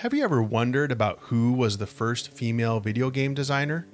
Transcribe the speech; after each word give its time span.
Have 0.00 0.14
you 0.14 0.24
ever 0.24 0.42
wondered 0.42 0.90
about 0.92 1.18
who 1.24 1.52
was 1.52 1.76
the 1.76 1.86
first 1.86 2.32
female 2.32 2.80
video 2.80 3.10
game 3.10 3.34
designer? 3.34 3.86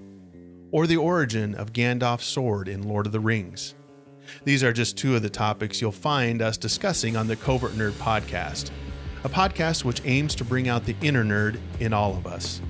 Or 0.71 0.87
the 0.87 0.99
origin 0.99 1.53
of 1.57 1.73
Gandalf's 1.73 2.27
sword 2.27 2.69
in 2.69 2.85
Lord 2.87 3.07
of 3.07 3.13
the 3.13 3.19
Rings? 3.19 3.75
These 4.45 4.63
are 4.63 4.73
just 4.73 4.97
two 4.97 5.17
of 5.17 5.23
the 5.23 5.29
topics 5.29 5.81
you'll 5.81 5.91
find 5.91 6.43
us 6.43 6.57
discussing 6.57 7.17
on 7.17 7.27
the 7.27 7.35
Covert 7.35 7.73
Nerd 7.73 7.91
podcast, 7.95 8.71
a 9.25 9.29
podcast 9.29 9.83
which 9.83 10.01
aims 10.05 10.37
to 10.37 10.45
bring 10.45 10.69
out 10.69 10.85
the 10.85 10.95
inner 11.03 11.25
nerd 11.25 11.59
in 11.81 11.93
all 11.93 12.17
of 12.17 12.25
us, 12.25 12.61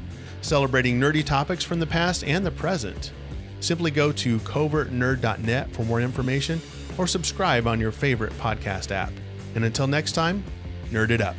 celebrating 0.41 0.99
nerdy 0.99 1.23
topics 1.23 1.63
from 1.63 1.79
the 1.79 1.87
past 1.87 2.25
and 2.25 2.43
the 2.43 2.51
present. 2.51 3.13
Simply 3.61 3.91
go 3.91 4.13
to 4.13 4.39
covertnerd.net 4.39 5.75
for 5.75 5.85
more 5.85 6.01
information 6.01 6.59
or 6.97 7.07
subscribe 7.07 7.67
on 7.67 7.81
your 7.81 7.93
favorite 7.93 8.33
podcast 8.39 8.93
app. 8.93 9.13
And 9.55 9.63
until 9.63 9.87
next 9.87 10.13
time, 10.13 10.43
nerd 10.91 11.11
it 11.11 11.21
up. 11.21 11.37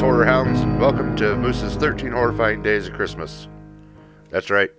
Horror 0.00 0.26
hounds, 0.26 0.60
welcome 0.80 1.16
to 1.16 1.36
Moose's 1.36 1.76
13 1.76 2.12
Horrifying 2.12 2.62
Days 2.62 2.88
of 2.88 2.94
Christmas. 2.94 3.48
That's 4.30 4.50
right, 4.50 4.70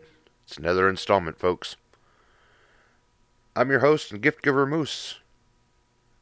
it's 0.45 0.57
another 0.57 0.89
installment, 0.89 1.39
folks. 1.39 1.77
I'm 3.55 3.69
your 3.69 3.79
host 3.79 4.11
and 4.11 4.21
gift 4.21 4.43
giver, 4.43 4.65
Moose. 4.65 5.19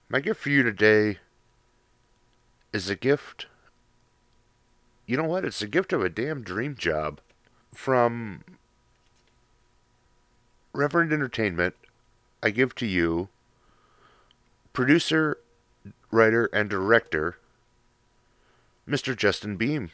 My 0.09 0.19
gift 0.19 0.41
for 0.41 0.49
you 0.49 0.63
today 0.63 1.17
is 2.71 2.89
a 2.89 2.95
gift. 2.95 3.47
You 5.05 5.17
know 5.17 5.23
what? 5.23 5.43
It's 5.43 5.61
a 5.61 5.67
gift 5.67 5.91
of 5.91 6.03
a 6.03 6.09
damn 6.09 6.43
dream 6.43 6.75
job 6.75 7.19
from 7.73 8.43
Reverend 10.73 11.11
Entertainment. 11.11 11.75
I 12.41 12.51
give 12.51 12.75
to 12.75 12.85
you, 12.85 13.29
producer, 14.71 15.39
writer, 16.11 16.45
and 16.53 16.69
director, 16.69 17.37
Mr. 18.87 19.15
Justin 19.15 19.57
Beahm. 19.57 19.89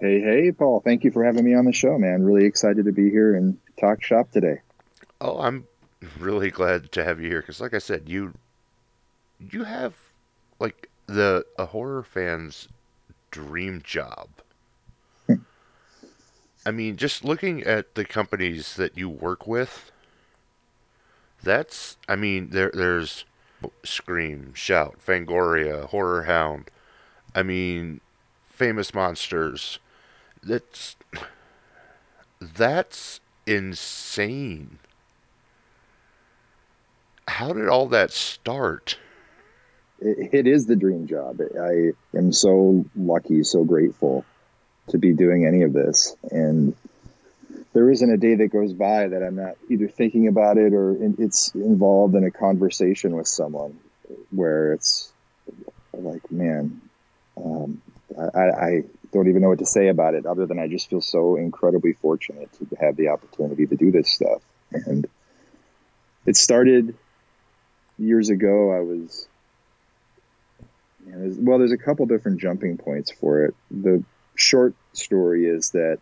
Hey, 0.00 0.20
hey, 0.20 0.52
Paul. 0.52 0.80
Thank 0.80 1.02
you 1.02 1.10
for 1.10 1.24
having 1.24 1.44
me 1.44 1.54
on 1.54 1.64
the 1.64 1.72
show, 1.72 1.98
man. 1.98 2.24
Really 2.24 2.46
excited 2.46 2.84
to 2.84 2.92
be 2.92 3.10
here 3.10 3.34
and 3.34 3.58
talk 3.80 4.02
shop 4.02 4.30
today. 4.30 4.60
Oh, 5.20 5.40
I'm 5.40 5.66
really 6.18 6.50
glad 6.50 6.92
to 6.92 7.04
have 7.04 7.20
you 7.20 7.28
here 7.28 7.40
because, 7.40 7.60
like 7.60 7.74
I 7.74 7.78
said, 7.78 8.08
you 8.08 8.34
you 9.40 9.64
have 9.64 9.94
like 10.60 10.88
the 11.06 11.44
a 11.58 11.66
horror 11.66 12.04
fan's 12.04 12.68
dream 13.32 13.82
job. 13.82 14.28
Hmm. 15.26 15.34
I 16.64 16.70
mean, 16.70 16.96
just 16.96 17.24
looking 17.24 17.64
at 17.64 17.96
the 17.96 18.04
companies 18.04 18.76
that 18.76 18.96
you 18.96 19.08
work 19.08 19.48
with, 19.48 19.90
that's 21.42 21.96
I 22.08 22.14
mean, 22.14 22.50
there 22.50 22.70
there's 22.72 23.24
Scream, 23.84 24.54
Shout, 24.54 24.98
Fangoria, 25.04 25.86
Horror 25.86 26.22
Hound. 26.22 26.70
I 27.34 27.42
mean, 27.42 28.00
Famous 28.58 28.92
Monsters. 28.92 29.78
That's 30.42 30.96
that's 32.40 33.20
insane. 33.46 34.80
How 37.28 37.52
did 37.52 37.68
all 37.68 37.86
that 37.86 38.10
start? 38.10 38.98
It, 40.00 40.34
it 40.34 40.46
is 40.48 40.66
the 40.66 40.74
dream 40.74 41.06
job. 41.06 41.40
I 41.40 41.92
am 42.16 42.32
so 42.32 42.84
lucky, 42.96 43.44
so 43.44 43.62
grateful 43.62 44.24
to 44.88 44.98
be 44.98 45.12
doing 45.12 45.46
any 45.46 45.62
of 45.62 45.72
this. 45.72 46.16
And 46.32 46.74
there 47.74 47.88
isn't 47.92 48.10
a 48.10 48.16
day 48.16 48.34
that 48.34 48.48
goes 48.48 48.72
by 48.72 49.06
that 49.06 49.22
I'm 49.22 49.36
not 49.36 49.54
either 49.68 49.86
thinking 49.86 50.26
about 50.26 50.58
it 50.58 50.74
or 50.74 50.96
it's 51.00 51.54
involved 51.54 52.16
in 52.16 52.24
a 52.24 52.32
conversation 52.32 53.14
with 53.14 53.28
someone 53.28 53.78
where 54.32 54.72
it's 54.72 55.12
like, 55.92 56.28
man, 56.32 56.80
um, 57.44 57.80
I, 58.18 58.40
I 58.40 58.82
don't 59.12 59.28
even 59.28 59.42
know 59.42 59.48
what 59.48 59.60
to 59.60 59.66
say 59.66 59.88
about 59.88 60.14
it 60.14 60.26
other 60.26 60.46
than 60.46 60.58
I 60.58 60.68
just 60.68 60.90
feel 60.90 61.00
so 61.00 61.36
incredibly 61.36 61.92
fortunate 61.92 62.50
to 62.58 62.76
have 62.80 62.96
the 62.96 63.08
opportunity 63.08 63.66
to 63.66 63.76
do 63.76 63.90
this 63.90 64.10
stuff. 64.10 64.42
And 64.72 65.06
it 66.26 66.36
started 66.36 66.94
years 67.98 68.30
ago. 68.30 68.72
I 68.72 68.80
was, 68.80 69.28
there's, 71.06 71.36
well, 71.38 71.58
there's 71.58 71.72
a 71.72 71.78
couple 71.78 72.06
different 72.06 72.40
jumping 72.40 72.76
points 72.76 73.10
for 73.10 73.44
it. 73.44 73.54
The 73.70 74.02
short 74.34 74.74
story 74.92 75.46
is 75.46 75.70
that 75.70 75.98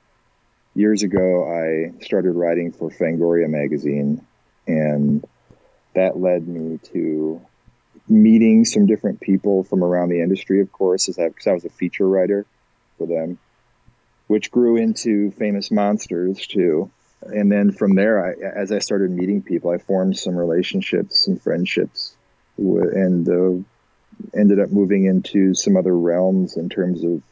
years 0.75 1.03
ago 1.03 1.48
I 1.48 2.03
started 2.04 2.33
writing 2.33 2.72
for 2.72 2.91
Fangoria 2.91 3.48
magazine, 3.48 4.27
and 4.66 5.25
that 5.94 6.19
led 6.19 6.47
me 6.47 6.78
to 6.93 7.41
meeting 8.09 8.65
some 8.65 8.87
different 8.87 9.21
people 9.21 9.65
from 9.65 9.83
around 9.83 10.11
the 10.11 10.21
industry, 10.21 10.61
of 10.61 10.71
course, 10.72 11.09
as 11.09 11.17
because 11.17 11.47
I 11.47 11.53
was 11.53 11.65
a 11.65 11.71
feature 11.71 12.09
writer 12.09 12.47
for 12.99 13.06
them, 13.06 13.39
which 14.27 14.50
grew 14.50 14.77
into 14.77 15.31
Famous 15.33 15.71
Monsters 15.71 16.47
too. 16.47 16.91
And 17.22 17.50
then 17.50 17.72
from 17.72 17.95
there, 17.95 18.25
I, 18.25 18.61
as 18.61 18.71
I 18.71 18.78
started 18.78 19.11
meeting 19.11 19.43
people, 19.43 19.71
I 19.71 19.78
formed 19.78 20.16
some 20.16 20.37
relationships, 20.37 21.25
some 21.25 21.39
friendships, 21.39 22.15
and 22.59 23.28
uh, 23.28 24.39
ended 24.39 24.61
up 24.61 24.71
moving 24.71 25.05
into 25.05 25.55
some 25.55 25.77
other 25.77 25.97
realms 25.97 26.56
in 26.56 26.69
terms 26.69 27.03
of 27.05 27.22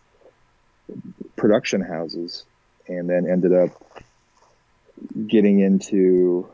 production 1.36 1.80
houses, 1.80 2.44
and 2.88 3.08
then 3.08 3.30
ended 3.30 3.52
up 3.52 3.70
getting 5.26 5.60
into 5.60 6.48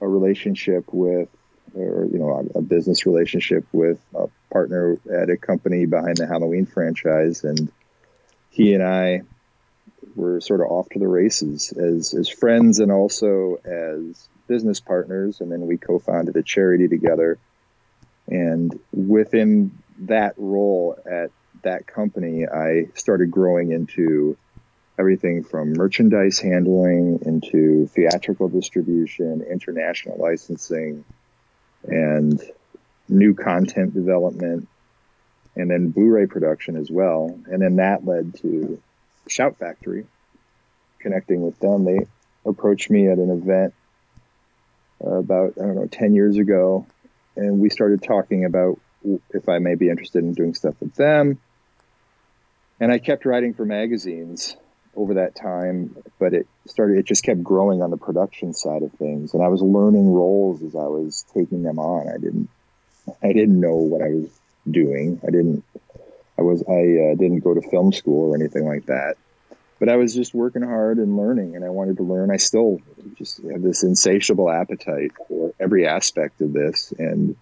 a 0.00 0.08
relationship 0.08 0.92
with 0.92 1.28
or 1.76 2.06
you 2.06 2.18
know 2.18 2.30
a, 2.54 2.58
a, 2.58 2.62
business 2.62 3.06
relationship 3.06 3.64
with 3.72 4.00
a 4.14 4.26
partner 4.50 4.96
at 5.12 5.30
a 5.30 5.36
company 5.36 5.86
behind 5.86 6.16
the 6.16 6.26
Halloween 6.26 6.66
franchise, 6.66 7.44
and 7.44 7.70
he 8.50 8.74
and 8.74 8.82
I 8.82 9.22
were 10.14 10.40
sort 10.40 10.60
of 10.60 10.68
off 10.68 10.88
to 10.90 10.98
the 10.98 11.08
races 11.08 11.72
as 11.72 12.14
as 12.14 12.28
friends 12.28 12.80
and 12.80 12.90
also 12.90 13.58
as 13.64 14.28
business 14.48 14.80
partners, 14.80 15.40
and 15.40 15.50
then 15.50 15.66
we 15.66 15.76
co-founded 15.76 16.36
a 16.36 16.42
charity 16.42 16.88
together. 16.88 17.38
And 18.28 18.78
within 18.92 19.78
that 20.00 20.34
role 20.36 20.98
at 21.10 21.30
that 21.62 21.86
company, 21.86 22.46
I 22.46 22.88
started 22.94 23.30
growing 23.30 23.72
into 23.72 24.36
everything 24.98 25.44
from 25.44 25.74
merchandise 25.74 26.38
handling 26.38 27.20
into 27.26 27.86
theatrical 27.88 28.48
distribution, 28.48 29.42
international 29.42 30.16
licensing, 30.18 31.04
and 31.86 32.40
new 33.08 33.34
content 33.34 33.94
development, 33.94 34.68
and 35.54 35.70
then 35.70 35.90
Blu-ray 35.90 36.26
production 36.26 36.76
as 36.76 36.90
well. 36.90 37.38
And 37.46 37.62
then 37.62 37.76
that 37.76 38.04
led 38.04 38.34
to 38.42 38.80
Shout 39.28 39.58
Factory. 39.58 40.06
Connecting 40.98 41.42
with 41.42 41.58
them, 41.60 41.84
they 41.84 42.06
approached 42.44 42.90
me 42.90 43.08
at 43.08 43.18
an 43.18 43.30
event 43.30 43.74
uh, 45.04 45.14
about 45.14 45.54
I 45.56 45.66
don't 45.66 45.76
know 45.76 45.86
ten 45.86 46.14
years 46.14 46.36
ago, 46.36 46.86
and 47.36 47.60
we 47.60 47.70
started 47.70 48.02
talking 48.02 48.44
about 48.44 48.80
if 49.30 49.48
I 49.48 49.58
may 49.58 49.76
be 49.76 49.88
interested 49.88 50.24
in 50.24 50.32
doing 50.32 50.54
stuff 50.54 50.74
with 50.80 50.94
them. 50.94 51.38
And 52.80 52.92
I 52.92 52.98
kept 52.98 53.24
writing 53.24 53.54
for 53.54 53.64
magazines 53.64 54.56
over 54.96 55.14
that 55.14 55.34
time, 55.34 55.94
but 56.18 56.32
it 56.32 56.46
started, 56.66 56.98
it 56.98 57.04
just 57.04 57.22
kept 57.22 57.42
growing 57.42 57.82
on 57.82 57.90
the 57.90 57.96
production 57.96 58.52
side 58.52 58.82
of 58.82 58.92
things. 58.92 59.34
And 59.34 59.42
I 59.42 59.48
was 59.48 59.62
learning 59.62 60.12
roles 60.12 60.62
as 60.62 60.74
I 60.74 60.86
was 60.86 61.24
taking 61.34 61.62
them 61.62 61.78
on. 61.78 62.08
I 62.08 62.18
didn't, 62.18 62.48
I 63.22 63.32
didn't 63.32 63.60
know 63.60 63.74
what 63.74 64.02
I 64.02 64.08
was 64.08 64.30
doing. 64.70 65.20
I 65.22 65.30
didn't, 65.30 65.64
I 66.38 66.42
was, 66.42 66.62
I 66.68 67.12
uh, 67.12 67.14
didn't 67.14 67.40
go 67.40 67.54
to 67.54 67.62
film 67.62 67.92
school 67.92 68.32
or 68.32 68.36
anything 68.36 68.66
like 68.66 68.86
that, 68.86 69.16
but 69.78 69.88
I 69.88 69.96
was 69.96 70.14
just 70.14 70.34
working 70.34 70.62
hard 70.62 70.98
and 70.98 71.16
learning 71.16 71.54
and 71.54 71.64
I 71.64 71.68
wanted 71.68 71.98
to 71.98 72.02
learn. 72.02 72.30
I 72.30 72.38
still 72.38 72.80
just 73.16 73.42
have 73.42 73.62
this 73.62 73.82
insatiable 73.82 74.50
appetite 74.50 75.12
for 75.28 75.52
every 75.60 75.86
aspect 75.86 76.40
of 76.40 76.52
this. 76.52 76.92
And 76.98 77.36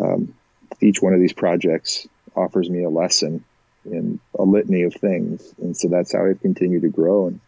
um, 0.00 0.34
each 0.80 1.02
one 1.02 1.12
of 1.12 1.20
these 1.20 1.32
projects 1.32 2.06
offers 2.34 2.70
me 2.70 2.84
a 2.84 2.90
lesson 2.90 3.44
in 3.84 4.20
a 4.38 4.42
litany 4.42 4.82
of 4.82 4.94
things. 4.94 5.54
And 5.58 5.76
so 5.76 5.88
that's 5.88 6.12
how 6.12 6.26
I've 6.26 6.40
continued 6.40 6.82
to 6.82 6.88
grow 6.88 7.26
and 7.26 7.40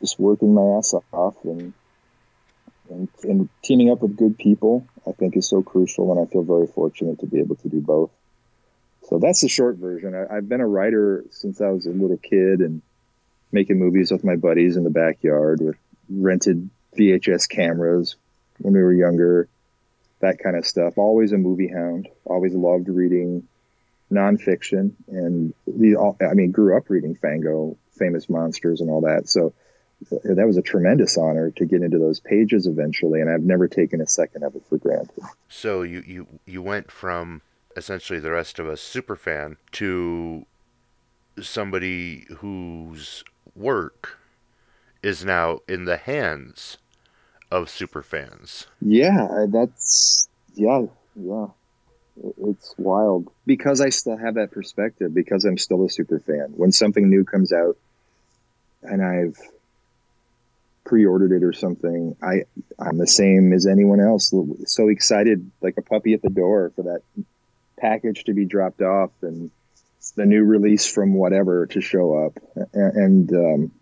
just 0.00 0.18
working 0.18 0.54
my 0.54 0.78
ass 0.78 0.94
off 1.12 1.36
and, 1.44 1.72
and, 2.90 3.08
and 3.22 3.48
teaming 3.62 3.90
up 3.90 4.02
with 4.02 4.16
good 4.16 4.38
people, 4.38 4.86
I 5.06 5.12
think 5.12 5.36
is 5.36 5.48
so 5.48 5.62
crucial. 5.62 6.10
And 6.12 6.20
I 6.20 6.30
feel 6.30 6.42
very 6.42 6.66
fortunate 6.66 7.20
to 7.20 7.26
be 7.26 7.40
able 7.40 7.56
to 7.56 7.68
do 7.68 7.80
both. 7.80 8.10
So 9.08 9.18
that's 9.18 9.42
the 9.42 9.48
short 9.48 9.76
version. 9.76 10.14
I, 10.14 10.36
I've 10.36 10.48
been 10.48 10.60
a 10.60 10.66
writer 10.66 11.24
since 11.30 11.60
I 11.60 11.68
was 11.68 11.86
a 11.86 11.90
little 11.90 12.16
kid 12.16 12.60
and 12.60 12.82
making 13.52 13.78
movies 13.78 14.10
with 14.10 14.24
my 14.24 14.36
buddies 14.36 14.76
in 14.76 14.84
the 14.84 14.90
backyard 14.90 15.60
with 15.60 15.76
rented 16.08 16.68
VHS 16.98 17.48
cameras 17.48 18.16
when 18.58 18.74
we 18.74 18.82
were 18.82 18.92
younger, 18.92 19.48
that 20.20 20.38
kind 20.38 20.56
of 20.56 20.66
stuff. 20.66 20.96
Always 20.96 21.32
a 21.32 21.38
movie 21.38 21.68
hound. 21.68 22.08
Always 22.24 22.54
loved 22.54 22.88
reading 22.88 23.46
nonfiction, 24.12 24.92
and 25.08 25.54
the 25.66 25.96
I 26.20 26.34
mean, 26.34 26.50
grew 26.50 26.76
up 26.76 26.90
reading 26.90 27.14
Fango, 27.14 27.76
Famous 27.92 28.28
Monsters, 28.28 28.80
and 28.80 28.90
all 28.90 29.02
that. 29.02 29.28
So 29.28 29.54
uh, 30.12 30.34
that 30.34 30.46
was 30.46 30.56
a 30.56 30.62
tremendous 30.62 31.16
honor 31.16 31.50
to 31.52 31.64
get 31.64 31.82
into 31.82 31.98
those 31.98 32.20
pages 32.20 32.66
eventually, 32.66 33.20
and 33.20 33.30
I've 33.30 33.42
never 33.42 33.68
taken 33.68 34.00
a 34.00 34.06
second 34.06 34.42
of 34.42 34.54
it 34.54 34.64
for 34.68 34.78
granted. 34.78 35.22
So 35.48 35.82
you 35.82 36.02
you 36.06 36.26
you 36.46 36.62
went 36.62 36.90
from 36.90 37.42
essentially 37.76 38.20
the 38.20 38.30
rest 38.30 38.58
of 38.58 38.68
us 38.68 38.80
super 38.80 39.16
fan 39.16 39.56
to 39.72 40.46
somebody 41.40 42.26
whose 42.38 43.24
work 43.56 44.18
is 45.02 45.24
now 45.24 45.60
in 45.68 45.84
the 45.84 45.96
hands 45.96 46.78
of 47.50 47.68
super 47.68 48.02
fans. 48.02 48.66
Yeah, 48.80 49.46
that's 49.48 50.28
yeah, 50.54 50.86
yeah. 51.16 51.46
It's 52.16 52.74
wild 52.78 53.28
because 53.44 53.80
I 53.80 53.88
still 53.88 54.16
have 54.16 54.34
that 54.34 54.52
perspective 54.52 55.12
because 55.12 55.44
I'm 55.44 55.58
still 55.58 55.84
a 55.84 55.90
super 55.90 56.20
fan. 56.20 56.52
When 56.56 56.70
something 56.70 57.08
new 57.08 57.24
comes 57.24 57.52
out 57.52 57.76
and 58.82 59.02
I've 59.02 59.36
pre-ordered 60.84 61.32
it 61.32 61.42
or 61.42 61.52
something, 61.52 62.16
I 62.22 62.44
I'm 62.78 62.98
the 62.98 63.06
same 63.06 63.52
as 63.52 63.66
anyone 63.66 64.00
else. 64.00 64.32
So 64.66 64.88
excited, 64.88 65.50
like 65.60 65.76
a 65.76 65.82
puppy 65.82 66.14
at 66.14 66.22
the 66.22 66.30
door 66.30 66.72
for 66.76 66.82
that 66.82 67.02
package 67.78 68.24
to 68.24 68.32
be 68.32 68.44
dropped 68.44 68.80
off 68.80 69.10
and 69.22 69.50
the 70.16 70.26
new 70.26 70.44
release 70.44 70.86
from 70.86 71.14
whatever 71.14 71.66
to 71.66 71.80
show 71.80 72.26
up. 72.26 72.38
And 72.72 73.32
um, 73.32 73.72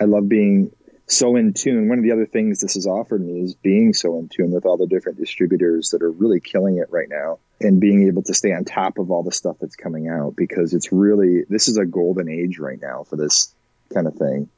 I 0.00 0.04
love 0.04 0.28
being 0.28 0.72
so 1.08 1.36
in 1.36 1.52
tune. 1.52 1.88
One 1.88 1.98
of 1.98 2.04
the 2.04 2.12
other 2.12 2.26
things 2.26 2.60
this 2.60 2.74
has 2.74 2.86
offered 2.86 3.24
me 3.24 3.40
is 3.40 3.54
being 3.54 3.94
so 3.94 4.18
in 4.18 4.28
tune 4.28 4.50
with 4.50 4.66
all 4.66 4.76
the 4.76 4.86
different 4.86 5.18
distributors 5.18 5.90
that 5.90 6.02
are 6.02 6.10
really 6.10 6.40
killing 6.40 6.78
it 6.78 6.90
right 6.90 7.08
now 7.08 7.38
and 7.60 7.80
being 7.80 8.06
able 8.08 8.22
to 8.24 8.34
stay 8.34 8.52
on 8.52 8.64
top 8.64 8.98
of 8.98 9.10
all 9.10 9.22
the 9.22 9.32
stuff 9.32 9.56
that's 9.60 9.76
coming 9.76 10.08
out 10.08 10.34
because 10.36 10.74
it's 10.74 10.90
really, 10.92 11.44
this 11.48 11.68
is 11.68 11.76
a 11.76 11.86
golden 11.86 12.28
age 12.28 12.58
right 12.58 12.80
now 12.80 13.04
for 13.04 13.16
this 13.16 13.54
kind 13.94 14.06
of 14.06 14.14
thing. 14.14 14.48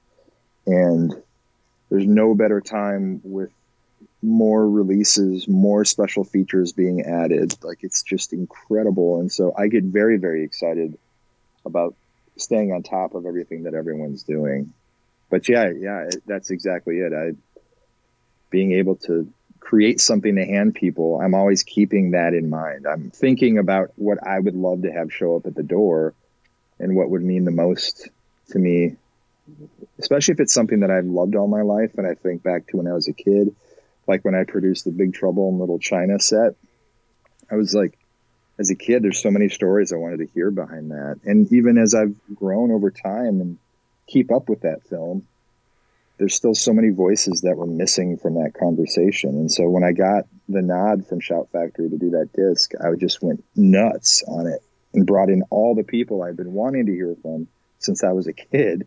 And 0.67 1.15
there's 1.91 2.07
no 2.07 2.35
better 2.35 2.61
time 2.61 3.21
with 3.25 3.51
more 4.23 4.69
releases, 4.69 5.47
more 5.49 5.85
special 5.85 6.25
features 6.25 6.73
being 6.73 7.03
added. 7.03 7.55
Like 7.63 7.79
it's 7.83 8.03
just 8.03 8.33
incredible. 8.33 9.21
And 9.21 9.31
so 9.31 9.55
I 9.57 9.69
get 9.69 9.85
very, 9.85 10.17
very 10.17 10.45
excited 10.45 10.99
about 11.67 11.95
staying 12.37 12.73
on 12.73 12.83
top 12.83 13.15
of 13.15 13.27
everything 13.27 13.65
that 13.65 13.75
everyone's 13.75 14.23
doing. 14.23 14.73
But 15.31 15.49
yeah, 15.49 15.71
yeah, 15.71 16.09
that's 16.27 16.51
exactly 16.51 16.99
it. 16.99 17.13
I 17.13 17.33
being 18.51 18.73
able 18.73 18.97
to 18.97 19.31
create 19.61 20.01
something 20.01 20.37
to 20.37 20.45
hand 20.45 20.75
people, 20.75 21.21
I'm 21.21 21.35
always 21.35 21.63
keeping 21.63 22.13
that 22.13 22.33
in 22.33 22.49
mind. 22.49 22.87
I'm 22.87 23.11
thinking 23.11 23.59
about 23.59 23.93
what 23.97 24.27
I 24.27 24.39
would 24.39 24.55
love 24.55 24.83
to 24.83 24.93
have 24.93 25.13
show 25.13 25.37
up 25.37 25.47
at 25.47 25.55
the 25.55 25.63
door 25.63 26.15
and 26.79 26.97
what 26.97 27.11
would 27.11 27.23
mean 27.23 27.45
the 27.45 27.51
most 27.51 28.09
to 28.51 28.59
me, 28.59 28.97
especially 29.99 30.33
if 30.33 30.41
it's 30.41 30.55
something 30.55 30.81
that 30.81 30.91
I've 30.91 31.05
loved 31.05 31.37
all 31.37 31.49
my 31.49 31.61
life. 31.61 31.99
And 31.99 32.07
I 32.07 32.15
think 32.15 32.43
back 32.43 32.69
to 32.69 32.79
when 32.79 32.87
I 32.87 32.95
was 32.95 33.09
a 33.09 33.13
kid 33.13 33.55
like 34.09 34.25
when 34.25 34.35
I 34.35 34.45
produced 34.45 34.87
the 34.87 34.91
Big 34.91 35.15
Trouble 35.15 35.51
in 35.51 35.59
Little 35.59 35.79
China 35.79 36.19
set, 36.19 36.55
I 37.51 37.55
was 37.55 37.75
like, 37.75 37.97
as 38.59 38.71
a 38.71 38.75
kid, 38.75 39.05
there's 39.05 39.21
so 39.21 39.31
many 39.31 39.49
stories 39.49 39.93
I 39.93 39.97
wanted 39.97 40.19
to 40.19 40.27
hear 40.35 40.51
behind 40.51 40.91
that. 40.91 41.21
And 41.25 41.53
even 41.53 41.79
as 41.79 41.95
I've 41.95 42.17
grown 42.35 42.73
over 42.73 42.91
time 42.91 43.41
and 43.41 43.59
keep 44.09 44.33
up 44.33 44.49
with 44.49 44.63
that 44.63 44.83
film, 44.89 45.27
there's 46.19 46.35
still 46.35 46.55
so 46.55 46.73
many 46.73 46.91
voices 46.91 47.43
that 47.43 47.57
were 47.57 47.67
missing 47.67 48.17
from 48.17 48.35
that 48.35 48.55
conversation. 48.59 49.31
And 49.31 49.51
so 49.51 49.69
when 49.69 49.85
I 49.85 49.93
got 49.93 50.27
the 50.49 50.63
nod 50.63 51.07
from 51.07 51.21
Shout 51.21 51.49
Factory 51.53 51.89
to 51.89 51.97
do 51.97 52.11
that 52.11 52.33
disc, 52.33 52.73
I 52.83 52.95
just 52.97 53.23
went 53.23 53.45
nuts 53.55 54.25
on 54.27 54.47
it 54.47 54.61
and 54.95 55.07
brought 55.07 55.29
in 55.29 55.43
all 55.51 55.75
the 55.75 55.85
people 55.85 56.23
I've 56.23 56.37
been 56.37 56.53
wanting 56.53 56.87
to 56.87 56.93
hear 56.93 57.15
from 57.23 57.47
since 57.79 58.03
I 58.03 58.13
was 58.13 58.27
a 58.27 58.33
kid 58.33 58.87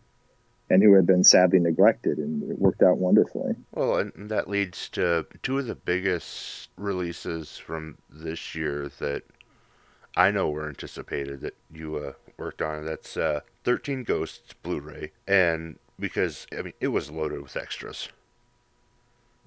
and 0.70 0.82
who 0.82 0.94
had 0.94 1.06
been 1.06 1.24
sadly 1.24 1.60
neglected, 1.60 2.18
and 2.18 2.50
it 2.50 2.58
worked 2.58 2.82
out 2.82 2.98
wonderfully. 2.98 3.56
Well, 3.74 3.98
and 3.98 4.30
that 4.30 4.50
leads 4.50 4.88
to 4.90 5.26
two 5.44 5.60
of 5.60 5.68
the 5.68 5.76
biggest 5.76 6.70
releases 6.78 7.58
from 7.58 7.98
this 8.10 8.56
year 8.56 8.90
that 9.00 9.24
I 10.16 10.32
know 10.32 10.50
were 10.50 10.70
anticipated 10.70 11.42
that 11.42 11.56
you 11.74 11.98
uh, 11.98 12.14
worked 12.42 12.62
on. 12.62 12.86
That's 12.86 13.16
uh, 13.16 13.42
13 13.64 14.04
Ghosts 14.04 14.54
Blu-ray, 14.64 15.12
and 15.28 15.78
because 16.00 16.48
I 16.58 16.64
mean 16.64 16.74
it 16.80 16.90
was 16.90 17.12
loaded 17.12 17.42
with 17.42 17.56
extras. 17.56 18.10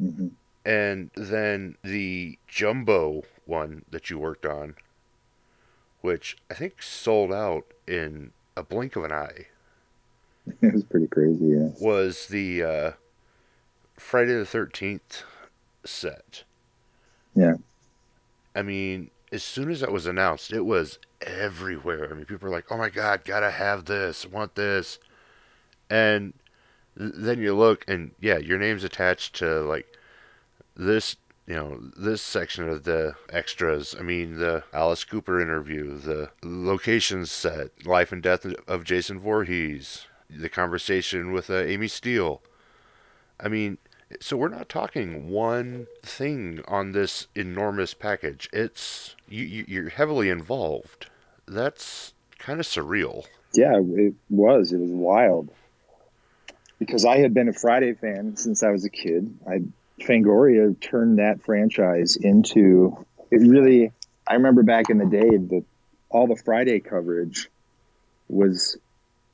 Mm-hmm. 0.03 0.29
And 0.65 1.11
then 1.15 1.77
the 1.83 2.39
jumbo 2.49 3.25
one 3.45 3.85
that 3.91 4.09
you 4.09 4.19
worked 4.19 4.47
on, 4.47 4.77
which 6.01 6.37
I 6.51 6.55
think 6.55 6.83
sold 6.83 7.33
out 7.33 7.67
in 7.87 8.33
a 8.57 8.63
blink 8.63 8.97
of 8.97 9.05
an 9.05 9.13
eye. 9.13 9.47
it 10.63 10.73
was 10.73 10.85
pretty 10.85 11.09
crazy, 11.09 11.47
yeah. 11.47 11.69
Was 11.81 12.29
the 12.29 12.63
uh, 12.63 12.91
Friday 13.97 14.35
the 14.35 14.45
13th 14.45 15.25
set. 15.85 16.45
Yeah. 17.35 17.55
I 18.55 18.63
mean, 18.63 19.11
as 19.35 19.43
soon 19.43 19.71
as 19.71 19.81
that 19.81 19.93
was 19.93 20.07
announced, 20.07 20.53
it 20.53 20.63
was 20.63 20.99
everywhere. 21.21 22.09
I 22.11 22.15
mean, 22.15 22.25
people 22.25 22.49
were 22.49 22.55
like, 22.55 22.71
oh 22.71 22.79
my 22.79 22.89
God, 22.89 23.25
gotta 23.25 23.51
have 23.51 23.85
this, 23.85 24.27
want 24.27 24.55
this. 24.55 24.99
And 25.91 26.33
th- 26.97 27.13
then 27.15 27.41
you 27.41 27.55
look, 27.55 27.85
and 27.87 28.13
yeah, 28.21 28.39
your 28.39 28.59
name's 28.59 28.85
attached 28.85 29.35
to 29.37 29.61
like 29.61 29.87
this 30.77 31.17
you 31.47 31.55
know 31.55 31.79
this 31.95 32.23
section 32.23 32.67
of 32.67 32.85
the 32.85 33.15
extras 33.29 33.95
i 34.01 34.03
mean 34.03 34.39
the 34.39 34.65
alice 34.73 35.05
cooper 35.05 35.39
interview 35.39 35.97
the 35.99 36.31
location 36.43 37.27
set 37.27 37.87
life 37.87 38.13
and 38.13 38.23
death 38.23 38.47
of 38.67 38.83
jason 38.83 39.21
Voorhees 39.21 40.07
the 40.31 40.49
conversation 40.49 41.33
with 41.33 41.51
uh, 41.51 41.59
Amy 41.59 41.89
Steel. 41.89 42.43
I 43.39 43.49
mean, 43.49 43.79
so 44.21 44.37
we're 44.37 44.49
not 44.49 44.69
talking 44.69 45.31
one 45.31 45.87
thing 46.03 46.61
on 46.67 46.93
this 46.93 47.27
enormous 47.35 47.95
package. 47.95 48.49
It's 48.53 49.17
you, 49.29 49.65
you're 49.67 49.91
heavily 49.91 50.29
involved. 50.29 51.07
That's 51.47 52.15
kind 52.39 52.61
of 52.61 52.67
surreal. 52.67 53.27
Yeah, 53.55 53.81
it 53.81 54.15
was. 54.31 54.73
It 54.73 54.79
was 54.79 54.91
wild 54.91 55.51
because 56.79 57.05
I 57.05 57.19
had 57.19 57.35
been 57.35 57.49
a 57.49 57.53
Friday 57.53 57.95
fan 57.95 58.37
since 58.37 58.63
I 58.63 58.71
was 58.71 58.85
a 58.85 58.91
kid. 58.91 59.37
I 59.49 59.63
Fangoria 60.01 60.79
turned 60.81 61.19
that 61.19 61.43
franchise 61.43 62.17
into 62.17 63.07
it. 63.31 63.41
Really, 63.41 63.93
I 64.27 64.35
remember 64.35 64.63
back 64.63 64.91
in 64.91 64.99
the 64.99 65.07
day 65.07 65.37
that 65.37 65.65
all 66.11 66.27
the 66.27 66.37
Friday 66.37 66.81
coverage 66.81 67.49
was 68.29 68.77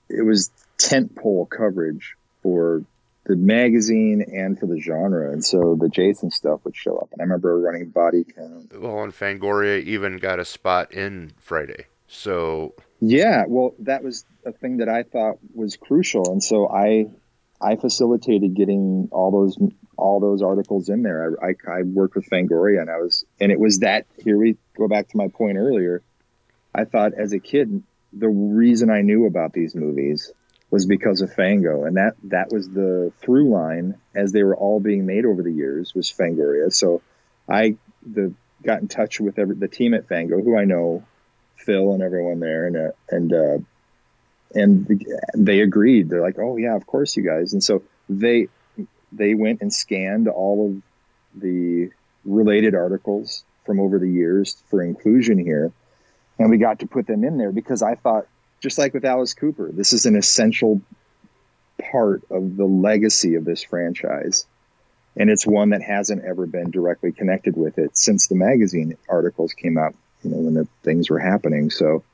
it 0.08 0.22
was 0.22 0.50
tentpole 0.78 1.48
coverage 1.48 2.16
for 2.42 2.84
the 3.30 3.36
magazine 3.36 4.22
and 4.22 4.58
for 4.58 4.66
the 4.66 4.80
genre. 4.80 5.30
And 5.30 5.44
so 5.44 5.76
the 5.78 5.88
Jason 5.88 6.32
stuff 6.32 6.64
would 6.64 6.74
show 6.74 6.98
up. 6.98 7.10
And 7.12 7.20
I 7.20 7.24
remember 7.24 7.56
running 7.60 7.88
body 7.90 8.24
count. 8.24 8.72
Well, 8.76 9.04
and 9.04 9.12
Fangoria 9.12 9.80
even 9.84 10.16
got 10.16 10.40
a 10.40 10.44
spot 10.44 10.92
in 10.92 11.32
Friday. 11.38 11.86
So 12.08 12.74
yeah, 13.00 13.44
well, 13.46 13.74
that 13.80 14.02
was 14.02 14.24
a 14.44 14.50
thing 14.50 14.78
that 14.78 14.88
I 14.88 15.04
thought 15.04 15.38
was 15.54 15.76
crucial, 15.76 16.32
and 16.32 16.42
so 16.42 16.68
I 16.68 17.06
I 17.60 17.76
facilitated 17.76 18.54
getting 18.54 19.08
all 19.12 19.30
those 19.30 19.56
all 19.96 20.18
those 20.18 20.42
articles 20.42 20.88
in 20.88 21.04
there. 21.04 21.38
I, 21.40 21.50
I, 21.50 21.78
I 21.78 21.82
worked 21.82 22.16
with 22.16 22.28
Fangoria, 22.28 22.80
and 22.80 22.90
I 22.90 22.96
was 22.96 23.24
and 23.38 23.52
it 23.52 23.60
was 23.60 23.78
that. 23.78 24.06
Here 24.18 24.36
we 24.36 24.56
go 24.76 24.88
back 24.88 25.08
to 25.10 25.16
my 25.16 25.28
point 25.28 25.56
earlier. 25.56 26.02
I 26.74 26.84
thought 26.84 27.14
as 27.14 27.32
a 27.32 27.38
kid, 27.38 27.84
the 28.12 28.28
reason 28.28 28.90
I 28.90 29.02
knew 29.02 29.26
about 29.26 29.52
these 29.52 29.76
movies 29.76 30.32
was 30.70 30.86
because 30.86 31.20
of 31.20 31.32
Fango, 31.32 31.84
and 31.84 31.96
that 31.96 32.14
that 32.24 32.52
was 32.52 32.68
the 32.68 33.12
through 33.20 33.50
line 33.50 33.98
as 34.14 34.32
they 34.32 34.42
were 34.42 34.56
all 34.56 34.80
being 34.80 35.06
made 35.06 35.24
over 35.24 35.42
the 35.42 35.52
years 35.52 35.94
was 35.94 36.10
Fangoria. 36.10 36.72
So 36.72 37.02
I 37.48 37.76
the 38.06 38.32
got 38.62 38.80
in 38.80 38.88
touch 38.88 39.20
with 39.20 39.38
every, 39.38 39.56
the 39.56 39.68
team 39.68 39.94
at 39.94 40.06
Fango, 40.06 40.40
who 40.40 40.56
I 40.56 40.64
know, 40.64 41.04
Phil 41.56 41.92
and 41.92 42.02
everyone 42.02 42.40
there, 42.40 42.66
and 42.66 42.76
uh, 42.76 42.90
and 43.08 43.32
uh, 43.32 43.58
and 44.54 45.04
they 45.34 45.60
agreed. 45.60 46.08
They're 46.08 46.22
like, 46.22 46.38
oh 46.38 46.56
yeah, 46.56 46.76
of 46.76 46.86
course 46.86 47.16
you 47.16 47.24
guys. 47.24 47.52
And 47.52 47.62
so 47.62 47.82
they 48.08 48.48
they 49.12 49.34
went 49.34 49.60
and 49.62 49.72
scanned 49.72 50.28
all 50.28 50.68
of 50.68 50.82
the 51.40 51.90
related 52.24 52.74
articles 52.74 53.44
from 53.64 53.80
over 53.80 53.98
the 53.98 54.08
years 54.08 54.62
for 54.68 54.82
inclusion 54.82 55.38
here 55.38 55.72
and 56.40 56.50
we 56.50 56.56
got 56.56 56.78
to 56.78 56.86
put 56.86 57.06
them 57.06 57.22
in 57.22 57.36
there 57.36 57.52
because 57.52 57.82
I 57.82 57.96
thought, 57.96 58.26
just 58.60 58.78
like 58.78 58.94
with 58.94 59.04
Alice 59.04 59.34
Cooper, 59.34 59.70
this 59.72 59.92
is 59.92 60.06
an 60.06 60.16
essential 60.16 60.80
part 61.90 62.22
of 62.30 62.56
the 62.56 62.66
legacy 62.66 63.34
of 63.34 63.44
this 63.44 63.62
franchise. 63.62 64.46
And 65.16 65.28
it's 65.28 65.46
one 65.46 65.70
that 65.70 65.82
hasn't 65.82 66.24
ever 66.24 66.46
been 66.46 66.70
directly 66.70 67.12
connected 67.12 67.56
with 67.56 67.78
it 67.78 67.96
since 67.96 68.28
the 68.28 68.36
magazine 68.36 68.96
articles 69.08 69.52
came 69.54 69.76
out, 69.76 69.94
you 70.22 70.30
know, 70.30 70.38
when 70.38 70.54
the 70.54 70.68
things 70.82 71.10
were 71.10 71.18
happening. 71.18 71.70
So 71.70 72.04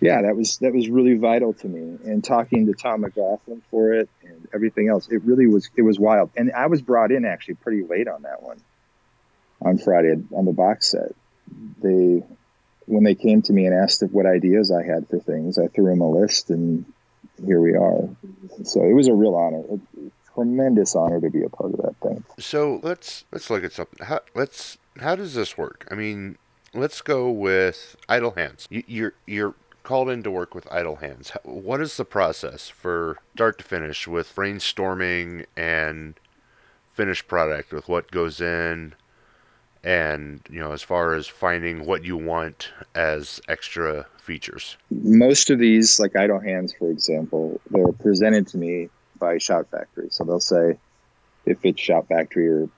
yeah, 0.00 0.22
that 0.22 0.36
was 0.36 0.58
that 0.58 0.72
was 0.72 0.88
really 0.88 1.14
vital 1.14 1.52
to 1.54 1.68
me. 1.68 1.98
And 2.04 2.24
talking 2.24 2.66
to 2.66 2.72
Tom 2.72 3.02
McLoughlin 3.02 3.62
for 3.70 3.92
it 3.92 4.08
and 4.22 4.48
everything 4.54 4.88
else, 4.88 5.08
it 5.08 5.22
really 5.24 5.46
was 5.46 5.68
it 5.76 5.82
was 5.82 5.98
wild. 5.98 6.30
And 6.36 6.52
I 6.52 6.66
was 6.66 6.80
brought 6.80 7.10
in 7.10 7.24
actually 7.24 7.54
pretty 7.54 7.82
late 7.82 8.08
on 8.08 8.22
that 8.22 8.42
one 8.42 8.60
on 9.60 9.76
Friday 9.76 10.14
on 10.32 10.44
the 10.44 10.52
box 10.52 10.88
set. 10.90 11.14
They 11.82 12.22
when 12.86 13.04
they 13.04 13.14
came 13.14 13.42
to 13.42 13.52
me 13.52 13.66
and 13.66 13.74
asked 13.74 14.02
what 14.10 14.26
ideas 14.26 14.70
I 14.70 14.84
had 14.84 15.08
for 15.08 15.18
things, 15.18 15.58
I 15.58 15.68
threw 15.68 15.90
them 15.90 16.00
a 16.00 16.10
list, 16.10 16.50
and 16.50 16.84
here 17.44 17.60
we 17.60 17.74
are. 17.74 18.08
So 18.64 18.84
it 18.84 18.92
was 18.92 19.08
a 19.08 19.14
real 19.14 19.34
honor, 19.34 19.62
a 19.70 20.10
tremendous 20.34 20.94
honor 20.94 21.20
to 21.20 21.30
be 21.30 21.42
a 21.42 21.48
part 21.48 21.72
of 21.74 21.80
that 21.82 21.96
thing. 22.02 22.24
So 22.38 22.80
let's 22.82 23.24
let's 23.32 23.50
look 23.50 23.64
at 23.64 23.72
something. 23.72 24.06
How, 24.06 24.20
let's 24.34 24.78
how 25.00 25.16
does 25.16 25.34
this 25.34 25.56
work? 25.56 25.86
I 25.90 25.94
mean, 25.94 26.36
let's 26.74 27.00
go 27.00 27.30
with 27.30 27.96
idle 28.08 28.32
hands. 28.32 28.66
You, 28.70 28.82
you're 28.86 29.14
you're 29.26 29.54
called 29.82 30.10
in 30.10 30.22
to 30.22 30.30
work 30.30 30.54
with 30.54 30.70
idle 30.70 30.96
hands. 30.96 31.32
What 31.42 31.80
is 31.80 31.96
the 31.96 32.04
process 32.04 32.68
for 32.68 33.18
start 33.34 33.58
to 33.58 33.64
finish 33.64 34.06
with 34.06 34.34
brainstorming 34.34 35.46
and 35.56 36.14
finished 36.92 37.28
product 37.28 37.72
with 37.72 37.88
what 37.88 38.10
goes 38.10 38.40
in 38.40 38.94
and 39.82 40.40
you 40.50 40.60
know 40.60 40.72
as 40.72 40.82
far 40.82 41.14
as 41.14 41.26
finding 41.26 41.86
what 41.86 42.04
you 42.04 42.16
want 42.16 42.70
as 42.94 43.40
extra 43.48 44.06
features? 44.18 44.76
Most 44.90 45.50
of 45.50 45.58
these 45.58 45.98
like 45.98 46.16
idle 46.16 46.40
hands 46.40 46.74
for 46.78 46.90
example 46.90 47.60
they're 47.70 47.92
presented 47.92 48.46
to 48.48 48.58
me 48.58 48.88
by 49.18 49.38
shout 49.38 49.68
factory. 49.70 50.08
So 50.10 50.24
they'll 50.24 50.40
say 50.40 50.78
if 51.46 51.64
it's 51.64 51.80
shout 51.80 52.08
factory 52.08 52.48
or 52.48 52.68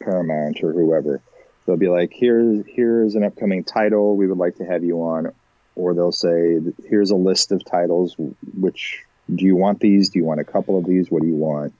paramount 0.00 0.62
or 0.62 0.72
whoever 0.72 1.20
they'll 1.66 1.76
be 1.76 1.88
like 1.88 2.12
here 2.12 2.62
here's 2.66 3.14
an 3.14 3.24
upcoming 3.24 3.64
title 3.64 4.16
we 4.16 4.26
would 4.26 4.38
like 4.38 4.56
to 4.56 4.64
have 4.64 4.84
you 4.84 5.02
on. 5.02 5.32
Or 5.76 5.92
they'll 5.92 6.12
say 6.12 6.60
here's 6.88 7.10
a 7.10 7.16
list 7.16 7.50
of 7.50 7.64
titles. 7.64 8.14
Which 8.56 9.02
do 9.32 9.44
you 9.44 9.56
want 9.56 9.80
these? 9.80 10.10
Do 10.10 10.20
you 10.20 10.24
want 10.24 10.40
a 10.40 10.44
couple 10.44 10.78
of 10.78 10.84
these? 10.84 11.10
What 11.10 11.22
do 11.22 11.28
you 11.28 11.34
want? 11.34 11.74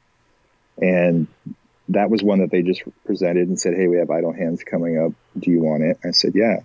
And 0.83 1.29
that 1.89 2.11
was 2.11 2.23
one 2.23 2.41
that 2.41 2.51
they 2.51 2.63
just 2.63 2.83
presented 3.05 3.49
and 3.49 3.61
said, 3.61 3.75
"Hey, 3.75 3.89
we 3.89 3.99
have 3.99 4.11
Idle 4.11 4.33
Hands 4.33 4.63
coming 4.65 4.99
up. 4.99 5.13
Do 5.39 5.51
you 5.51 5.61
want 5.61 5.83
it?" 5.83 5.99
I 6.05 6.11
said, 6.11 6.35
"Yeah." 6.35 6.61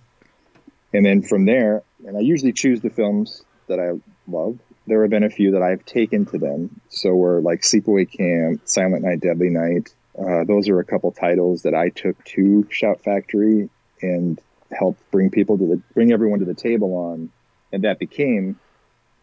And 0.93 1.05
then 1.05 1.21
from 1.21 1.45
there, 1.45 1.83
and 2.05 2.17
I 2.17 2.21
usually 2.21 2.53
choose 2.53 2.81
the 2.81 2.89
films 2.89 3.43
that 3.67 3.79
I 3.79 3.99
love. 4.27 4.59
There 4.87 5.01
have 5.01 5.11
been 5.11 5.23
a 5.23 5.29
few 5.29 5.51
that 5.51 5.61
I've 5.61 5.85
taken 5.85 6.25
to 6.27 6.37
them. 6.37 6.81
So 6.89 7.13
we're 7.13 7.41
like 7.41 7.61
Sleepaway 7.61 8.09
Camp, 8.11 8.61
Silent 8.65 9.03
Night, 9.03 9.19
Deadly 9.19 9.49
Night. 9.49 9.93
Uh, 10.17 10.43
those 10.45 10.67
are 10.69 10.79
a 10.79 10.85
couple 10.85 11.11
titles 11.11 11.61
that 11.63 11.75
I 11.75 11.89
took 11.89 12.23
to 12.25 12.67
Shout 12.71 13.01
Factory 13.01 13.69
and 14.01 14.39
helped 14.71 14.99
bring 15.11 15.29
people 15.29 15.57
to 15.57 15.67
the 15.67 15.81
bring 15.93 16.11
everyone 16.11 16.39
to 16.39 16.45
the 16.45 16.53
table 16.53 16.95
on, 16.95 17.29
and 17.71 17.83
that 17.83 17.99
became 17.99 18.59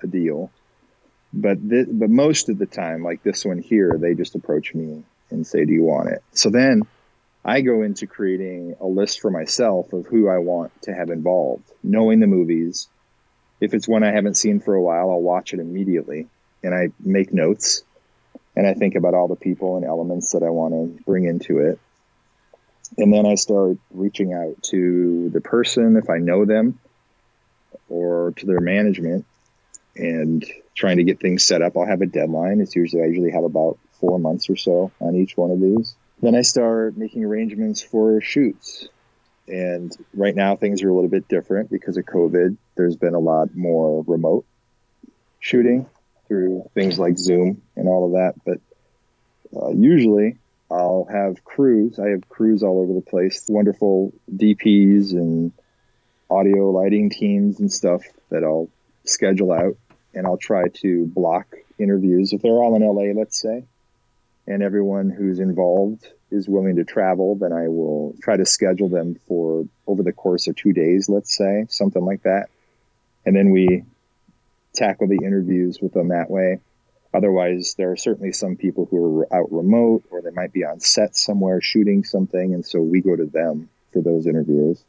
a 0.03 0.07
deal. 0.07 0.50
But 1.33 1.69
th- 1.69 1.88
but 1.91 2.11
most 2.11 2.49
of 2.49 2.59
the 2.59 2.67
time, 2.67 3.03
like 3.03 3.23
this 3.23 3.45
one 3.45 3.59
here, 3.59 3.97
they 3.99 4.15
just 4.15 4.35
approach 4.35 4.75
me 4.75 5.05
and 5.30 5.47
say, 5.47 5.64
Do 5.64 5.73
you 5.73 5.85
want 5.85 6.11
it? 6.11 6.23
So 6.33 6.50
then 6.50 6.83
I 7.45 7.61
go 7.61 7.83
into 7.83 8.06
creating 8.06 8.76
a 8.80 8.87
list 8.87 9.21
for 9.21 9.30
myself 9.30 9.92
of 9.92 10.06
who 10.06 10.28
I 10.28 10.38
want 10.38 10.83
to 10.83 10.95
have 10.95 11.11
involved, 11.11 11.71
knowing 11.83 12.21
the 12.21 12.26
movies. 12.26 12.88
If 13.61 13.73
it's 13.73 13.88
one 13.88 14.02
I 14.02 14.12
haven't 14.12 14.37
seen 14.37 14.61
for 14.61 14.75
a 14.75 14.83
while, 14.83 15.11
I'll 15.11 15.21
watch 15.21 15.54
it 15.54 15.61
immediately 15.61 16.26
and 16.62 16.75
I 16.75 16.88
make 17.00 17.33
notes 17.33 17.85
and 18.56 18.66
I 18.66 18.75
think 18.75 18.95
about 18.95 19.14
all 19.14 19.28
the 19.28 19.37
people 19.37 19.76
and 19.76 19.85
elements 19.85 20.33
that 20.33 20.42
I 20.42 20.50
want 20.50 20.75
to 20.75 21.04
bring 21.04 21.25
into 21.25 21.59
it. 21.59 21.78
And 22.99 23.12
then 23.12 23.26
I 23.26 23.35
start 23.35 23.76
reaching 23.90 24.33
out 24.33 24.62
to 24.64 25.30
the 25.30 25.40
person 25.40 25.97
if 25.97 26.09
I 26.09 26.18
know 26.18 26.45
them 26.45 26.78
or 27.88 28.33
to 28.37 28.47
their 28.47 28.61
management 28.61 29.26
and 29.95 30.45
trying 30.75 30.97
to 30.97 31.04
get 31.04 31.21
things 31.21 31.45
set 31.45 31.62
up. 31.62 31.76
I'll 31.76 31.87
have 31.87 32.02
a 32.02 32.06
deadline. 32.06 32.61
It's 32.61 32.75
usually 32.75 33.02
I 33.02 33.06
usually 33.06 33.33
have 33.33 33.45
about 33.45 33.78
four 34.00 34.19
months 34.19 34.49
or 34.50 34.57
so 34.57 34.93
on 35.00 35.17
each 35.17 35.37
one 35.37 35.50
of 35.50 35.61
these. 35.61 35.97
Then 36.23 36.35
I 36.35 36.43
start 36.43 36.97
making 36.97 37.25
arrangements 37.25 37.83
for 37.83 38.21
shoots. 38.21 38.88
And 39.49 39.93
right 40.15 40.35
now 40.35 40.57
things 40.57 40.83
are 40.83 40.88
a 40.88 40.95
little 40.95 41.11
bit 41.11 41.29
different 41.29 41.71
because 41.71 41.97
of 41.97 42.05
COVID. 42.05 42.57
There's 42.76 42.97
been 42.97 43.15
a 43.15 43.21
lot 43.21 43.55
more 43.55 44.05
remote 44.07 44.45
shooting 45.41 45.87
through 46.26 46.69
things 46.75 46.99
like 46.99 47.19
Zoom 47.19 47.62
and 47.76 47.87
all 47.87 48.07
of 48.07 48.12
that. 48.12 48.35
But 48.45 48.61
uh, 49.57 49.71
usually 49.71 50.38
I'll 50.71 51.07
have 51.11 51.45
crews. 51.45 51.99
I 51.99 52.09
have 52.09 52.29
crews 52.29 52.62
all 52.62 52.81
over 52.81 52.93
the 52.93 53.00
place, 53.00 53.45
wonderful 53.49 54.12
DPs 54.35 55.12
and 55.12 55.53
audio 56.29 56.71
lighting 56.71 57.11
teams 57.11 57.61
and 57.61 57.73
stuff 57.73 58.03
that 58.31 58.43
I'll 58.43 58.69
schedule 59.05 59.53
out 59.53 59.76
and 60.15 60.26
I'll 60.26 60.38
try 60.38 60.69
to 60.69 61.07
block 61.07 61.55
interviews. 61.79 62.33
If 62.33 62.43
they're 62.43 62.53
all 62.53 62.75
in 62.75 62.83
LA, 62.83 63.19
let's 63.19 63.41
say, 63.41 63.65
and 64.47 64.62
everyone 64.62 65.11
who's 65.11 65.41
involved 65.41 66.07
is 66.31 66.49
willing 66.49 66.76
to 66.76 66.85
travel, 66.85 67.37
then 67.37 67.53
I 67.53 67.69
will 67.69 68.15
try 68.23 68.37
to 68.37 68.45
schedule 68.45 68.88
them 68.88 69.17
for 69.26 69.67
over 69.87 70.03
the 70.03 70.12
course 70.12 70.47
of 70.47 70.57
two 70.57 70.73
days, 70.73 71.09
let's 71.09 71.37
say, 71.37 71.67
something 71.69 72.05
like 72.05 72.23
that. 72.23 72.49
And 73.25 73.35
then 73.35 73.50
we 73.50 73.85
tackle 74.75 75.09
the 75.09 75.25
interviews 75.25 75.81
with 75.81 75.93
them 75.93 76.09
that 76.09 76.31
way. 76.31 76.61
Otherwise, 77.15 77.75
there 77.79 77.91
are 77.93 77.97
certainly 77.97 78.33
some 78.33 78.57
people 78.57 78.87
who 78.91 79.21
are 79.21 79.35
out 79.35 79.53
remote 79.53 80.05
or 80.11 80.21
they 80.21 80.31
might 80.31 80.53
be 80.53 80.65
on 80.65 80.81
set 80.81 81.17
somewhere 81.17 81.61
shooting 81.61 82.05
something. 82.05 82.55
And 82.55 82.65
so 82.65 82.81
we 82.81 83.00
go 83.00 83.17
to 83.17 83.26
them 83.26 83.69
for 83.93 84.03
those 84.03 84.26
interviews. 84.26 84.83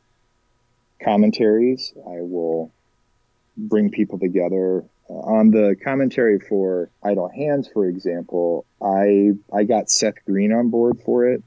Commentaries, 1.01 1.93
I 2.05 2.21
will 2.21 2.71
bring 3.55 3.91
people 3.91 4.19
together 4.19 4.83
on 5.09 5.51
the 5.51 5.75
commentary 5.81 6.39
for 6.39 6.89
Idle 7.03 7.29
Hands, 7.29 7.67
for 7.73 7.85
example, 7.87 8.65
I 8.81 9.31
I 9.53 9.63
got 9.63 9.89
Seth 9.89 10.25
Green 10.25 10.51
on 10.51 10.69
board 10.69 11.01
for 11.05 11.25
it, 11.25 11.43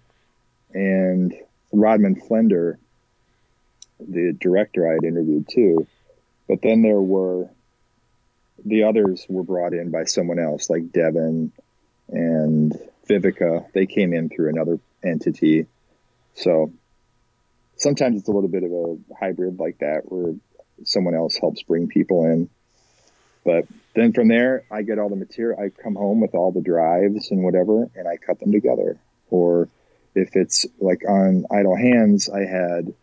and 0.73 1.35
Rodman 1.73 2.17
Flender, 2.17 2.79
the 3.99 4.33
director, 4.33 4.89
I 4.89 4.95
had 4.95 5.05
interviewed 5.05 5.49
too. 5.49 5.87
But 6.49 6.63
then 6.63 6.83
there 6.83 7.01
were 7.01 7.51
the 8.65 8.85
others 8.85 9.27
were 9.29 9.43
brought 9.43 9.73
in 9.73 9.91
by 9.91 10.05
someone 10.05 10.39
else, 10.39 10.69
like 10.69 10.93
Devon 10.93 11.53
and 12.09 12.73
Vivica. 13.09 13.71
They 13.73 13.87
came 13.87 14.13
in 14.13 14.29
through 14.29 14.51
another 14.51 14.81
entity. 15.05 15.67
So 16.35 16.73
sometimes 17.77 18.19
it's 18.19 18.29
a 18.29 18.33
little 18.33 18.49
bit 18.49 18.65
of 18.65 18.73
a 18.73 19.15
hybrid 19.19 19.59
like 19.59 19.79
that, 19.79 20.03
where 20.11 20.35
someone 20.85 21.15
else 21.15 21.37
helps 21.37 21.63
bring 21.63 21.89
people 21.89 22.25
in. 22.25 22.49
But 23.45 23.67
then 23.95 24.13
from 24.13 24.29
there, 24.29 24.65
I 24.71 24.83
get 24.83 24.99
all 24.99 25.09
the 25.09 25.17
material. 25.17 25.59
I 25.59 25.71
come 25.71 25.95
home 25.95 26.21
with 26.21 26.35
all 26.35 26.53
the 26.53 26.61
drives 26.61 27.31
and 27.31 27.43
whatever, 27.43 27.89
and 27.95 28.07
I 28.07 28.17
cut 28.17 28.39
them 28.41 28.53
together. 28.53 28.99
Or 29.31 29.69
if 30.15 30.37
it's 30.37 30.67
like 30.79 31.03
on 31.09 31.47
Idle 31.51 31.77
Hands, 31.77 32.29
I 32.29 32.41
had 32.41 32.95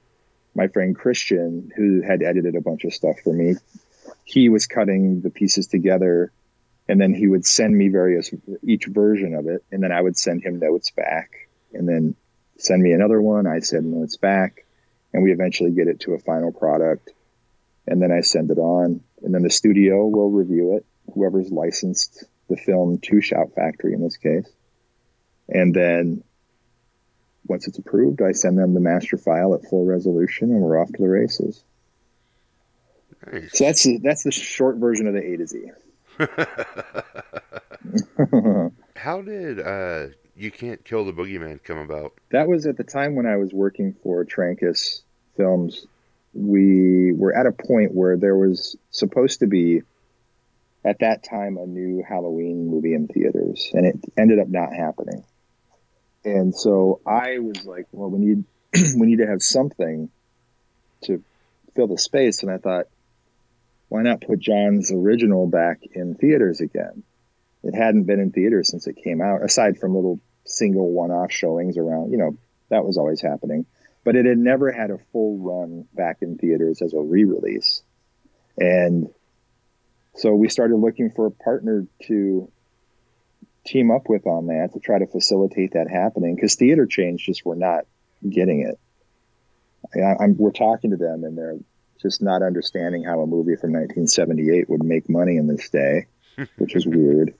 my 0.56 0.68
friend 0.68 0.96
Christian, 0.96 1.72
who 1.76 2.02
had 2.02 2.22
edited 2.22 2.56
a 2.56 2.62
bunch 2.62 2.84
of 2.84 2.94
stuff 2.94 3.20
for 3.24 3.34
me. 3.34 3.56
He 4.24 4.50
was 4.50 4.68
cutting 4.68 5.22
the 5.22 5.30
pieces 5.30 5.68
together, 5.68 6.32
and 6.88 7.00
then 7.00 7.14
he 7.14 7.28
would 7.28 7.46
send 7.46 7.78
me 7.78 7.90
various 7.90 8.32
each 8.64 8.86
version 8.86 9.36
of 9.36 9.48
it, 9.48 9.64
and 9.72 9.84
then 9.84 9.92
I 9.92 10.02
would 10.02 10.18
send 10.18 10.44
him 10.44 10.60
notes 10.60 10.92
back, 10.92 11.50
and 11.74 11.88
then 11.88 12.16
send 12.58 12.82
me 12.82 12.92
another 12.92 13.22
one. 13.22 13.46
I 13.48 13.60
send 13.60 13.92
notes 13.92 14.18
back, 14.18 14.66
and 15.14 15.24
we 15.24 15.32
eventually 15.32 15.72
get 15.72 15.88
it 15.88 16.02
to 16.02 16.14
a 16.14 16.20
final 16.20 16.52
product 16.52 17.12
and 17.88 18.02
then 18.02 18.12
I 18.12 18.22
send 18.22 18.52
it 18.52 18.60
on, 18.60 19.02
and 19.24 19.34
then 19.34 19.44
the 19.44 19.50
studio 19.50 20.06
will 20.06 20.32
review 20.32 20.78
it. 20.78 20.86
Whoever's 21.14 21.52
licensed 21.52 22.26
the 22.50 22.58
film 22.58 23.00
to 23.00 23.22
Shout 23.22 23.54
Factory 23.56 23.94
in 23.94 24.02
this 24.02 24.18
case, 24.18 24.50
and 25.50 25.74
then 25.74 26.24
once 27.48 27.68
it's 27.68 27.78
approved, 27.78 28.22
I 28.22 28.34
send 28.34 28.58
them 28.58 28.74
the 28.74 28.80
master 28.80 29.18
file 29.18 29.54
at 29.54 29.66
full 29.66 29.86
resolution, 29.86 30.52
and 30.52 30.62
we're 30.62 30.82
off 30.82 30.92
to 30.92 31.02
the 31.02 31.08
races. 31.08 31.64
Nice. 33.32 33.58
So 33.58 33.66
that's 33.66 33.88
that's 34.04 34.24
the 34.24 34.32
short 34.32 34.78
version 34.78 35.08
of 35.08 35.14
the 35.14 35.34
A 35.34 35.38
to 35.38 35.48
Z. 35.48 35.72
How 38.96 39.22
did 39.22 39.60
uh, 39.60 40.08
you 40.36 40.52
can't 40.52 40.84
kill 40.84 41.06
the 41.06 41.14
boogeyman 41.14 41.64
come 41.64 41.78
about? 41.78 42.14
That 42.32 42.48
was 42.48 42.66
at 42.66 42.78
the 42.78 42.84
time 42.84 43.16
when 43.16 43.26
I 43.26 43.38
was 43.38 43.54
working 43.54 43.96
for 44.04 44.26
Trancas 44.26 45.02
Films 45.36 45.86
we 46.38 47.12
were 47.14 47.36
at 47.36 47.48
a 47.48 47.52
point 47.52 47.94
where 47.94 48.16
there 48.16 48.36
was 48.36 48.76
supposed 48.92 49.40
to 49.40 49.48
be 49.48 49.82
at 50.86 51.00
that 51.00 51.24
time 51.24 51.58
a 51.58 51.66
new 51.66 52.04
Halloween 52.08 52.70
movie 52.70 52.94
in 52.94 53.08
theaters, 53.08 53.72
and 53.74 53.86
it 53.86 53.96
ended 54.18 54.40
up 54.40 54.48
not 54.48 54.72
happening. 54.72 55.24
And 56.24 56.56
so 56.56 57.02
I 57.06 57.40
was 57.40 57.66
like, 57.66 57.88
well, 57.92 58.10
we 58.10 58.20
need 58.20 58.44
we 58.98 59.08
need 59.08 59.18
to 59.18 59.28
have 59.28 59.42
something 59.42 60.10
to 61.06 61.24
fill 61.76 61.88
the 61.88 61.98
space. 61.98 62.44
And 62.44 62.52
I 62.52 62.58
thought, 62.58 62.86
why 63.90 64.04
not 64.04 64.22
put 64.22 64.40
John's 64.40 64.92
original 64.92 65.48
back 65.48 65.80
in 65.92 66.16
theaters 66.16 66.62
again? 66.62 67.04
It 67.64 67.74
hadn't 67.74 68.04
been 68.04 68.20
in 68.20 68.32
theaters 68.32 68.70
since 68.70 68.88
it 68.88 69.02
came 69.04 69.22
out, 69.22 69.44
aside 69.44 69.80
from 69.80 69.96
little 69.96 70.20
single 70.46 70.92
one-off 70.92 71.32
showings 71.32 71.78
around. 71.78 72.12
You 72.12 72.18
know, 72.18 72.38
that 72.70 72.86
was 72.86 72.98
always 72.98 73.22
happening, 73.22 73.66
but 74.08 74.16
it 74.16 74.26
had 74.26 74.38
never 74.38 74.72
had 74.72 74.90
a 74.90 74.98
full 75.12 75.38
run 75.38 75.86
back 75.94 76.20
in 76.22 76.38
theaters 76.38 76.82
as 76.82 76.94
a 76.94 76.98
re-release, 76.98 77.84
and 78.58 79.10
so 80.16 80.34
we 80.34 80.48
started 80.48 80.78
looking 80.78 81.12
for 81.12 81.26
a 81.26 81.32
partner 81.32 81.86
to 82.04 82.50
team 83.66 83.92
up 83.92 84.08
with 84.08 84.26
on 84.26 84.48
that 84.48 84.70
to 84.72 84.80
try 84.80 84.98
to 84.98 85.08
facilitate 85.08 85.74
that 85.74 85.90
happening 85.90 86.36
because 86.36 86.56
theater 86.56 86.86
chains 86.86 87.22
just 87.22 87.46
were 87.46 87.58
not 87.58 87.86
getting 88.30 88.62
it. 88.62 88.80
I, 89.94 90.24
am 90.24 90.38
we're 90.38 90.52
talking 90.52 90.92
to 90.92 90.96
them 90.96 91.26
and 91.26 91.38
they're 91.38 91.58
just 92.02 92.22
not 92.22 92.42
understanding 92.42 93.04
how 93.04 93.20
a 93.20 93.28
movie 93.28 93.58
from 93.58 93.74
1978 93.74 94.70
would 94.70 94.86
make 94.86 95.10
money 95.10 95.36
in 95.36 95.48
this 95.48 95.68
day, 95.68 96.06
which 96.58 96.78
is 96.78 96.88
weird. 96.88 97.34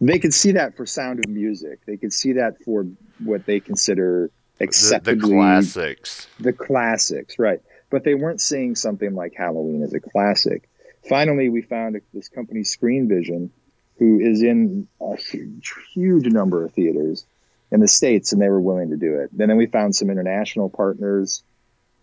They 0.00 0.20
could 0.20 0.32
see 0.32 0.52
that 0.52 0.76
for 0.76 0.86
Sound 0.86 1.24
of 1.24 1.28
Music. 1.28 1.80
They 1.86 1.96
could 1.96 2.12
see 2.12 2.34
that 2.34 2.62
for 2.64 2.86
what 3.18 3.46
they 3.46 3.58
consider 3.58 4.30
acceptably 4.60 5.20
the, 5.20 5.26
the 5.26 5.34
classics. 5.34 6.28
The 6.40 6.52
classics, 6.52 7.38
right? 7.38 7.60
But 7.90 8.04
they 8.04 8.14
weren't 8.14 8.40
seeing 8.40 8.74
something 8.74 9.14
like 9.14 9.34
Halloween 9.36 9.82
as 9.82 9.94
a 9.94 10.00
classic. 10.00 10.68
Finally, 11.08 11.48
we 11.48 11.62
found 11.62 12.00
this 12.12 12.28
company, 12.28 12.60
Screenvision, 12.60 13.50
who 13.98 14.18
is 14.18 14.42
in 14.42 14.88
a 15.00 15.16
huge, 15.16 15.72
huge 15.92 16.26
number 16.26 16.64
of 16.64 16.72
theaters 16.72 17.24
in 17.70 17.80
the 17.80 17.88
states, 17.88 18.32
and 18.32 18.40
they 18.40 18.48
were 18.48 18.60
willing 18.60 18.90
to 18.90 18.96
do 18.96 19.20
it. 19.20 19.30
And 19.30 19.38
then 19.38 19.56
we 19.56 19.66
found 19.66 19.94
some 19.94 20.10
international 20.10 20.68
partners, 20.68 21.42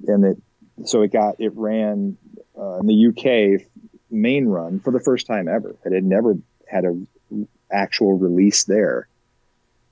and 0.07 0.25
it 0.25 0.37
so 0.85 1.01
it 1.01 1.11
got 1.11 1.39
it 1.39 1.55
ran 1.55 2.17
uh, 2.57 2.79
in 2.79 2.87
the 2.87 3.07
UK 3.07 3.67
main 4.09 4.47
run 4.47 4.79
for 4.79 4.91
the 4.91 4.99
first 4.99 5.27
time 5.27 5.47
ever. 5.47 5.75
It 5.85 5.93
had 5.93 6.03
never 6.03 6.37
had 6.67 6.85
a 6.85 6.97
actual 7.71 8.17
release 8.17 8.63
there, 8.65 9.07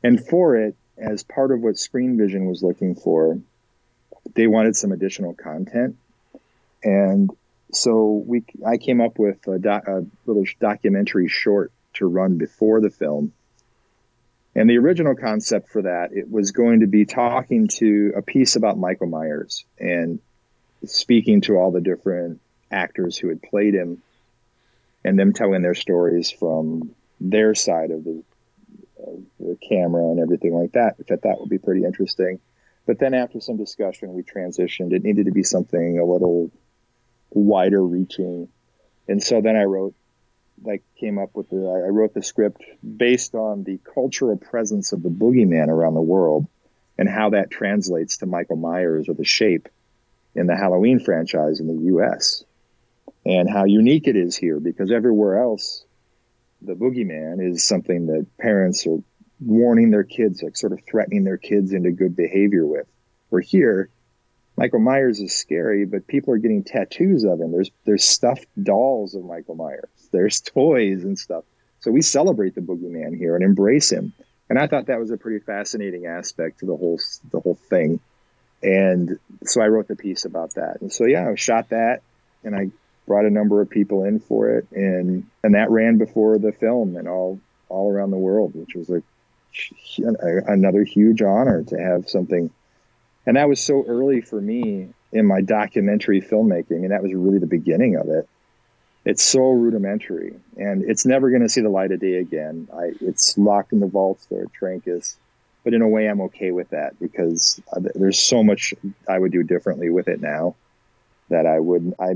and 0.04 0.26
for 0.26 0.56
it, 0.56 0.76
as 1.00 1.24
part 1.24 1.52
of 1.52 1.62
what 1.62 1.76
Screenvision 1.76 2.48
was 2.48 2.64
looking 2.64 2.96
for, 2.96 3.40
they 4.36 4.48
wanted 4.48 4.76
some 4.76 4.92
additional 4.92 5.34
content, 5.34 5.96
and 6.84 7.30
so 7.72 8.24
we 8.26 8.44
I 8.66 8.78
came 8.78 9.02
up 9.02 9.20
with 9.20 9.48
a, 9.48 9.56
a 9.88 10.06
little 10.26 10.46
documentary 10.60 11.28
short 11.28 11.72
to 11.96 12.06
run 12.06 12.38
before 12.38 12.82
the 12.82 12.90
film. 12.90 13.34
And 14.56 14.70
the 14.70 14.78
original 14.78 15.16
concept 15.16 15.70
for 15.70 15.84
that, 15.84 16.12
it 16.12 16.30
was 16.30 16.52
going 16.52 16.80
to 16.80 16.88
be 16.88 17.06
talking 17.06 17.68
to 17.78 18.14
a 18.16 18.22
piece 18.22 18.56
about 18.56 18.80
Michael 18.80 19.08
Myers 19.08 19.64
and 19.80 20.20
speaking 20.86 21.42
to 21.42 21.58
all 21.58 21.72
the 21.72 21.82
different 21.82 22.42
actors 22.72 23.18
who 23.18 23.30
had 23.30 23.42
played 23.42 23.74
him 23.74 24.02
and 25.04 25.18
them 25.18 25.34
telling 25.34 25.62
their 25.62 25.76
stories 25.76 26.32
from 26.32 26.96
their 27.20 27.54
side 27.56 27.92
of 27.92 28.04
the, 28.04 28.24
the 29.40 29.58
camera 29.68 30.10
and 30.10 30.20
everything 30.20 30.54
like 30.54 30.74
that, 30.74 30.98
which 30.98 31.12
I 31.12 31.16
thought 31.16 31.40
would 31.40 31.50
be 31.50 31.58
pretty 31.58 31.86
interesting. 31.86 32.40
But 32.86 33.00
then 33.00 33.14
after 33.14 33.40
some 33.40 33.58
discussion, 33.58 34.14
we 34.14 34.24
transitioned. 34.24 34.94
It 34.94 35.04
needed 35.04 35.26
to 35.26 35.32
be 35.32 35.44
something 35.44 36.00
a 36.00 36.06
little 36.06 36.52
wider 37.32 37.84
reaching. 37.84 38.50
And 39.08 39.22
so 39.22 39.42
then 39.42 39.56
I 39.56 39.64
wrote 39.64 39.96
like 40.64 40.84
came 41.00 41.18
up 41.18 41.36
with 41.36 41.50
the 41.50 41.58
I 41.58 41.90
wrote 41.90 42.14
the 42.14 42.24
script 42.24 42.64
based 42.84 43.36
on 43.36 43.64
the 43.64 43.80
cultural 43.94 44.38
presence 44.38 44.92
of 44.92 45.02
the 45.02 45.10
boogeyman 45.10 45.68
around 45.68 45.94
the 45.94 46.02
world 46.02 46.48
and 46.98 47.08
how 47.08 47.30
that 47.30 47.50
translates 47.50 48.18
to 48.18 48.26
Michael 48.26 48.58
Myers 48.58 49.08
or 49.08 49.14
the 49.14 49.24
shape 49.24 49.70
in 50.36 50.48
the 50.48 50.56
Halloween 50.56 51.00
franchise 51.00 51.60
in 51.60 51.68
the 51.68 51.94
US 51.96 52.44
and 53.26 53.50
how 53.50 53.66
unique 53.66 54.08
it 54.08 54.16
is 54.16 54.36
here 54.36 54.60
because 54.60 54.92
everywhere 54.92 55.40
else 55.40 55.86
the 56.62 56.74
boogeyman 56.74 57.46
is 57.46 57.66
something 57.66 58.08
that 58.08 58.26
parents 58.38 58.86
are 58.88 58.98
warning 59.40 59.92
their 59.92 60.04
kids 60.04 60.44
like 60.44 60.58
sort 60.58 60.74
of 60.74 60.80
threatening 60.86 61.24
their 61.24 61.38
kids 61.38 61.72
into 61.72 61.92
good 61.92 62.16
behavior 62.16 62.66
with. 62.66 62.88
We're 63.30 63.42
here 63.42 63.90
Michael 64.60 64.80
Myers 64.80 65.22
is 65.22 65.34
scary, 65.38 65.86
but 65.86 66.06
people 66.06 66.34
are 66.34 66.38
getting 66.38 66.66
tattoos 66.66 67.24
of 67.24 67.40
him. 67.40 67.54
There's 67.54 67.72
there's 67.86 68.04
stuffed 68.04 68.46
dolls 68.62 69.16
of 69.16 69.24
Michael 69.24 69.56
Myers. 69.56 69.88
There's 70.12 70.42
toys 70.56 71.06
and 71.06 71.18
stuff. 71.18 71.46
So 71.80 71.92
we 71.92 72.02
celebrate 72.02 72.56
the 72.56 72.62
boogeyman 72.62 73.18
here 73.18 73.36
and 73.36 73.44
embrace 73.44 73.90
him. 73.90 74.12
And 74.50 74.60
I 74.60 74.68
thought 74.68 74.88
that 74.88 75.00
was 75.00 75.12
a 75.12 75.18
pretty 75.18 75.40
fascinating 75.40 76.08
aspect 76.08 76.60
to 76.60 76.66
the 76.66 76.76
whole 76.76 77.00
the 77.32 77.40
whole 77.40 77.56
thing. 77.70 78.02
And 78.62 79.18
so 79.46 79.62
I 79.62 79.68
wrote 79.68 79.88
the 79.88 79.96
piece 79.96 80.26
about 80.26 80.56
that. 80.56 80.82
And 80.82 80.92
so 80.92 81.06
yeah, 81.06 81.30
I 81.30 81.36
shot 81.36 81.70
that 81.70 82.02
and 82.44 82.54
I 82.54 82.70
brought 83.10 83.26
a 83.26 83.30
number 83.30 83.60
of 83.60 83.68
people 83.68 84.04
in 84.04 84.20
for 84.20 84.52
it 84.52 84.68
and 84.72 85.26
and 85.44 85.56
that 85.56 85.72
ran 85.72 85.98
before 85.98 86.38
the 86.38 86.52
film 86.52 86.96
and 86.96 87.08
all 87.08 87.40
all 87.68 87.92
around 87.92 88.12
the 88.12 88.18
world, 88.18 88.54
which 88.54 88.76
was 88.76 88.90
a, 88.90 89.02
another 90.48 90.84
huge 90.84 91.22
honor 91.22 91.64
to 91.64 91.76
have 91.76 92.08
something. 92.08 92.52
And 93.26 93.36
that 93.36 93.50
was 93.50 93.60
so 93.60 93.84
early 93.88 94.22
for 94.22 94.40
me 94.40 94.90
in 95.12 95.26
my 95.26 95.42
documentary 95.42 96.22
filmmaking 96.22 96.84
and 96.84 96.92
that 96.92 97.02
was 97.02 97.12
really 97.14 97.40
the 97.40 97.48
beginning 97.48 97.96
of 97.96 98.10
it. 98.10 98.30
It's 99.06 99.24
so 99.24 99.50
rudimentary 99.50 100.36
and 100.56 100.84
it's 100.84 101.06
never 101.06 101.32
going 101.32 101.42
to 101.42 101.50
see 101.50 101.62
the 101.62 101.70
light 101.70 101.92
of 101.92 102.00
day 102.00 102.16
again. 102.16 102.68
I, 102.72 102.92
it's 103.02 103.38
locked 103.40 103.74
in 103.74 103.80
the 103.80 103.88
vaults 103.88 104.28
there 104.28 104.44
at 104.44 104.54
Trancas 104.54 105.16
but 105.66 105.74
in 105.74 105.82
a 105.82 105.88
way 105.88 106.08
i'm 106.08 106.22
okay 106.22 106.52
with 106.52 106.70
that 106.70 106.98
because 107.02 107.62
uh, 107.74 107.82
there's 107.94 108.18
so 108.18 108.42
much 108.42 108.74
i 109.10 109.20
would 109.20 109.32
do 109.32 109.44
differently 109.44 109.90
with 109.90 110.08
it 110.08 110.22
now 110.22 110.56
that 111.30 111.46
i 111.46 111.60
would 111.60 111.94
i 112.00 112.16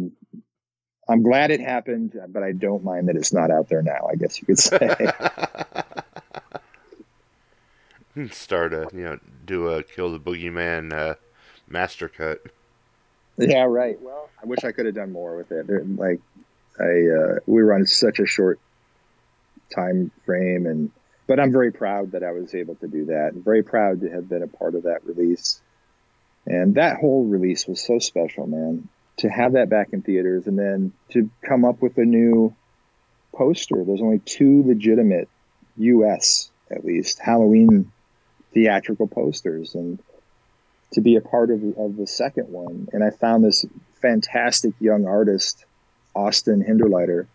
i'm 1.10 1.22
glad 1.22 1.52
it 1.52 1.60
happened 1.60 2.20
but 2.30 2.44
i 2.44 2.52
don't 2.52 2.84
mind 2.84 3.08
that 3.08 3.16
it's 3.16 3.34
not 3.34 3.52
out 3.52 3.70
there 3.70 3.82
now 3.82 4.08
i 4.12 4.16
guess 4.16 4.39
you 4.39 4.46
could 4.46 4.60
say 4.60 5.12
start 8.32 8.74
a 8.74 8.88
you 8.94 9.04
know 9.04 9.20
do 9.46 9.70
a 9.70 9.84
kill 9.84 10.12
the 10.12 10.20
boogeyman 10.20 10.94
uh, 10.94 11.16
master 11.68 12.08
cut. 12.08 12.42
Yeah, 13.38 13.63
right. 13.63 14.00
Well, 14.02 14.30
I 14.42 14.46
wish 14.46 14.63
I 14.63 14.72
could 14.72 14.86
have 14.86 14.96
done 14.96 15.12
more 15.12 15.36
with 15.36 15.52
it. 15.52 15.66
They're, 15.66 15.84
like, 15.84 16.22
I 16.80 16.84
uh, 16.84 17.39
we 17.46 17.63
were 17.63 17.74
on 17.74 17.86
such 17.86 18.20
a 18.20 18.26
short 18.26 18.60
time 19.74 20.12
frame, 20.26 20.66
and 20.68 20.92
but 21.28 21.39
I'm 21.39 21.52
very 21.52 21.72
proud 21.72 22.12
that 22.12 22.24
I 22.24 22.32
was 22.32 22.54
able 22.54 22.76
to 22.76 22.88
do 22.88 23.06
that. 23.06 23.32
I'm 23.34 23.44
very 23.44 23.63
proud 23.63 24.02
to 24.02 24.10
have 24.10 24.30
been 24.30 24.44
a 24.44 24.48
part 24.48 24.76
of 24.76 24.84
that 24.84 25.06
release, 25.06 25.62
and 26.46 26.76
that 26.76 26.98
whole 26.98 27.26
release 27.26 27.68
was 27.68 27.82
so 27.82 28.00
special, 28.00 28.48
man. 28.48 28.88
To 29.17 29.30
have 29.30 29.54
that 29.54 29.69
back 29.69 29.89
in 29.93 30.02
theaters, 30.02 30.47
and 30.47 30.58
then 30.58 30.91
to 31.12 31.30
come 31.43 31.65
up 31.65 31.82
with 31.82 31.97
a 31.97 32.06
new 32.06 32.56
poster. 33.34 33.84
There's 33.84 34.02
only 34.02 34.19
two 34.19 34.63
legitimate 34.65 35.30
U.S. 35.78 36.52
at 36.71 36.86
least 36.86 37.19
Halloween 37.19 37.91
theatrical 38.54 39.08
posters 39.08 39.73
and 39.76 39.99
to 40.93 41.02
be 41.02 41.15
a 41.15 41.21
part 41.21 41.49
of, 41.49 41.63
of 41.78 41.97
the 41.97 42.06
second 42.06 42.49
one. 42.49 42.88
And 42.93 43.04
I 43.04 43.10
found 43.10 43.43
this 43.43 43.65
fantastic 44.02 44.73
young 44.80 45.08
artist, 45.08 45.65
Austin 46.15 46.63
Hinderleiter, 46.63 47.26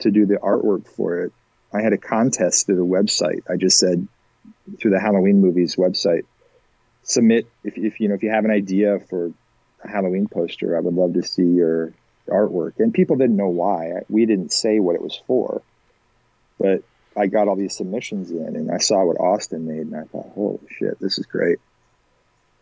to 0.00 0.10
do 0.10 0.26
the 0.26 0.36
artwork 0.36 0.88
for 0.88 1.20
it. 1.20 1.32
I 1.72 1.82
had 1.82 1.92
a 1.92 1.98
contest 1.98 2.66
through 2.66 2.76
the 2.76 2.86
website. 2.86 3.42
I 3.48 3.56
just 3.56 3.78
said 3.78 4.08
through 4.80 4.92
the 4.92 5.00
Halloween 5.00 5.40
movies 5.40 5.76
website, 5.76 6.24
submit 7.02 7.46
if, 7.62 7.76
if 7.76 8.00
you 8.00 8.08
know 8.08 8.14
if 8.14 8.22
you 8.22 8.30
have 8.30 8.46
an 8.46 8.50
idea 8.50 8.98
for 9.10 9.32
Halloween 9.84 10.28
poster, 10.28 10.76
I 10.76 10.80
would 10.80 10.94
love 10.94 11.14
to 11.14 11.22
see 11.22 11.44
your 11.44 11.92
artwork. 12.28 12.78
And 12.78 12.92
people 12.92 13.16
didn't 13.16 13.36
know 13.36 13.48
why. 13.48 14.02
We 14.08 14.26
didn't 14.26 14.52
say 14.52 14.80
what 14.80 14.94
it 14.94 15.02
was 15.02 15.20
for, 15.26 15.62
but 16.58 16.82
I 17.16 17.26
got 17.26 17.48
all 17.48 17.56
these 17.56 17.76
submissions 17.76 18.30
in 18.30 18.56
and 18.56 18.70
I 18.70 18.78
saw 18.78 19.04
what 19.04 19.20
Austin 19.20 19.66
made 19.66 19.86
and 19.86 19.96
I 19.96 20.04
thought, 20.04 20.32
holy 20.34 20.58
shit, 20.78 20.98
this 20.98 21.18
is 21.18 21.26
great. 21.26 21.58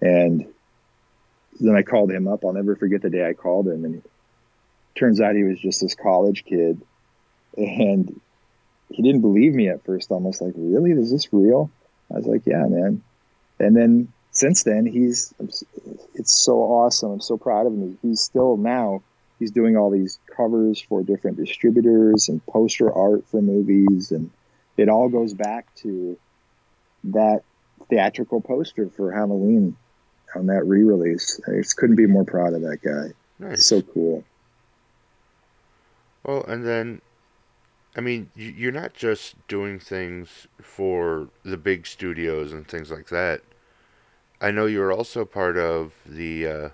And 0.01 0.47
then 1.61 1.77
I 1.77 1.83
called 1.83 2.11
him 2.11 2.29
up. 2.29 2.45
I'll 2.45 2.53
never 2.53 2.77
forget 2.77 3.03
the 3.03 3.11
day 3.11 3.27
I 3.27 3.33
called 3.35 3.69
him 3.69 3.85
and 3.85 4.03
turns 4.95 5.21
out 5.21 5.37
he 5.37 5.45
was 5.45 5.61
just 5.61 5.81
this 5.81 5.95
college 5.95 6.45
kid 6.45 6.83
and 7.57 8.21
he 8.91 9.03
didn't 9.03 9.23
believe 9.23 9.55
me 9.55 9.69
at 9.69 9.85
first, 9.85 10.11
almost 10.11 10.43
like, 10.43 10.53
really, 10.57 10.91
is 10.93 11.11
this 11.11 11.33
real? 11.33 11.71
I 12.11 12.19
was 12.19 12.27
like, 12.27 12.43
yeah, 12.45 12.67
man. 12.67 13.03
And 13.59 13.75
then 13.77 14.13
since 14.33 14.65
then, 14.65 14.87
he's, 14.87 15.33
it's 16.15 16.33
so 16.33 16.59
awesome. 16.59 17.13
I'm 17.13 17.21
so 17.21 17.37
proud 17.37 17.67
of 17.67 17.73
him. 17.73 17.99
He's 18.03 18.21
still 18.21 18.57
now 18.57 19.03
he's 19.43 19.51
doing 19.51 19.77
all 19.77 19.91
these 19.91 20.21
covers 20.37 20.81
for 20.81 21.03
different 21.03 21.37
distributors 21.37 22.29
and 22.29 22.47
poster 22.47 22.93
art 22.93 23.27
for 23.27 23.43
movies 23.43 24.13
and 24.13 24.31
it 24.77 24.89
all 24.89 25.09
goes 25.09 25.35
back 25.35 25.67
to 25.75 26.17
that 27.03 27.43
theatrical 27.91 28.41
poster 28.41 28.89
for 28.89 29.11
Halloween 29.11 29.77
on 30.37 30.47
that 30.47 30.65
re-release. 30.65 31.41
I 31.49 31.57
just 31.57 31.77
couldn't 31.77 31.97
be 31.97 32.07
more 32.07 32.25
proud 32.25 32.55
of 32.55 32.63
that 32.63 32.83
guy. 32.83 33.09
Nice. 33.41 33.67
So 33.67 33.83
cool. 33.83 34.23
Well, 36.23 36.45
and 36.45 36.65
then, 36.65 37.03
I 37.97 38.01
mean, 38.01 38.31
you're 38.37 38.71
not 38.71 38.95
just 38.95 39.35
doing 39.49 39.81
things 39.81 40.47
for 40.61 41.29
the 41.45 41.57
big 41.57 41.85
studios 41.89 42.53
and 42.53 42.67
things 42.67 42.93
like 42.93 43.09
that. 43.09 43.43
I 44.43 44.51
know 44.51 44.67
you're 44.67 44.93
also 44.93 45.25
part 45.25 45.57
of 45.57 45.93
the 46.05 46.47
uh, 46.49 46.69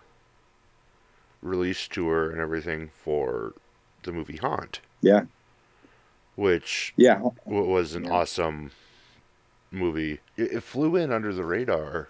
release 1.43 1.87
tour 1.87 2.31
and 2.31 2.41
everything 2.41 2.91
for 3.05 3.53
the 4.05 4.13
movie 4.13 4.39
Haunt, 4.39 4.81
Yeah, 5.03 5.25
which 6.35 6.95
yeah, 6.97 7.21
was 7.45 7.95
an 7.95 8.05
Yeah. 8.05 8.11
awesome 8.11 8.71
movie. 9.71 10.21
It, 10.39 10.53
it 10.53 10.63
flew 10.63 10.97
in 10.97 11.13
under 11.13 11.33
the 11.35 11.45
radar, 11.45 12.09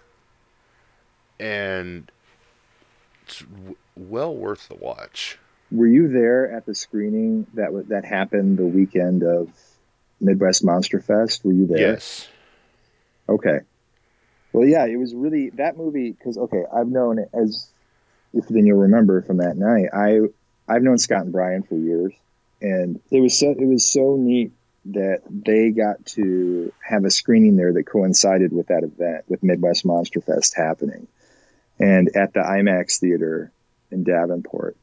and 1.39 2.09
it's 3.23 3.39
w- 3.41 3.75
well 3.97 4.33
worth 4.33 4.69
the 4.69 4.75
watch. 4.75 5.37
Were 5.71 5.87
you 5.87 6.07
there 6.07 6.51
at 6.55 6.65
the 6.65 6.73
screening 6.73 7.45
that 7.55 7.65
w- 7.65 7.85
that 7.89 8.05
happened 8.05 8.57
the 8.57 8.65
weekend 8.65 9.23
of 9.23 9.49
Midwest 10.21 10.63
Monster 10.63 11.01
Fest? 11.01 11.43
Were 11.43 11.51
you 11.51 11.67
there? 11.67 11.91
Yes. 11.93 12.29
Okay. 13.27 13.59
Well, 14.53 14.67
yeah, 14.67 14.85
it 14.85 14.97
was 14.97 15.13
really 15.13 15.51
that 15.51 15.77
movie 15.77 16.11
because 16.11 16.37
okay, 16.37 16.63
I've 16.73 16.87
known 16.87 17.19
it 17.19 17.29
as 17.33 17.69
if 18.33 18.47
then 18.47 18.65
you'll 18.65 18.79
remember 18.79 19.21
from 19.21 19.37
that 19.37 19.57
night. 19.57 19.89
I 19.93 20.21
I've 20.67 20.83
known 20.83 20.97
Scott 20.97 21.23
and 21.23 21.31
Bryan 21.31 21.63
for 21.63 21.75
years, 21.75 22.13
and 22.61 22.99
it 23.11 23.21
was 23.21 23.37
so 23.37 23.51
it 23.51 23.65
was 23.65 23.91
so 23.91 24.15
neat 24.17 24.51
that 24.85 25.21
they 25.29 25.71
got 25.71 26.05
to 26.05 26.73
have 26.87 27.05
a 27.05 27.11
screening 27.11 27.57
there 27.57 27.73
that 27.73 27.83
coincided 27.83 28.51
with 28.51 28.67
that 28.67 28.83
event 28.83 29.25
with 29.27 29.43
Midwest 29.43 29.85
Monster 29.85 30.21
Fest 30.21 30.55
happening, 30.55 31.07
and 31.79 32.09
at 32.15 32.33
the 32.33 32.39
IMAX 32.39 32.99
theater 32.99 33.51
in 33.91 34.03
Davenport. 34.03 34.77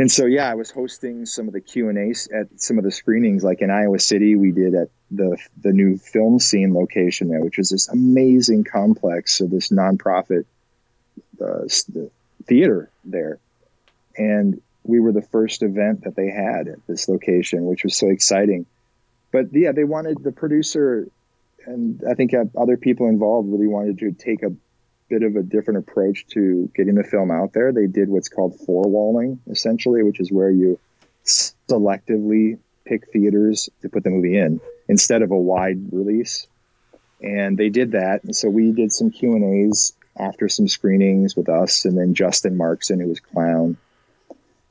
And 0.00 0.10
so, 0.10 0.24
yeah, 0.24 0.50
I 0.50 0.54
was 0.54 0.70
hosting 0.70 1.26
some 1.26 1.46
of 1.46 1.52
the 1.52 1.60
Q 1.60 1.90
and 1.90 1.98
A's 1.98 2.26
at 2.34 2.58
some 2.58 2.78
of 2.78 2.84
the 2.84 2.90
screenings, 2.90 3.44
like 3.44 3.60
in 3.60 3.70
Iowa 3.70 3.98
City. 3.98 4.34
We 4.34 4.50
did 4.50 4.74
at 4.74 4.88
the 5.10 5.36
the 5.60 5.74
new 5.74 5.96
FilmScene 5.96 6.74
location 6.74 7.28
there, 7.28 7.44
which 7.44 7.58
is 7.58 7.68
this 7.68 7.86
amazing 7.86 8.64
complex 8.64 9.42
of 9.42 9.50
this 9.50 9.68
nonprofit 9.68 10.46
uh, 11.38 11.68
the 11.92 12.10
theater 12.46 12.88
there, 13.04 13.40
and 14.16 14.62
we 14.84 15.00
were 15.00 15.12
the 15.12 15.20
first 15.20 15.62
event 15.62 16.04
that 16.04 16.16
they 16.16 16.30
had 16.30 16.68
at 16.68 16.86
this 16.86 17.06
location, 17.06 17.66
which 17.66 17.84
was 17.84 17.94
so 17.94 18.08
exciting. 18.08 18.64
But 19.32 19.52
yeah, 19.52 19.72
they 19.72 19.84
wanted 19.84 20.24
the 20.24 20.32
producer, 20.32 21.08
and 21.66 22.02
I 22.10 22.14
think 22.14 22.32
uh, 22.32 22.44
other 22.56 22.78
people 22.78 23.06
involved 23.06 23.50
really 23.50 23.66
wanted 23.66 23.98
to 23.98 24.12
take 24.12 24.42
a 24.44 24.52
bit 25.10 25.22
of 25.22 25.36
a 25.36 25.42
different 25.42 25.80
approach 25.80 26.26
to 26.28 26.70
getting 26.74 26.94
the 26.94 27.04
film 27.04 27.30
out 27.30 27.52
there. 27.52 27.72
They 27.72 27.86
did 27.86 28.08
what's 28.08 28.28
called 28.28 28.58
four 28.64 28.84
walling, 28.84 29.40
essentially, 29.50 30.02
which 30.02 30.20
is 30.20 30.30
where 30.30 30.50
you 30.50 30.78
selectively 31.24 32.58
pick 32.86 33.12
theaters 33.12 33.68
to 33.82 33.88
put 33.88 34.04
the 34.04 34.10
movie 34.10 34.38
in 34.38 34.60
instead 34.88 35.22
of 35.22 35.30
a 35.30 35.36
wide 35.36 35.92
release. 35.92 36.46
And 37.22 37.58
they 37.58 37.68
did 37.68 37.92
that, 37.92 38.24
and 38.24 38.34
so 38.34 38.48
we 38.48 38.72
did 38.72 38.92
some 38.92 39.10
Q 39.10 39.34
and 39.34 39.70
A's 39.70 39.92
after 40.16 40.48
some 40.48 40.68
screenings 40.68 41.36
with 41.36 41.48
us, 41.48 41.84
and 41.84 41.98
then 41.98 42.14
Justin 42.14 42.56
Marxen, 42.56 43.00
who 43.00 43.08
was 43.08 43.20
clown, 43.20 43.76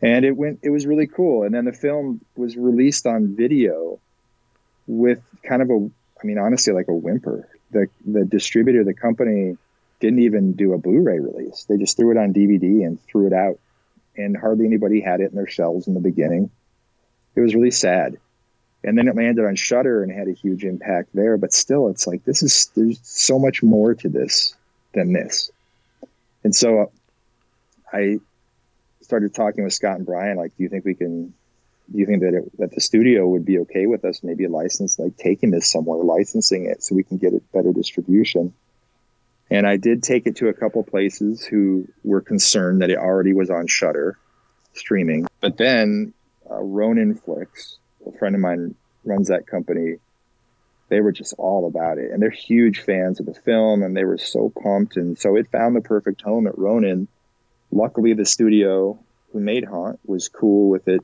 and 0.01 0.25
it 0.25 0.35
went. 0.35 0.59
It 0.63 0.69
was 0.69 0.87
really 0.87 1.07
cool. 1.07 1.43
And 1.43 1.53
then 1.53 1.65
the 1.65 1.73
film 1.73 2.21
was 2.35 2.55
released 2.57 3.05
on 3.05 3.35
video 3.35 3.99
with 4.87 5.21
kind 5.43 5.61
of 5.61 5.69
a, 5.69 5.89
I 6.21 6.25
mean, 6.25 6.39
honestly, 6.39 6.73
like 6.73 6.87
a 6.87 6.93
whimper. 6.93 7.47
The 7.71 7.87
the 8.05 8.25
distributor, 8.25 8.83
the 8.83 8.95
company, 8.95 9.57
didn't 9.99 10.19
even 10.19 10.53
do 10.53 10.73
a 10.73 10.77
Blu-ray 10.77 11.19
release. 11.19 11.65
They 11.67 11.77
just 11.77 11.97
threw 11.97 12.11
it 12.11 12.17
on 12.17 12.33
DVD 12.33 12.85
and 12.85 13.01
threw 13.03 13.27
it 13.27 13.33
out, 13.33 13.59
and 14.15 14.35
hardly 14.35 14.65
anybody 14.65 15.01
had 15.01 15.21
it 15.21 15.31
in 15.31 15.35
their 15.35 15.47
shelves 15.47 15.87
in 15.87 15.93
the 15.93 15.99
beginning. 15.99 16.49
It 17.35 17.41
was 17.41 17.55
really 17.55 17.71
sad, 17.71 18.17
and 18.83 18.97
then 18.97 19.07
it 19.07 19.15
landed 19.15 19.45
on 19.45 19.55
Shutter 19.55 20.03
and 20.03 20.11
had 20.11 20.27
a 20.27 20.33
huge 20.33 20.63
impact 20.63 21.09
there. 21.13 21.37
But 21.37 21.53
still, 21.53 21.89
it's 21.89 22.07
like 22.07 22.23
this 22.23 22.43
is 22.43 22.71
there's 22.75 22.99
so 23.03 23.39
much 23.39 23.61
more 23.61 23.93
to 23.95 24.09
this 24.09 24.55
than 24.93 25.13
this, 25.13 25.51
and 26.43 26.55
so 26.55 26.81
uh, 26.81 26.85
I 27.91 28.19
started 29.01 29.33
talking 29.33 29.63
with 29.63 29.73
Scott 29.73 29.97
and 29.97 30.05
Bryan. 30.05 30.37
Like, 30.37 30.55
do 30.57 30.63
you 30.63 30.69
think 30.69 30.85
we 30.85 30.95
can? 30.95 31.33
Do 31.91 31.97
you 31.97 32.05
think 32.05 32.21
that 32.21 32.35
it, 32.35 32.57
that 32.59 32.71
the 32.71 32.81
studio 32.81 33.27
would 33.27 33.45
be 33.45 33.59
okay 33.59 33.87
with 33.87 34.05
us 34.05 34.21
maybe 34.23 34.45
license 34.47 34.99
like 34.99 35.17
taking 35.17 35.49
this 35.49 35.67
somewhere, 35.69 36.03
licensing 36.03 36.65
it 36.65 36.83
so 36.83 36.93
we 36.93 37.03
can 37.03 37.17
get 37.17 37.33
it 37.33 37.51
better 37.51 37.73
distribution? 37.73 38.53
And 39.51 39.65
I 39.65 39.77
did 39.77 40.03
take 40.03 40.27
it 40.27 40.35
to 40.37 40.47
a 40.47 40.53
couple 40.53 40.83
places 40.83 41.43
who 41.43 41.87
were 42.03 42.21
concerned 42.21 42.81
that 42.81 42.89
it 42.89 42.97
already 42.97 43.33
was 43.33 43.49
on 43.49 43.67
Shutter 43.67 44.17
streaming. 44.73 45.25
But 45.41 45.57
then 45.57 46.13
uh, 46.49 46.61
Ronin 46.61 47.15
Flicks, 47.15 47.77
a 48.05 48.17
friend 48.17 48.35
of 48.35 48.41
mine 48.41 48.75
runs 49.03 49.29
that 49.29 49.47
company. 49.47 49.95
They 50.89 51.01
were 51.01 51.11
just 51.11 51.33
all 51.37 51.67
about 51.67 51.99
it, 51.99 52.11
and 52.11 52.21
they're 52.21 52.31
huge 52.31 52.81
fans 52.81 53.19
of 53.19 53.27
the 53.27 53.33
film, 53.33 53.83
and 53.83 53.95
they 53.95 54.05
were 54.05 54.17
so 54.17 54.51
pumped. 54.63 54.97
And 54.97 55.17
so 55.17 55.35
it 55.35 55.51
found 55.51 55.75
the 55.75 55.81
perfect 55.81 56.21
home 56.21 56.47
at 56.47 56.57
Ronin. 56.57 57.07
Luckily, 57.71 58.13
the 58.13 58.25
studio 58.25 58.97
who 59.31 59.39
made 59.39 59.65
Haunt 59.65 59.99
was 60.05 60.27
cool 60.27 60.69
with 60.69 60.87
it 60.87 61.01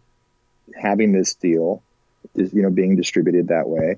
having 0.75 1.11
this 1.11 1.35
deal, 1.35 1.83
you 2.33 2.63
know, 2.63 2.71
being 2.71 2.95
distributed 2.95 3.49
that 3.49 3.69
way. 3.69 3.97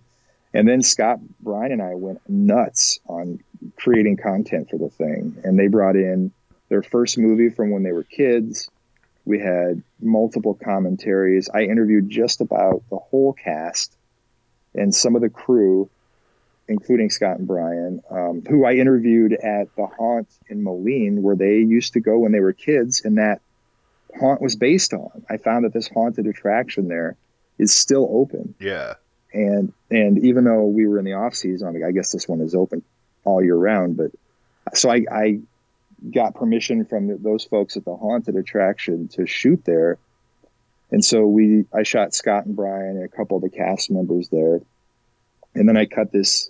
And 0.54 0.68
then 0.68 0.82
Scott, 0.82 1.20
Bryan, 1.40 1.74
and 1.74 1.82
I 1.82 1.96
went 1.96 2.20
nuts 2.30 3.00
on 3.08 3.40
creating 3.78 4.18
content 4.18 4.70
for 4.70 4.78
the 4.78 4.90
thing. 4.90 5.38
And 5.44 5.58
they 5.58 5.68
brought 5.68 5.96
in 5.96 6.32
their 6.70 6.84
first 6.84 7.18
movie 7.18 7.50
from 7.50 7.72
when 7.72 7.84
they 7.84 7.92
were 7.92 8.04
kids. 8.04 8.70
We 9.26 9.40
had 9.40 9.84
multiple 10.02 10.54
commentaries. 10.54 11.50
I 11.54 11.64
interviewed 11.64 12.10
just 12.10 12.42
about 12.42 12.84
the 12.90 12.98
whole 12.98 13.34
cast 13.34 13.96
and 14.74 14.94
some 14.94 15.16
of 15.16 15.22
the 15.22 15.30
crew, 15.30 15.90
including 16.68 17.10
Scott 17.10 17.38
and 17.40 17.48
Bryan, 17.48 18.02
um, 18.10 18.44
who 18.48 18.66
I 18.66 18.74
interviewed 18.74 19.34
at 19.34 19.74
the 19.76 19.88
Haunt 19.88 20.28
in 20.50 20.64
Moline, 20.64 21.24
where 21.24 21.36
they 21.36 21.58
used 21.58 21.94
to 21.94 22.00
go 22.00 22.20
when 22.20 22.32
they 22.32 22.40
were 22.40 22.54
kids, 22.54 23.04
and 23.04 23.18
that 23.18 23.42
Haunt 24.20 24.42
was 24.42 24.56
based 24.56 24.94
on. 24.94 25.26
I 25.30 25.38
found 25.38 25.66
that 25.66 25.74
this 25.74 25.88
haunted 25.88 26.28
attraction 26.28 26.88
there 26.88 27.16
is 27.58 27.74
still 27.74 28.08
open 28.12 28.56
Yeah. 28.60 28.94
and 29.34 29.74
and 29.90 30.20
even 30.24 30.44
though 30.44 30.66
we 30.66 30.88
were 30.88 31.00
in 31.00 31.06
the 31.06 31.14
off 31.14 31.34
season, 31.36 31.68
I, 31.68 31.72
mean, 31.72 31.84
I 31.84 31.92
guess 31.92 32.12
this 32.12 32.28
one 32.28 32.40
is 32.42 32.54
open 32.56 32.84
all 33.28 33.44
year 33.44 33.56
round. 33.56 33.98
But 33.98 34.12
so 34.74 34.90
I, 34.90 35.06
I 35.12 35.40
got 36.14 36.36
permission 36.36 36.86
from 36.86 37.22
those 37.22 37.44
folks 37.44 37.78
at 37.78 37.86
the 37.86 37.96
haunted 37.96 38.36
attraction 38.36 39.08
to 39.10 39.28
shoot 39.28 39.64
there, 39.66 39.98
and 40.92 41.04
so 41.04 41.26
we 41.26 41.66
I 41.74 41.84
shot 41.84 42.16
Scott 42.16 42.46
and 42.46 42.56
Bryan 42.56 42.98
and 42.98 43.04
a 43.04 43.10
couple 43.10 43.38
of 43.38 43.44
the 43.44 43.50
cast 43.50 43.92
members 43.92 44.30
there, 44.30 44.62
and 45.54 45.68
then 45.68 45.78
I 45.78 45.86
cut 45.86 46.12
this 46.12 46.50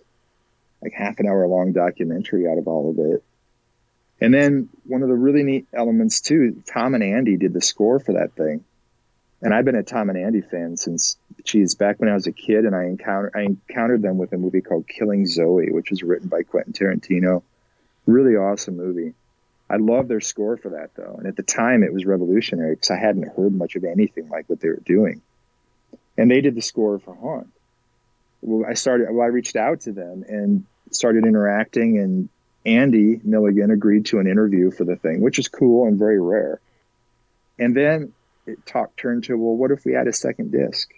like 0.82 0.94
half 0.94 1.20
an 1.20 1.28
hour 1.28 1.48
long 1.48 1.74
documentary 1.74 2.48
out 2.48 2.58
of 2.58 2.68
all 2.68 2.92
of 2.92 3.00
it. 3.00 3.24
And 4.20 4.34
then 4.34 4.70
one 4.86 5.04
of 5.04 5.10
the 5.10 5.16
really 5.16 5.44
neat 5.44 5.68
elements 5.74 6.22
too, 6.22 6.62
Tom 6.72 6.94
and 6.94 7.04
Andy 7.04 7.38
did 7.38 7.54
the 7.54 7.62
score 7.62 8.00
for 8.00 8.14
that 8.14 8.34
thing 8.34 8.64
and 9.42 9.54
I've 9.54 9.66
been 9.66 9.76
a 9.76 9.84
Tom 9.84 10.10
and 10.10 10.18
Andy 10.18 10.42
fan 10.42 10.78
since, 10.78 11.18
geez, 11.44 11.76
back 11.76 12.00
when 12.00 12.10
I 12.10 12.14
was 12.14 12.28
a 12.28 12.32
kid, 12.32 12.66
and 12.66 12.76
I 12.76 12.86
encountered 12.86 13.34
I 13.36 13.42
encountered 13.42 14.02
them 14.02 14.18
with 14.18 14.34
a 14.34 14.38
movie 14.38 14.62
called 14.62 14.88
Killing 14.88 15.28
Zoe, 15.28 15.72
which 15.72 15.92
was 15.92 16.04
written 16.04 16.28
by 16.28 16.44
Quentin 16.44 16.74
Tarantino. 16.74 17.44
Really 18.06 18.36
awesome 18.36 18.78
movie. 18.78 19.14
I 19.70 19.76
love 19.78 20.08
their 20.08 20.22
score 20.22 20.58
for 20.58 20.70
that 20.70 20.92
though, 20.96 21.16
and 21.18 21.28
at 21.28 21.36
the 21.36 21.44
time 21.44 21.84
it 21.84 21.94
was 21.94 22.06
revolutionary 22.06 22.76
because 22.76 22.92
I 22.92 22.98
hadn't 22.98 23.36
heard 23.36 23.54
much 23.54 23.76
of 23.76 23.84
anything 23.84 24.30
like 24.30 24.50
what 24.50 24.60
they 24.60 24.70
were 24.70 24.78
doing. 24.78 25.22
And 26.18 26.32
they 26.32 26.42
did 26.42 26.56
the 26.56 26.62
score 26.62 26.98
for 27.00 27.14
Haunt. 27.14 27.50
Well, 28.42 28.68
I 28.68 28.74
started. 28.74 29.08
Well, 29.12 29.26
I 29.26 29.30
reached 29.30 29.56
out 29.56 29.82
to 29.82 29.92
them 29.92 30.24
and 30.28 30.66
started 30.92 31.26
interacting, 31.26 32.00
and 32.00 32.30
Andy 32.66 33.20
Milligan 33.24 33.72
agreed 33.72 34.08
to 34.08 34.20
an 34.20 34.28
interview 34.28 34.72
for 34.72 34.84
the 34.84 34.96
thing, 34.96 35.22
which 35.22 35.38
is 35.38 35.48
cool 35.48 35.88
and 35.88 36.00
very 36.00 36.20
rare. 36.20 36.60
And 37.60 37.76
then 37.76 38.14
talk 38.66 38.96
turned 38.96 39.26
to 39.26 39.38
well 39.38 39.56
what 39.56 39.72
if 39.72 39.86
we 39.86 39.94
had 39.94 40.08
a 40.08 40.14
second 40.14 40.52
disc? 40.52 40.90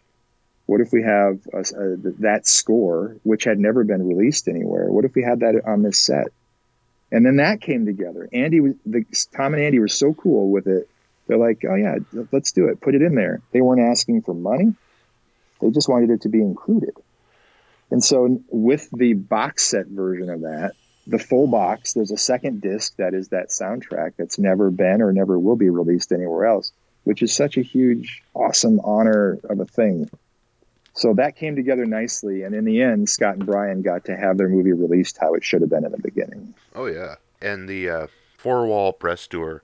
What 0.66 0.82
if 0.82 0.92
we 0.92 1.02
have 1.02 1.40
a, 1.52 1.60
a, 1.60 1.98
that 2.20 2.46
score 2.46 3.18
which 3.24 3.44
had 3.44 3.58
never 3.58 3.84
been 3.84 4.08
released 4.08 4.48
anywhere? 4.48 4.92
What 4.92 5.06
if 5.06 5.16
we 5.16 5.24
had 5.24 5.40
that 5.40 5.62
on 5.66 5.82
this 5.82 6.00
set? 6.00 6.28
And 7.12 7.26
then 7.26 7.38
that 7.38 7.62
came 7.62 7.86
together. 7.86 8.30
Andy 8.32 8.60
was 8.60 8.76
the 8.86 9.04
tom 9.36 9.54
and 9.54 9.64
andy 9.64 9.80
were 9.80 9.88
so 9.88 10.14
cool 10.14 10.52
with 10.52 10.68
it. 10.68 10.90
They're 11.28 11.38
like 11.38 11.64
oh 11.70 11.76
yeah 11.76 11.98
let's 12.32 12.52
do 12.52 12.68
it. 12.68 12.82
Put 12.82 12.96
it 12.96 13.02
in 13.02 13.16
there. 13.16 13.42
They 13.52 13.62
weren't 13.62 13.82
asking 13.82 14.22
for 14.24 14.34
money. 14.34 14.74
They 15.60 15.72
just 15.72 15.90
wanted 15.90 16.12
it 16.12 16.22
to 16.22 16.30
be 16.30 16.42
included. 16.42 16.96
And 17.92 18.04
so 18.04 18.40
with 18.50 18.88
the 18.92 19.14
box 19.14 19.64
set 19.64 19.88
version 19.88 20.30
of 20.30 20.42
that 20.42 20.74
the 21.10 21.20
full 21.20 21.48
box 21.48 21.94
there's 21.94 22.12
a 22.12 22.18
second 22.18 22.62
disc 22.62 22.96
that 22.98 23.14
is 23.14 23.30
that 23.30 23.50
soundtrack 23.50 24.14
that's 24.18 24.38
never 24.38 24.70
been 24.70 25.02
or 25.02 25.12
never 25.12 25.40
will 25.40 25.56
be 25.56 25.70
released 25.70 26.12
anywhere 26.12 26.46
else 26.46 26.72
which 27.10 27.24
is 27.24 27.34
such 27.34 27.58
a 27.58 27.64
huge, 27.64 28.22
awesome 28.36 28.80
honor 28.82 29.40
of 29.50 29.60
a 29.60 29.66
thing. 29.66 30.08
So 30.94 31.16
that 31.16 31.36
came 31.36 31.56
together 31.56 31.88
nicely. 31.88 32.44
And 32.44 32.54
in 32.54 32.66
the 32.66 32.84
end, 32.84 33.10
Scott 33.10 33.38
and 33.38 33.48
Bryan 33.48 33.82
got 33.82 34.06
to 34.06 34.16
have 34.16 34.38
their 34.38 34.48
movie 34.48 34.74
released 34.74 35.18
how 35.18 35.34
it 35.34 35.44
should 35.44 35.62
have 35.62 35.72
been 35.72 35.86
in 35.86 35.92
the 35.92 35.98
beginning. 35.98 36.54
Oh 36.76 36.86
yeah. 36.86 37.16
And 37.42 37.68
the 37.68 37.90
uh, 37.90 38.08
four 38.38 38.68
wall 38.68 38.94
press 38.94 39.26
tour 39.26 39.64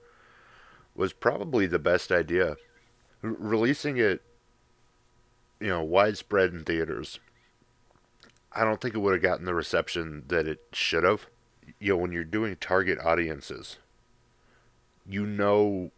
was 0.95 1.13
probably 1.13 1.67
the 1.67 1.77
best 1.77 2.11
idea. 2.11 2.55
R- 3.23 3.35
releasing 3.37 3.97
it, 3.97 4.23
you 5.59 5.67
know, 5.67 5.83
widespread 5.83 6.51
in 6.51 6.63
theaters. 6.63 7.19
I 8.53 8.63
don't 8.63 8.81
think 8.81 8.95
it 8.95 8.99
would 9.01 9.13
have 9.13 9.21
gotten 9.21 9.45
the 9.45 9.53
reception 9.53 10.23
that 10.29 10.47
it 10.47 10.61
should 10.73 11.03
have. 11.03 11.27
You 11.79 11.89
know, 11.93 11.97
when 11.97 12.11
you're 12.11 12.23
doing 12.23 12.55
target 12.55 12.97
audiences, 12.97 13.77
you 15.07 15.27
know 15.27 15.91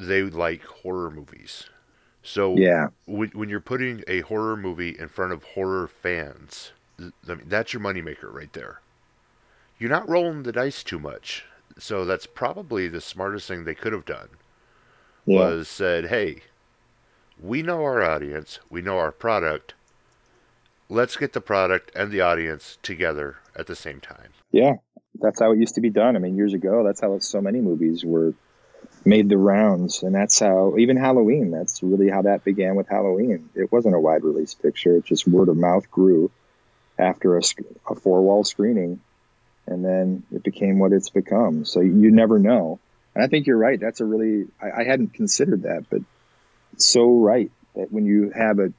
they 0.00 0.22
like 0.22 0.64
horror 0.64 1.10
movies. 1.10 1.68
So 2.22 2.56
Yeah. 2.56 2.88
when, 3.06 3.30
when 3.30 3.48
you're 3.48 3.60
putting 3.60 4.02
a 4.08 4.20
horror 4.20 4.56
movie 4.56 4.98
in 4.98 5.08
front 5.08 5.32
of 5.32 5.42
horror 5.42 5.88
fans, 5.88 6.72
I 6.98 7.34
mean, 7.34 7.44
that's 7.46 7.72
your 7.72 7.82
moneymaker 7.82 8.32
right 8.32 8.52
there. 8.52 8.80
You're 9.78 9.90
not 9.90 10.08
rolling 10.08 10.42
the 10.42 10.52
dice 10.52 10.82
too 10.82 10.98
much. 10.98 11.44
So 11.78 12.04
that's 12.04 12.26
probably 12.26 12.88
the 12.88 13.00
smartest 13.00 13.48
thing 13.48 13.64
they 13.64 13.74
could 13.74 13.92
have 13.92 14.04
done 14.04 14.28
Yeah. 15.24 15.38
was 15.38 15.68
said, 15.68 16.06
hey, 16.06 16.42
we 17.42 17.62
know 17.62 17.82
our 17.82 18.02
audience, 18.02 18.58
we 18.68 18.82
know 18.82 18.98
our 18.98 19.12
product. 19.12 19.74
Let's 20.90 21.16
get 21.16 21.32
the 21.32 21.40
product 21.40 21.90
and 21.94 22.10
the 22.10 22.20
audience 22.20 22.76
together 22.82 23.36
at 23.56 23.66
the 23.66 23.76
same 23.76 24.00
time. 24.00 24.30
Yeah. 24.52 24.74
That's 25.20 25.40
how 25.40 25.52
it 25.52 25.58
used 25.58 25.74
to 25.76 25.80
be 25.80 25.90
done. 25.90 26.16
I 26.16 26.18
mean, 26.18 26.36
years 26.36 26.54
ago, 26.54 26.84
that's 26.84 27.00
how 27.00 27.18
so 27.18 27.40
many 27.40 27.60
movies 27.60 28.04
were 28.04 28.34
made 29.04 29.28
the 29.28 29.38
rounds. 29.38 30.02
And 30.02 30.14
that's 30.14 30.38
how, 30.38 30.76
even 30.78 30.96
Halloween, 30.96 31.50
that's 31.50 31.82
really 31.82 32.08
how 32.08 32.22
that 32.22 32.44
began 32.44 32.76
with 32.76 32.88
Halloween. 32.88 33.48
It 33.54 33.72
wasn't 33.72 33.94
a 33.94 34.00
wide 34.00 34.24
release 34.24 34.54
picture, 34.54 34.96
it 34.96 35.04
just 35.04 35.26
word 35.26 35.48
of 35.48 35.56
mouth 35.56 35.90
grew 35.90 36.30
after 36.98 37.38
a, 37.38 37.42
a 37.88 37.94
four 37.94 38.22
wall 38.22 38.44
screening. 38.44 39.00
And 39.66 39.84
then 39.84 40.24
it 40.32 40.42
became 40.42 40.78
what 40.78 40.92
it's 40.92 41.10
become. 41.10 41.64
So 41.64 41.80
you 41.80 42.10
never 42.10 42.38
know. 42.38 42.80
And 43.14 43.24
I 43.24 43.28
think 43.28 43.46
you're 43.46 43.56
right. 43.56 43.78
That's 43.78 44.00
a 44.00 44.04
really, 44.04 44.46
I, 44.60 44.80
I 44.80 44.84
hadn't 44.84 45.14
considered 45.14 45.62
that, 45.62 45.86
but 45.90 46.00
so 46.76 47.18
right 47.18 47.50
that 47.76 47.92
when 47.92 48.04
you 48.06 48.30
have 48.30 48.58
a, 48.58 48.72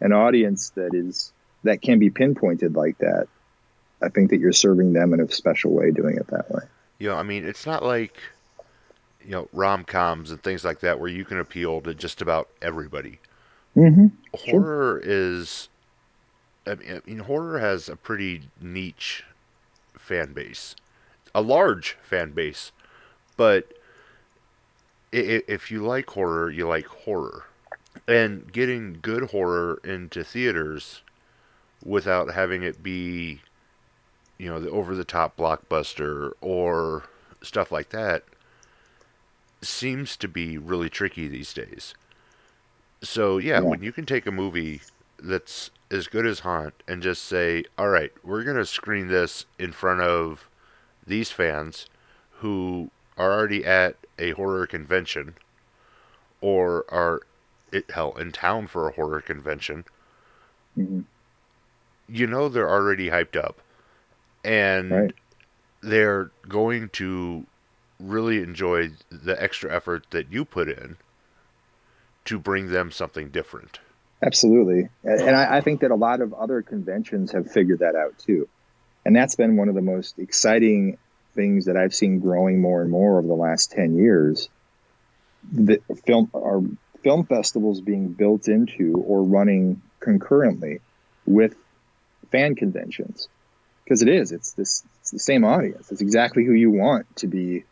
an 0.00 0.12
audience 0.12 0.70
that 0.70 0.94
is, 0.94 1.32
that 1.64 1.82
can 1.82 1.98
be 1.98 2.08
pinpointed 2.10 2.74
like 2.76 2.98
that, 2.98 3.26
I 4.00 4.08
think 4.08 4.30
that 4.30 4.38
you're 4.38 4.52
serving 4.52 4.92
them 4.92 5.12
in 5.12 5.20
a 5.20 5.30
special 5.30 5.72
way 5.72 5.90
doing 5.90 6.16
it 6.16 6.28
that 6.28 6.50
way. 6.50 6.62
yeah 6.98 7.14
I 7.14 7.24
mean, 7.24 7.44
it's 7.44 7.66
not 7.66 7.82
like, 7.82 8.16
you 9.28 9.34
know, 9.34 9.46
rom 9.52 9.84
coms 9.84 10.30
and 10.30 10.42
things 10.42 10.64
like 10.64 10.80
that 10.80 10.98
where 10.98 11.10
you 11.10 11.22
can 11.22 11.38
appeal 11.38 11.82
to 11.82 11.92
just 11.92 12.22
about 12.22 12.48
everybody. 12.62 13.18
Mm-hmm. 13.76 14.06
Sure. 14.34 14.50
Horror 14.50 15.02
is, 15.04 15.68
I 16.66 16.76
mean, 16.76 16.94
I 16.94 17.00
mean, 17.06 17.18
horror 17.18 17.58
has 17.58 17.90
a 17.90 17.96
pretty 17.96 18.48
niche 18.58 19.24
fan 19.98 20.32
base, 20.32 20.74
a 21.34 21.42
large 21.42 21.98
fan 22.02 22.30
base, 22.30 22.72
but 23.36 23.70
if 25.12 25.70
you 25.70 25.84
like 25.84 26.08
horror, 26.08 26.50
you 26.50 26.66
like 26.66 26.86
horror. 26.86 27.44
And 28.06 28.50
getting 28.50 28.98
good 29.02 29.30
horror 29.32 29.78
into 29.84 30.24
theaters 30.24 31.02
without 31.84 32.32
having 32.32 32.62
it 32.62 32.82
be, 32.82 33.42
you 34.38 34.48
know, 34.48 34.58
the 34.58 34.70
over 34.70 34.94
the 34.94 35.04
top 35.04 35.36
blockbuster 35.36 36.32
or 36.40 37.02
stuff 37.42 37.70
like 37.70 37.90
that 37.90 38.24
seems 39.62 40.16
to 40.18 40.28
be 40.28 40.58
really 40.58 40.88
tricky 40.90 41.28
these 41.28 41.52
days. 41.52 41.94
So, 43.02 43.38
yeah, 43.38 43.60
Yeah. 43.60 43.60
when 43.60 43.82
you 43.82 43.92
can 43.92 44.06
take 44.06 44.26
a 44.26 44.32
movie 44.32 44.82
that's 45.18 45.70
as 45.90 46.06
good 46.06 46.26
as 46.26 46.40
Haunt 46.40 46.74
and 46.86 47.02
just 47.02 47.24
say, 47.24 47.64
all 47.76 47.88
right, 47.88 48.12
we're 48.24 48.44
going 48.44 48.56
to 48.56 48.66
screen 48.66 49.08
this 49.08 49.46
in 49.58 49.72
front 49.72 50.00
of 50.00 50.48
these 51.06 51.30
fans 51.30 51.86
who 52.40 52.90
are 53.16 53.32
already 53.32 53.64
at 53.64 53.96
a 54.18 54.32
horror 54.32 54.66
convention 54.66 55.34
or 56.40 56.84
are, 56.88 57.22
it, 57.72 57.90
hell, 57.90 58.16
in 58.16 58.32
town 58.32 58.66
for 58.66 58.88
a 58.88 58.92
horror 58.92 59.20
convention, 59.20 59.84
Mhm. 60.76 61.04
you 62.08 62.26
know 62.26 62.48
they're 62.48 62.70
already 62.70 63.10
hyped 63.10 63.36
up. 63.36 63.60
And 64.44 64.90
Right. 64.90 65.14
they're 65.80 66.30
going 66.48 66.88
to 66.90 67.46
really 68.00 68.38
enjoy 68.42 68.90
the 69.10 69.40
extra 69.42 69.74
effort 69.74 70.06
that 70.10 70.30
you 70.32 70.44
put 70.44 70.68
in 70.68 70.96
to 72.24 72.38
bring 72.38 72.70
them 72.70 72.90
something 72.90 73.30
different. 73.30 73.80
Absolutely. 74.22 74.88
And 75.04 75.36
I, 75.36 75.58
I 75.58 75.60
think 75.60 75.80
that 75.80 75.90
a 75.90 75.96
lot 75.96 76.20
of 76.20 76.34
other 76.34 76.62
conventions 76.62 77.32
have 77.32 77.50
figured 77.50 77.80
that 77.80 77.94
out 77.94 78.18
too. 78.18 78.48
And 79.04 79.14
that's 79.14 79.36
been 79.36 79.56
one 79.56 79.68
of 79.68 79.74
the 79.74 79.82
most 79.82 80.18
exciting 80.18 80.98
things 81.34 81.66
that 81.66 81.76
I've 81.76 81.94
seen 81.94 82.18
growing 82.18 82.60
more 82.60 82.82
and 82.82 82.90
more 82.90 83.18
over 83.18 83.26
the 83.26 83.34
last 83.34 83.70
10 83.72 83.96
years. 83.96 84.48
The 85.52 85.80
film 86.04 86.30
are 86.34 86.60
film 87.02 87.24
festivals 87.26 87.80
being 87.80 88.08
built 88.08 88.48
into 88.48 89.02
or 89.06 89.22
running 89.22 89.80
concurrently 90.00 90.80
with 91.26 91.54
fan 92.30 92.54
conventions. 92.56 93.28
Because 93.84 94.02
it 94.02 94.08
is, 94.08 94.32
it's 94.32 94.52
this 94.52 94.84
it's 95.00 95.12
the 95.12 95.18
same 95.18 95.44
audience. 95.44 95.90
It's 95.90 96.02
exactly 96.02 96.44
who 96.44 96.52
you 96.52 96.70
want 96.70 97.06
to 97.16 97.26
be 97.26 97.64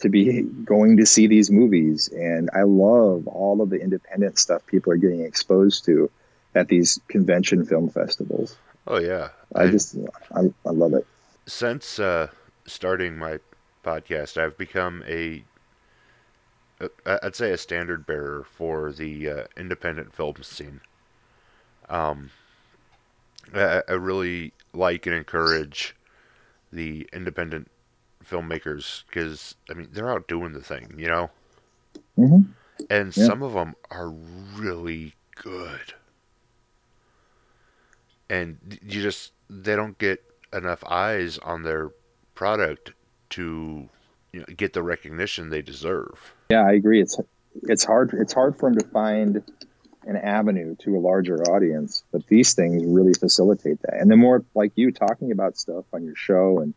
to 0.00 0.08
be 0.08 0.42
going 0.42 0.96
to 0.98 1.06
see 1.06 1.26
these 1.26 1.50
movies. 1.50 2.08
And 2.08 2.50
i 2.54 2.62
love 2.62 3.26
all 3.26 3.60
of 3.60 3.70
the 3.70 3.80
independent 3.80 4.38
stuff 4.38 4.66
people 4.66 4.92
are 4.92 4.96
getting 4.96 5.22
exposed 5.22 5.84
to 5.86 6.10
at 6.54 6.68
these 6.68 7.00
convention 7.08 7.64
film 7.64 7.88
festivals. 7.90 8.56
Oh 8.86 8.98
yeah, 8.98 9.28
i 9.54 9.68
just 9.68 9.96
i, 10.34 10.40
I 10.66 10.70
love 10.70 10.94
it. 10.94 11.06
Since 11.46 11.98
uh, 11.98 12.28
starting 12.66 13.18
my 13.18 13.38
podcast, 13.84 14.36
I've 14.36 14.56
become 14.56 15.04
a 15.06 15.44
I'd 17.04 17.34
say 17.34 17.50
a 17.50 17.58
standard 17.58 18.06
bearer 18.06 18.44
for 18.44 18.92
the 18.92 19.28
uh, 19.28 19.44
independent 19.56 20.14
film 20.14 20.42
scene. 20.42 20.80
Um, 21.88 22.30
I, 23.52 23.82
I 23.88 23.92
really 23.92 24.52
like 24.72 25.06
and 25.06 25.14
encourage 25.14 25.96
the 26.72 27.08
independent 27.12 27.68
filmmakers 28.28 29.04
because 29.06 29.54
I 29.70 29.74
mean 29.74 29.88
they're 29.92 30.10
out 30.10 30.28
doing 30.28 30.52
the 30.52 30.60
thing, 30.62 30.94
you 30.98 31.08
know, 31.08 31.30
hmm 32.16 32.42
and 32.90 33.14
Yeah. 33.14 33.24
some 33.26 33.42
of 33.42 33.52
them 33.52 33.74
are 33.90 34.08
really 34.10 35.14
good, 35.36 35.94
and 38.30 38.78
you 38.82 39.02
just 39.02 39.32
they 39.50 39.76
don't 39.76 39.98
get 39.98 40.22
enough 40.52 40.82
eyes 40.84 41.38
on 41.38 41.62
their 41.62 41.90
product 42.34 42.92
to 43.30 43.88
you 44.32 44.40
know, 44.40 44.46
get 44.56 44.72
the 44.72 44.82
recognition 44.82 45.50
they 45.50 45.62
deserve. 45.62 46.34
yeah 46.50 46.64
i 46.66 46.72
agree. 46.72 47.00
It's 47.00 47.18
it's 47.64 47.84
hard 47.84 48.14
it's 48.14 48.32
hard 48.32 48.56
for 48.58 48.70
them 48.70 48.78
to 48.78 48.88
find 48.88 49.42
an 50.04 50.16
avenue 50.16 50.76
to 50.80 50.96
a 50.96 51.00
larger 51.00 51.36
audience 51.50 52.04
but 52.12 52.26
these 52.28 52.54
things 52.54 52.82
really 52.86 53.12
facilitate 53.14 53.80
that. 53.82 53.94
And 54.00 54.10
the 54.10 54.16
more 54.16 54.44
like 54.54 54.72
you 54.76 54.92
talking 54.92 55.32
about 55.32 55.56
stuff 55.58 55.84
on 55.92 56.04
your 56.04 56.14
show 56.14 56.60
and 56.60 56.72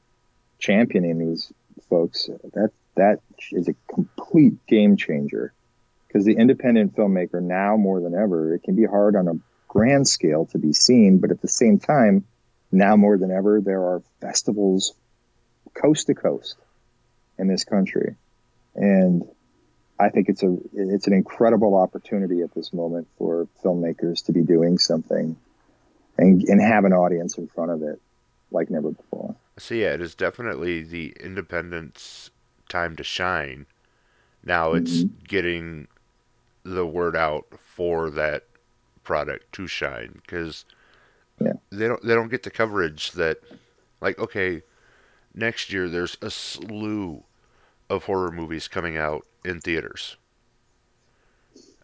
championing 0.61 1.19
these 1.19 1.51
folks 1.89 2.29
that 2.53 2.71
that 2.95 3.19
is 3.51 3.67
a 3.67 3.75
complete 3.93 4.65
game 4.67 4.95
changer. 4.95 5.53
Because 6.07 6.25
the 6.25 6.35
independent 6.35 6.95
filmmaker 6.95 7.41
now 7.41 7.77
more 7.77 7.99
than 7.99 8.13
ever 8.13 8.53
it 8.53 8.63
can 8.63 8.75
be 8.75 8.85
hard 8.85 9.15
on 9.15 9.27
a 9.27 9.33
grand 9.67 10.07
scale 10.07 10.45
to 10.45 10.57
be 10.57 10.73
seen 10.73 11.17
but 11.19 11.31
at 11.31 11.41
the 11.41 11.47
same 11.47 11.79
time 11.79 12.25
now 12.71 12.97
more 12.97 13.17
than 13.17 13.31
ever 13.31 13.61
there 13.61 13.81
are 13.81 14.01
festivals 14.19 14.93
coast 15.73 16.07
to 16.07 16.13
coast 16.13 16.57
in 17.37 17.47
this 17.47 17.63
country. 17.63 18.15
And 18.75 19.23
i 19.99 20.09
think 20.09 20.29
it's 20.29 20.43
a 20.43 20.57
it's 20.73 21.07
an 21.07 21.13
incredible 21.13 21.75
opportunity 21.75 22.41
at 22.41 22.53
this 22.53 22.73
moment 22.73 23.07
for 23.17 23.47
filmmakers 23.63 24.25
to 24.25 24.31
be 24.33 24.41
doing 24.41 24.77
something 24.77 25.37
and 26.17 26.43
and 26.43 26.61
have 26.61 26.85
an 26.85 26.93
audience 26.93 27.37
in 27.37 27.47
front 27.47 27.71
of 27.71 27.83
it 27.83 28.01
like 28.51 28.69
never 28.69 28.89
before 28.91 29.35
So 29.61 29.75
yeah, 29.75 29.93
it 29.93 30.01
is 30.01 30.15
definitely 30.15 30.81
the 30.81 31.15
independence 31.19 32.31
time 32.67 32.95
to 32.95 33.03
shine. 33.03 33.67
Now 34.43 34.73
it's 34.73 35.03
mm-hmm. 35.03 35.23
getting 35.27 35.87
the 36.63 36.87
word 36.87 37.15
out 37.15 37.45
for 37.59 38.09
that 38.09 38.45
product 39.03 39.53
to 39.53 39.67
shine 39.67 40.19
because 40.23 40.65
Yeah. 41.39 41.53
they 41.71 41.87
don't 41.87 42.01
they 42.03 42.15
don't 42.15 42.29
get 42.29 42.41
the 42.41 42.49
coverage 42.49 43.11
that 43.11 43.37
like 43.99 44.17
okay 44.17 44.63
next 45.35 45.71
year 45.71 45.87
there's 45.87 46.17
a 46.23 46.31
slew 46.31 47.23
of 47.87 48.05
horror 48.05 48.31
movies 48.31 48.67
coming 48.67 48.97
out 48.97 49.27
in 49.45 49.61
theaters. 49.61 50.17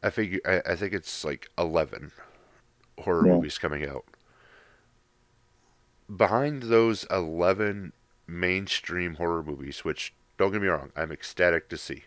I 0.01 0.09
figure 0.09 0.39
I, 0.45 0.71
I 0.71 0.75
think 0.75 0.93
it's 0.93 1.23
like 1.23 1.51
eleven 1.59 2.11
horror 2.99 3.27
Yeah. 3.27 3.33
movies 3.33 3.59
coming 3.59 3.87
out. 3.87 4.05
Behind 6.15 6.63
those 6.63 7.03
eleven 7.11 7.91
mainstream 8.27 9.15
horror 9.15 9.43
movies, 9.43 9.83
which 9.83 10.13
don't 10.37 10.51
get 10.51 10.61
me 10.61 10.67
wrong, 10.67 10.91
I'm 10.95 11.11
ecstatic 11.11 11.67
to 11.69 11.77
see. 11.77 12.03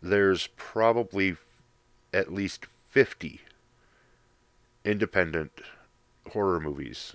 There's 0.00 0.46
probably 0.56 1.36
at 2.12 2.32
least 2.32 2.66
50 2.90 3.40
independent 4.84 5.60
horror 6.32 6.60
movies 6.60 7.14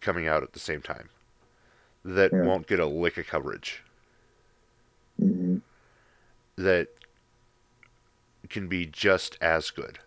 coming 0.00 0.26
out 0.26 0.42
at 0.42 0.52
the 0.54 0.58
same 0.58 0.80
time 0.80 1.08
that 2.04 2.32
Yeah. 2.32 2.42
won't 2.42 2.66
get 2.66 2.80
a 2.80 2.86
lick 2.86 3.18
of 3.18 3.26
coverage 3.26 3.82
hmm 5.18 5.58
that 6.56 6.88
can 8.48 8.68
be 8.68 8.84
just 8.86 9.36
as 9.40 9.70
good. 9.70 9.98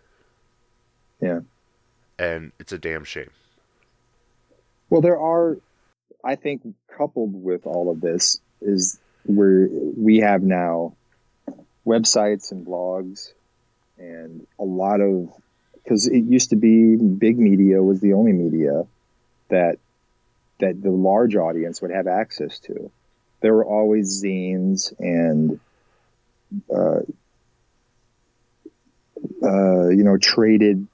Yeah. 1.20 1.40
And 2.18 2.52
it's 2.58 2.72
a 2.72 2.78
damn 2.78 3.04
shame. 3.04 3.30
Well, 4.94 5.02
there 5.02 5.18
are, 5.18 5.58
I 6.24 6.36
think, 6.36 6.62
coupled 6.96 7.34
with 7.34 7.66
all 7.66 7.90
of 7.90 8.00
this 8.00 8.38
is 8.62 9.00
where 9.24 9.68
we 9.68 10.18
have 10.18 10.44
now 10.44 10.94
websites 11.84 12.52
and 12.52 12.64
blogs 12.64 13.32
and 13.98 14.46
a 14.56 14.62
lot 14.62 15.00
of 15.00 15.32
because 15.82 16.06
it 16.06 16.20
used 16.20 16.50
to 16.50 16.56
be 16.56 16.94
big 16.94 17.40
media 17.40 17.82
was 17.82 17.98
the 17.98 18.12
only 18.12 18.32
media 18.32 18.84
that 19.48 19.78
that 20.60 20.80
the 20.80 20.92
large 20.92 21.34
audience 21.34 21.82
would 21.82 21.90
have 21.90 22.06
access 22.06 22.60
to. 22.60 22.88
There 23.40 23.52
were 23.52 23.64
always 23.64 24.22
zines 24.22 24.94
and 25.00 25.58
uh, 26.72 27.00
uh, 29.42 29.88
you 29.88 30.04
know 30.04 30.18
traded 30.18 30.86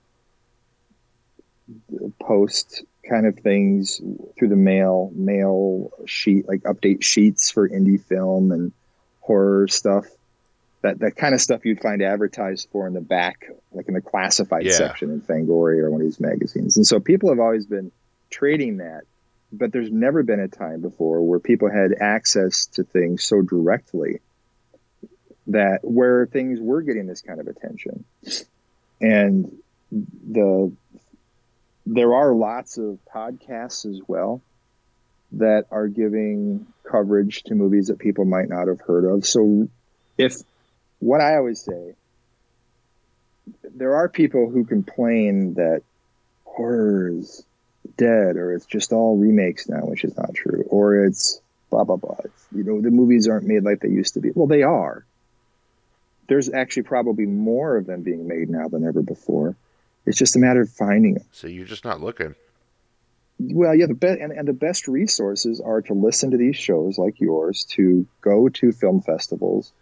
post 2.18 2.82
kind 3.10 3.26
of 3.26 3.36
things 3.40 4.00
through 4.38 4.48
the 4.48 4.56
mail, 4.56 5.10
mail 5.14 5.90
sheet 6.06 6.48
like 6.48 6.60
update 6.62 7.02
sheets 7.02 7.50
for 7.50 7.68
indie 7.68 8.02
film 8.02 8.52
and 8.52 8.72
horror 9.20 9.68
stuff. 9.68 10.06
That 10.82 11.00
that 11.00 11.16
kind 11.16 11.34
of 11.34 11.42
stuff 11.42 11.66
you'd 11.66 11.82
find 11.82 12.00
advertised 12.00 12.68
for 12.72 12.86
in 12.86 12.94
the 12.94 13.02
back, 13.02 13.50
like 13.72 13.88
in 13.88 13.94
the 13.94 14.00
classified 14.00 14.64
Yeah. 14.64 14.72
section 14.72 15.10
in 15.10 15.20
Fangoria 15.20 15.82
or 15.82 15.90
one 15.90 16.00
of 16.00 16.06
these 16.06 16.20
magazines. 16.20 16.76
And 16.78 16.86
so 16.86 17.00
people 17.00 17.28
have 17.28 17.40
always 17.40 17.66
been 17.66 17.92
trading 18.30 18.78
that, 18.78 19.02
but 19.52 19.72
there's 19.72 19.90
never 19.90 20.22
been 20.22 20.40
a 20.40 20.48
time 20.48 20.80
before 20.80 21.20
where 21.20 21.40
people 21.40 21.68
had 21.70 21.92
access 22.00 22.66
to 22.66 22.84
things 22.84 23.24
so 23.24 23.42
directly 23.42 24.20
that 25.48 25.80
where 25.82 26.26
things 26.26 26.60
were 26.60 26.80
getting 26.80 27.06
this 27.06 27.20
kind 27.22 27.40
of 27.40 27.48
attention. 27.48 28.04
And 29.02 29.52
the 29.90 30.72
there 31.86 32.14
are 32.14 32.34
lots 32.34 32.78
of 32.78 32.98
podcasts 33.12 33.86
as 33.86 34.00
well 34.06 34.40
that 35.32 35.66
are 35.70 35.86
giving 35.88 36.66
coverage 36.84 37.44
to 37.44 37.54
movies 37.54 37.86
that 37.86 37.98
people 37.98 38.24
might 38.24 38.48
not 38.48 38.68
have 38.68 38.80
heard 38.80 39.04
of. 39.04 39.24
So 39.26 39.68
if 40.18 40.36
what 40.98 41.20
I 41.20 41.36
always 41.36 41.60
say 41.60 41.94
there 43.64 43.96
are 43.96 44.08
people 44.08 44.50
who 44.50 44.64
complain 44.64 45.54
that 45.54 45.82
horror 46.44 47.08
is 47.08 47.44
dead 47.96 48.36
or 48.36 48.52
it's 48.54 48.66
just 48.66 48.92
all 48.92 49.16
remakes 49.16 49.68
now, 49.68 49.80
which 49.80 50.04
is 50.04 50.16
not 50.16 50.34
true, 50.34 50.64
or 50.68 51.04
it's 51.04 51.40
blah 51.70 51.84
blah 51.84 51.96
blah. 51.96 52.16
It's, 52.24 52.46
you 52.54 52.64
know, 52.64 52.80
the 52.80 52.90
movies 52.90 53.28
aren't 53.28 53.46
made 53.46 53.64
like 53.64 53.80
they 53.80 53.88
used 53.88 54.14
to 54.14 54.20
be. 54.20 54.30
Well, 54.34 54.46
they 54.46 54.62
are. 54.62 55.04
There's 56.28 56.52
actually 56.52 56.84
probably 56.84 57.26
more 57.26 57.76
of 57.76 57.86
them 57.86 58.02
being 58.02 58.28
made 58.28 58.50
now 58.50 58.68
than 58.68 58.86
ever 58.86 59.02
before. 59.02 59.56
It's 60.06 60.18
just 60.18 60.36
a 60.36 60.38
matter 60.38 60.62
of 60.62 60.70
finding 60.70 61.14
them. 61.14 61.24
So 61.32 61.46
you're 61.46 61.66
just 61.66 61.84
not 61.84 62.00
looking. 62.00 62.34
Well, 63.38 63.74
yeah, 63.74 63.86
the 63.86 63.94
best 63.94 64.20
and, 64.20 64.32
and 64.32 64.46
the 64.46 64.52
best 64.52 64.86
resources 64.86 65.60
are 65.60 65.80
to 65.82 65.94
listen 65.94 66.32
to 66.32 66.36
these 66.36 66.56
shows 66.56 66.98
like 66.98 67.20
yours, 67.20 67.64
to 67.70 68.06
go 68.20 68.48
to 68.50 68.72
film 68.72 69.00
festivals, 69.00 69.72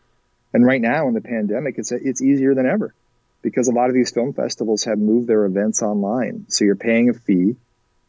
and 0.53 0.65
right 0.65 0.81
now 0.81 1.09
in 1.09 1.15
the 1.15 1.21
pandemic, 1.21 1.77
it's 1.79 1.91
it's 1.91 2.23
easier 2.23 2.55
than 2.55 2.67
ever 2.67 2.95
because 3.43 3.69
a 3.69 3.73
lot 3.73 3.89
of 3.89 3.95
these 3.95 4.11
film 4.11 4.33
festivals 4.33 4.85
have 4.85 4.99
moved 4.99 5.29
their 5.29 5.45
events 5.45 5.83
online. 5.83 6.47
So 6.49 6.65
you're 6.65 6.77
paying 6.77 7.09
a 7.09 7.15
fee, 7.15 7.57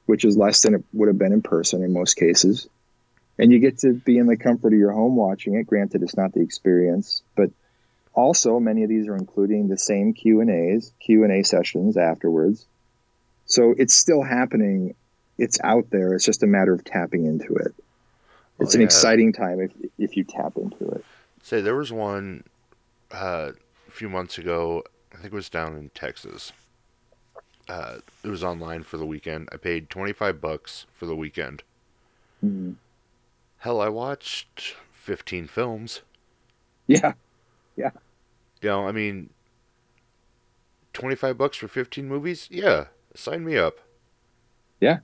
which 0.05 0.23
is 0.23 0.37
less 0.37 0.61
than 0.61 0.75
it 0.75 0.83
would 0.93 1.07
have 1.07 1.17
been 1.17 1.33
in 1.33 1.41
person 1.41 1.83
in 1.83 1.93
most 1.93 2.15
cases, 2.15 2.67
and 3.39 3.51
you 3.51 3.57
get 3.59 3.79
to 3.79 3.93
be 3.93 4.19
in 4.19 4.27
the 4.27 4.37
comfort 4.37 4.73
of 4.73 4.79
your 4.79 4.91
home 4.91 5.15
watching 5.15 5.55
it. 5.55 5.65
Granted, 5.65 6.03
it's 6.03 6.17
not 6.17 6.33
the 6.33 6.41
experience, 6.41 7.23
but 7.35 7.49
also 8.19 8.59
many 8.59 8.83
of 8.83 8.89
these 8.89 9.07
are 9.07 9.15
including 9.15 9.67
the 9.69 9.77
same 9.77 10.13
Q 10.13 10.41
and 10.41 10.49
A's, 10.49 10.91
Q 10.99 11.23
and 11.23 11.31
A 11.33 11.43
sessions 11.43 11.97
afterwards. 11.97 12.65
So 13.45 13.73
it's 13.77 13.95
still 13.95 14.21
happening 14.21 14.95
it's 15.37 15.57
out 15.63 15.89
there. 15.89 16.13
It's 16.13 16.25
just 16.25 16.43
a 16.43 16.47
matter 16.47 16.73
of 16.73 16.83
tapping 16.83 17.25
into 17.25 17.55
it. 17.55 17.73
It's 18.59 18.75
Oh, 18.75 18.77
an 18.77 18.81
yeah. 18.81 18.85
exciting 18.85 19.31
time 19.31 19.61
if 19.61 19.71
if 19.97 20.17
you 20.17 20.25
tap 20.25 20.57
into 20.57 20.85
it. 20.89 21.05
Say 21.43 21.61
there 21.61 21.75
was 21.77 21.93
one 21.93 22.43
uh, 23.11 23.51
a 23.87 23.91
few 23.91 24.09
months 24.09 24.37
ago. 24.37 24.83
I 25.13 25.15
think 25.15 25.27
it 25.27 25.33
was 25.33 25.49
down 25.49 25.77
in 25.77 25.89
Texas. 25.95 26.51
Uh, 27.69 27.99
it 28.23 28.27
was 28.27 28.43
online 28.43 28.83
for 28.83 28.97
the 28.97 29.05
weekend. 29.05 29.47
I 29.53 29.57
paid 29.57 29.89
twenty 29.89 30.11
five 30.11 30.41
bucks 30.41 30.85
for 30.91 31.05
the 31.05 31.15
weekend. 31.15 31.63
Mhm. 32.43 32.75
Hell, 33.59 33.79
I 33.79 33.87
watched 33.89 34.75
fifteen 34.91 35.47
films. 35.47 36.01
Yeah, 36.87 37.13
yeah, 37.77 37.91
You 38.61 38.69
know, 38.69 38.87
I 38.87 38.91
mean, 38.91 39.29
twenty 40.93 41.15
five 41.15 41.37
bucks 41.37 41.57
for 41.57 41.67
fifteen 41.67 42.07
movies. 42.07 42.47
Yeah, 42.51 42.85
sign 43.15 43.45
me 43.45 43.57
up. 43.57 43.79
Yeah. 44.79 44.99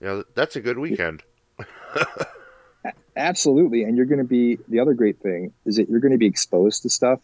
You 0.00 0.06
know, 0.06 0.24
that's 0.34 0.56
a 0.56 0.60
good 0.60 0.78
weekend. 0.78 1.22
absolutely. 3.16 3.82
And 3.82 3.96
you're 3.96 4.06
going 4.06 4.20
to 4.20 4.24
be 4.24 4.58
the 4.68 4.80
other 4.80 4.94
great 4.94 5.20
thing 5.20 5.52
is 5.64 5.76
that 5.76 5.88
you're 5.88 6.00
going 6.00 6.12
to 6.12 6.18
be 6.18 6.26
exposed 6.26 6.82
to 6.82 6.88
stuff 6.88 7.20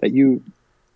that 0.00 0.12
you, 0.12 0.42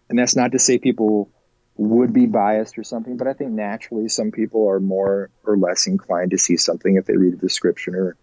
and 0.09 0.19
that's 0.19 0.37
not 0.37 0.53
to 0.53 0.59
say 0.59 0.79
people 0.79 1.31
would 1.77 2.12
be 2.12 2.27
biased 2.27 2.79
or 2.79 2.85
something, 2.85 3.16
but 3.16 3.27
I 3.27 3.33
think 3.33 3.51
naturally 3.51 4.09
some 4.09 4.31
people 4.31 4.69
are 4.69 4.81
more 4.81 5.31
or 5.45 5.57
less 5.57 5.87
inclined 5.87 6.31
to 6.31 6.38
see 6.38 6.57
something 6.57 6.97
if 6.97 7.07
they 7.07 7.16
read 7.16 7.35
a 7.35 7.38
description 7.38 7.95
or 7.95 8.16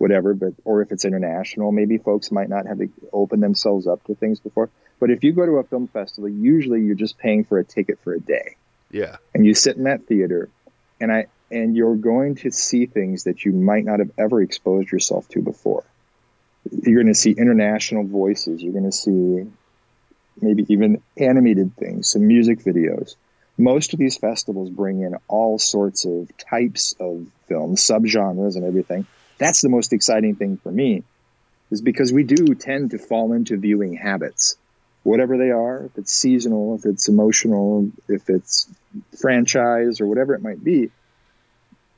whatever. 0.00 0.34
But 0.34 0.54
or 0.64 0.82
if 0.82 0.92
it's 0.92 1.04
international, 1.04 1.72
maybe 1.72 1.98
folks 1.98 2.30
might 2.30 2.48
not 2.48 2.66
have 2.66 2.80
opened 3.12 3.42
themselves 3.42 3.86
up 3.86 4.02
to 4.04 4.14
things 4.14 4.40
before. 4.40 4.70
But 4.98 5.10
if 5.10 5.24
you 5.24 5.32
go 5.32 5.46
to 5.46 5.52
a 5.52 5.64
film 5.64 5.88
festival, 5.88 6.28
usually 6.28 6.82
you're 6.82 6.94
just 6.94 7.18
paying 7.18 7.44
for 7.44 7.58
a 7.58 7.64
ticket 7.64 7.98
for 8.02 8.12
a 8.12 8.20
day. 8.20 8.56
Yeah, 8.90 9.16
and 9.34 9.46
you 9.46 9.54
sit 9.54 9.76
in 9.76 9.84
that 9.84 10.06
theater 10.06 10.48
and 11.00 11.10
i 11.10 11.26
and 11.50 11.76
you're 11.76 11.96
going 11.96 12.36
to 12.36 12.52
see 12.52 12.86
things 12.86 13.24
that 13.24 13.44
you 13.44 13.52
might 13.52 13.84
not 13.84 13.98
have 13.98 14.10
ever 14.18 14.40
exposed 14.40 14.92
yourself 14.92 15.28
to 15.28 15.40
before 15.40 15.84
you're 16.70 17.02
going 17.02 17.12
to 17.12 17.18
see 17.18 17.32
international 17.32 18.04
voices 18.04 18.62
you're 18.62 18.72
going 18.72 18.84
to 18.84 18.92
see 18.92 19.50
maybe 20.40 20.64
even 20.68 21.02
animated 21.16 21.74
things 21.76 22.08
some 22.08 22.26
music 22.26 22.60
videos 22.60 23.16
most 23.58 23.92
of 23.92 23.98
these 23.98 24.16
festivals 24.16 24.70
bring 24.70 25.02
in 25.02 25.16
all 25.28 25.58
sorts 25.58 26.04
of 26.04 26.30
types 26.38 26.94
of 27.00 27.26
films 27.48 27.80
subgenres 27.80 28.56
and 28.56 28.64
everything 28.64 29.06
that's 29.40 29.62
the 29.62 29.70
most 29.70 29.92
exciting 29.94 30.36
thing 30.36 30.58
for 30.58 30.70
me 30.70 31.02
is 31.70 31.80
because 31.80 32.12
we 32.12 32.22
do 32.22 32.54
tend 32.54 32.90
to 32.90 32.98
fall 32.98 33.32
into 33.32 33.56
viewing 33.56 33.94
habits 33.94 34.56
whatever 35.02 35.38
they 35.38 35.50
are 35.50 35.86
if 35.86 35.96
it's 35.96 36.12
seasonal 36.12 36.76
if 36.76 36.84
it's 36.84 37.08
emotional 37.08 37.90
if 38.08 38.28
it's 38.28 38.68
franchise 39.18 40.00
or 40.00 40.06
whatever 40.06 40.34
it 40.34 40.42
might 40.42 40.62
be. 40.62 40.90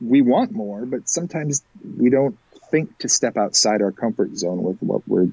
We 0.00 0.22
want 0.22 0.52
more 0.52 0.86
but 0.86 1.08
sometimes 1.08 1.64
we 1.98 2.10
don't 2.10 2.38
think 2.70 2.96
to 2.98 3.08
step 3.08 3.36
outside 3.36 3.82
our 3.82 3.92
comfort 3.92 4.36
zone 4.36 4.62
with 4.62 4.78
what 4.80 5.06
we're 5.06 5.32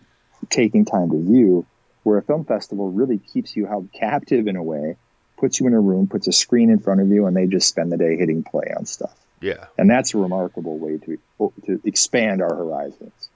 taking 0.50 0.86
time 0.86 1.12
to 1.12 1.24
view 1.24 1.65
where 2.04 2.17
a 2.17 2.24
film 2.24 2.43
festival 2.43 2.91
really 2.91 3.19
keeps 3.19 3.56
you 3.56 3.67
held 3.67 3.91
captive 3.93 4.48
in 4.48 4.56
a 4.56 4.63
way 4.63 4.95
puts 5.38 5.60
you 5.60 5.67
in 5.67 5.74
a 5.74 5.80
room 5.80 6.08
puts 6.08 6.28
a 6.28 6.32
screen 6.32 6.72
in 6.72 6.80
front 6.80 7.02
of 7.02 7.10
you 7.10 7.28
and 7.28 7.38
they 7.38 7.45
just 7.45 7.69
spend 7.69 7.91
the 7.91 7.98
day 7.98 8.17
hitting 8.17 8.43
play 8.43 8.74
on 8.76 8.86
stuff 8.86 9.15
yeah. 9.41 9.65
and 9.78 9.89
that's 9.89 10.13
a 10.13 10.17
remarkable 10.17 10.78
way 10.78 10.97
to 10.97 11.17
to 11.65 11.82
expand 11.86 12.41
our 12.41 12.56
horizons 12.56 13.30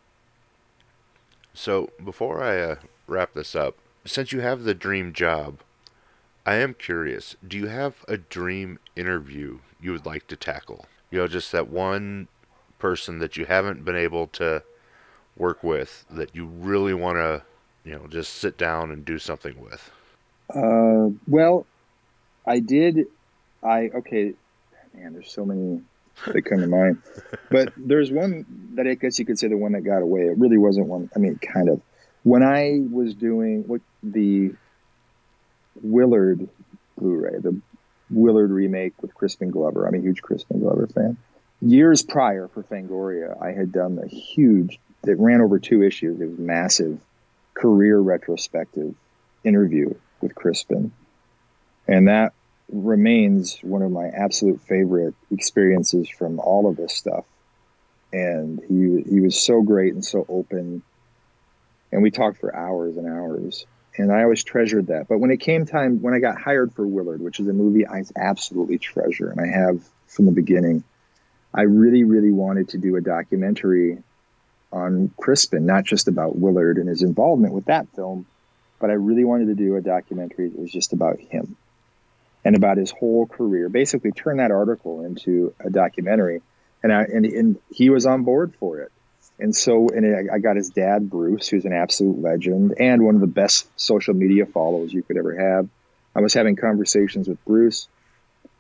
So 1.54 1.90
before 2.04 2.44
I 2.44 2.60
uh, 2.62 2.76
wrap 3.08 3.34
this 3.34 3.56
up, 3.56 3.76
since 4.06 4.32
you 4.32 4.42
have 4.42 4.64
the 4.64 4.74
dream 4.74 5.14
job, 5.14 5.60
I 6.46 6.56
am 6.56 6.74
curious. 6.74 7.36
Do 7.48 7.58
you 7.58 7.68
have 7.68 8.04
a 8.08 8.18
dream 8.18 8.80
interview 8.96 9.60
you 9.82 9.92
would 9.92 10.06
like 10.06 10.28
to 10.28 10.36
tackle? 10.36 10.86
You 11.12 11.20
know, 11.20 11.28
just 11.28 11.52
that 11.52 11.70
one 11.70 12.28
person 12.80 13.20
that 13.20 13.38
you 13.38 13.46
haven't 13.46 13.86
been 13.86 13.96
able 13.96 14.28
to 14.28 14.64
work 15.38 15.64
with 15.64 16.06
that 16.10 16.36
you 16.36 16.46
really 16.46 16.94
want 16.94 17.18
to, 17.18 17.44
you 17.86 17.94
know, 17.96 18.08
just 18.08 18.34
sit 18.36 18.58
down 18.58 18.92
and 18.92 19.06
do 19.06 19.20
something 19.20 19.60
with. 19.62 19.92
Uh, 20.54 21.10
well, 21.28 21.66
I 22.46 22.60
did. 22.60 23.08
I 23.64 23.90
okay, 23.96 24.34
man. 24.94 25.14
There's 25.14 25.32
so 25.32 25.46
many 25.46 25.82
that 26.28 26.42
come 26.44 26.60
to 26.60 26.68
mind, 26.68 27.02
but 27.50 27.74
there's 27.78 28.12
one 28.12 28.46
that 28.76 28.88
I 28.88 28.94
guess 28.96 29.20
you 29.20 29.26
could 29.26 29.40
say 29.40 29.48
the 29.48 29.58
one 29.58 29.74
that 29.74 29.82
got 29.82 30.02
away. 30.02 30.22
It 30.22 30.38
really 30.38 30.58
wasn't 30.58 30.88
one. 30.88 31.10
I 31.16 31.20
mean, 31.20 31.38
kind 31.38 31.70
of. 31.70 31.82
When 32.24 32.42
I 32.42 32.80
was 32.90 33.14
doing 33.16 33.68
what 33.68 33.82
the 34.02 34.54
Willard 35.82 36.48
Blu-ray, 36.98 37.40
the 37.40 37.60
Willard 38.10 38.52
remake 38.52 38.94
with 39.02 39.14
Crispin 39.14 39.52
Glover. 39.52 39.88
I'm 39.88 39.96
a 39.96 40.00
huge 40.00 40.22
Crispin 40.22 40.60
Glover 40.60 40.88
fan. 40.88 41.18
Years 41.62 42.04
prior 42.04 42.48
for 42.48 42.64
Fangoria, 42.64 43.42
I 43.42 43.52
had 43.52 43.72
done 43.72 44.00
a 44.04 44.08
huge. 44.08 44.80
It 45.06 45.20
ran 45.20 45.42
over 45.42 45.60
two 45.60 45.84
issues. 45.84 46.20
It 46.20 46.26
was 46.26 46.40
massive 46.40 47.00
career 47.54 48.00
retrospective 48.00 48.96
interview 49.44 49.94
with 50.22 50.36
Crispin. 50.36 50.92
And 51.88 52.08
that 52.08 52.34
remains 52.72 53.58
one 53.62 53.82
of 53.82 53.92
my 53.92 54.08
absolute 54.08 54.62
favorite 54.62 55.16
experiences 55.32 56.10
from 56.10 56.40
all 56.40 56.68
of 56.68 56.78
this 56.78 56.94
stuff. 56.94 57.26
And 58.12 58.60
he 58.68 59.04
he 59.10 59.20
was 59.22 59.40
so 59.40 59.62
great 59.62 59.94
and 59.94 60.06
so 60.06 60.26
open. 60.30 60.84
And 61.92 62.02
we 62.02 62.12
talked 62.12 62.40
for 62.40 62.56
hours 62.56 62.98
and 62.98 63.08
hours. 63.08 63.66
And 63.96 64.12
I 64.12 64.24
always 64.24 64.44
treasured 64.44 64.88
that. 64.88 65.08
But 65.08 65.20
when 65.20 65.30
it 65.30 65.40
came 65.40 65.66
time 65.66 66.02
when 66.02 66.14
I 66.14 66.20
got 66.20 66.40
hired 66.40 66.74
for 66.74 66.86
Willard, 66.86 67.22
which 67.22 67.40
is 67.40 67.48
a 67.48 67.54
movie 67.54 67.88
I 67.88 68.04
absolutely 68.16 68.80
treasure 68.80 69.30
and 69.30 69.40
I 69.40 69.48
have 69.48 69.84
from 70.08 70.26
the 70.26 70.32
beginning, 70.32 70.84
I 71.54 71.64
really, 71.64 72.04
really 72.04 72.32
wanted 72.32 72.70
to 72.70 72.78
do 72.78 72.96
a 72.96 73.02
documentary 73.02 74.02
on 74.72 75.12
Crispin, 75.18 75.68
not 75.68 75.84
just 75.84 76.08
about 76.08 76.36
Willard 76.36 76.78
and 76.78 76.90
his 76.90 77.04
involvement 77.04 77.54
with 77.54 77.66
that 77.66 77.88
film, 77.96 78.26
but 78.80 78.90
I 78.90 78.94
really 78.94 79.24
wanted 79.24 79.46
to 79.46 79.56
do 79.56 79.76
a 79.76 79.82
documentary 79.82 80.50
that 80.50 80.60
was 80.60 80.72
just 80.72 80.94
about 80.94 81.20
him 81.20 81.56
and 82.46 82.56
about 82.56 82.78
his 82.78 82.92
whole 82.92 83.26
career. 83.26 83.70
Basically, 83.70 84.12
turn 84.12 84.38
that 84.38 84.52
article 84.52 85.04
into 85.06 85.54
a 85.60 85.70
documentary, 85.70 86.42
and 86.82 86.92
I 86.92 87.04
and, 87.04 87.26
and 87.26 87.60
he 87.72 87.90
was 87.90 88.06
on 88.06 88.24
board 88.24 88.54
for 88.60 88.80
it. 88.80 88.92
And 89.40 89.56
so, 89.56 89.90
and 89.90 90.30
I 90.32 90.38
got 90.38 90.58
his 90.58 90.70
dad, 90.70 91.10
Bruce, 91.10 91.48
who's 91.48 91.66
an 91.66 91.74
absolute 91.74 92.22
legend 92.22 92.76
and 92.80 93.04
one 93.04 93.16
of 93.16 93.22
the 93.22 93.28
best 93.28 93.68
social 93.76 94.14
media 94.14 94.46
followers 94.46 94.94
you 94.94 95.02
could 95.02 95.18
ever 95.18 95.36
have. 95.36 95.68
I 96.16 96.22
was 96.22 96.36
having 96.36 96.56
conversations 96.56 97.28
with 97.28 97.44
Bruce, 97.44 97.88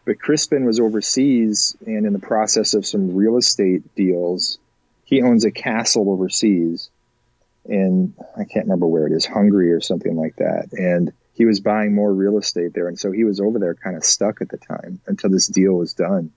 but 0.06 0.20
Crispin 0.20 0.66
was 0.66 0.80
overseas 0.80 1.78
and 1.86 2.08
in 2.08 2.14
the 2.14 2.20
process 2.20 2.74
of 2.74 2.86
some 2.88 3.16
real 3.16 3.38
estate 3.38 3.96
deals. 3.96 4.58
He 5.06 5.22
owns 5.22 5.46
a 5.46 5.52
castle 5.52 6.10
overseas, 6.10 6.90
and 7.66 8.16
I 8.36 8.46
can't 8.46 8.66
remember 8.66 8.88
where 8.88 9.06
it 9.06 9.14
is, 9.14 9.26
Hungary 9.26 9.72
or 9.72 9.80
something 9.80 10.16
like 10.16 10.38
that. 10.38 10.74
And 10.74 11.14
he 11.34 11.46
was 11.46 11.60
buying 11.60 11.94
more 11.94 12.14
real 12.14 12.38
estate 12.38 12.74
there, 12.74 12.88
and 12.88 12.98
so 12.98 13.12
he 13.12 13.24
was 13.24 13.40
over 13.40 13.60
there 13.60 13.74
kind 13.74 13.96
of 13.96 14.04
stuck 14.04 14.42
at 14.42 14.50
the 14.50 14.58
time 14.58 15.02
until 15.08 15.30
this 15.30 15.48
deal 15.48 15.74
was 15.74 15.94
done. 15.94 16.32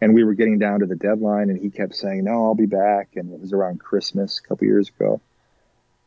And 0.00 0.14
we 0.14 0.22
were 0.22 0.34
getting 0.34 0.58
down 0.58 0.80
to 0.80 0.86
the 0.86 0.94
deadline 0.94 1.50
and 1.50 1.60
he 1.60 1.70
kept 1.70 1.94
saying 1.94 2.24
no 2.24 2.44
i'll 2.44 2.54
be 2.54 2.66
back. 2.66 3.16
And 3.16 3.32
it 3.32 3.40
was 3.40 3.52
around 3.52 3.80
christmas 3.80 4.38
a 4.38 4.48
couple 4.48 4.66
years 4.66 4.88
ago. 4.88 5.20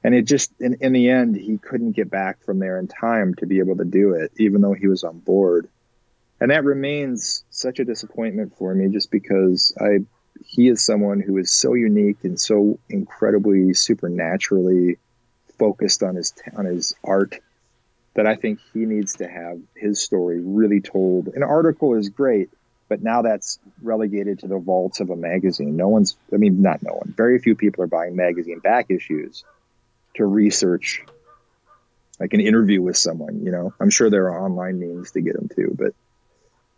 And 0.04 0.16
it 0.16 0.24
just 0.24 0.52
in, 0.60 0.78
in 0.82 0.94
the 0.94 1.10
end 1.10 1.36
he 1.36 1.58
couldn't 1.58 1.92
get 1.92 2.10
back 2.10 2.44
from 2.44 2.60
there 2.60 2.80
in 2.80 2.88
time 2.88 3.36
to 3.36 3.46
be 3.46 3.60
able 3.60 3.78
to 3.78 3.86
do 3.86 4.14
it 4.14 4.32
even 4.38 4.62
though 4.62 4.74
he 4.74 4.88
was 4.88 5.04
on 5.04 5.20
board. 5.20 5.68
And 6.40 6.50
that 6.52 6.64
remains 6.64 7.44
such 7.50 7.80
a 7.80 7.86
disappointment 7.86 8.58
for 8.58 8.74
me 8.74 8.88
just 8.88 9.12
because 9.12 9.76
i 9.80 10.00
he 10.44 10.70
is 10.70 10.84
someone 10.84 11.20
who 11.20 11.38
is 11.38 11.52
so 11.52 11.74
unique 11.74 12.24
and 12.24 12.40
so 12.40 12.80
incredibly 12.90 13.74
supernaturally 13.74 14.98
focused 15.60 16.02
on 16.02 16.16
his 16.16 16.34
on 16.56 16.66
his 16.66 16.96
art 17.04 17.40
that 18.14 18.28
i 18.28 18.36
think 18.36 18.60
he 18.74 18.86
needs 18.86 19.16
to 19.16 19.28
have 19.28 19.60
his 19.76 20.02
story 20.02 20.40
really 20.40 20.82
told 20.82 21.28
an 21.30 21.44
article 21.44 21.96
is 21.96 22.10
great 22.10 22.50
but 22.92 23.02
now 23.02 23.22
that's 23.22 23.58
relegated 23.82 24.40
to 24.40 24.48
the 24.48 24.58
vaults 24.58 25.00
of 25.00 25.10
a 25.10 25.16
magazine. 25.16 25.78
No 25.78 25.88
one's, 25.88 26.18
I 26.34 26.36
mean, 26.36 26.62
not 26.62 26.84
no 26.84 26.92
one, 26.92 27.14
very 27.16 27.40
few 27.40 27.56
people 27.56 27.86
are 27.86 27.88
buying 27.88 28.18
magazine 28.18 28.60
back 28.60 28.88
issues 28.92 29.46
to 30.16 30.26
research 30.26 31.02
like 32.20 32.34
an 32.34 32.42
interview 32.42 32.82
with 32.82 32.98
someone, 32.98 33.46
you 33.46 33.50
know. 33.50 33.74
I'm 33.80 33.92
sure 33.92 34.10
there 34.10 34.30
are 34.30 34.46
online 34.46 34.78
means 34.78 35.12
to 35.12 35.22
get 35.22 35.36
them 35.36 35.48
to, 35.56 35.74
but 35.74 35.94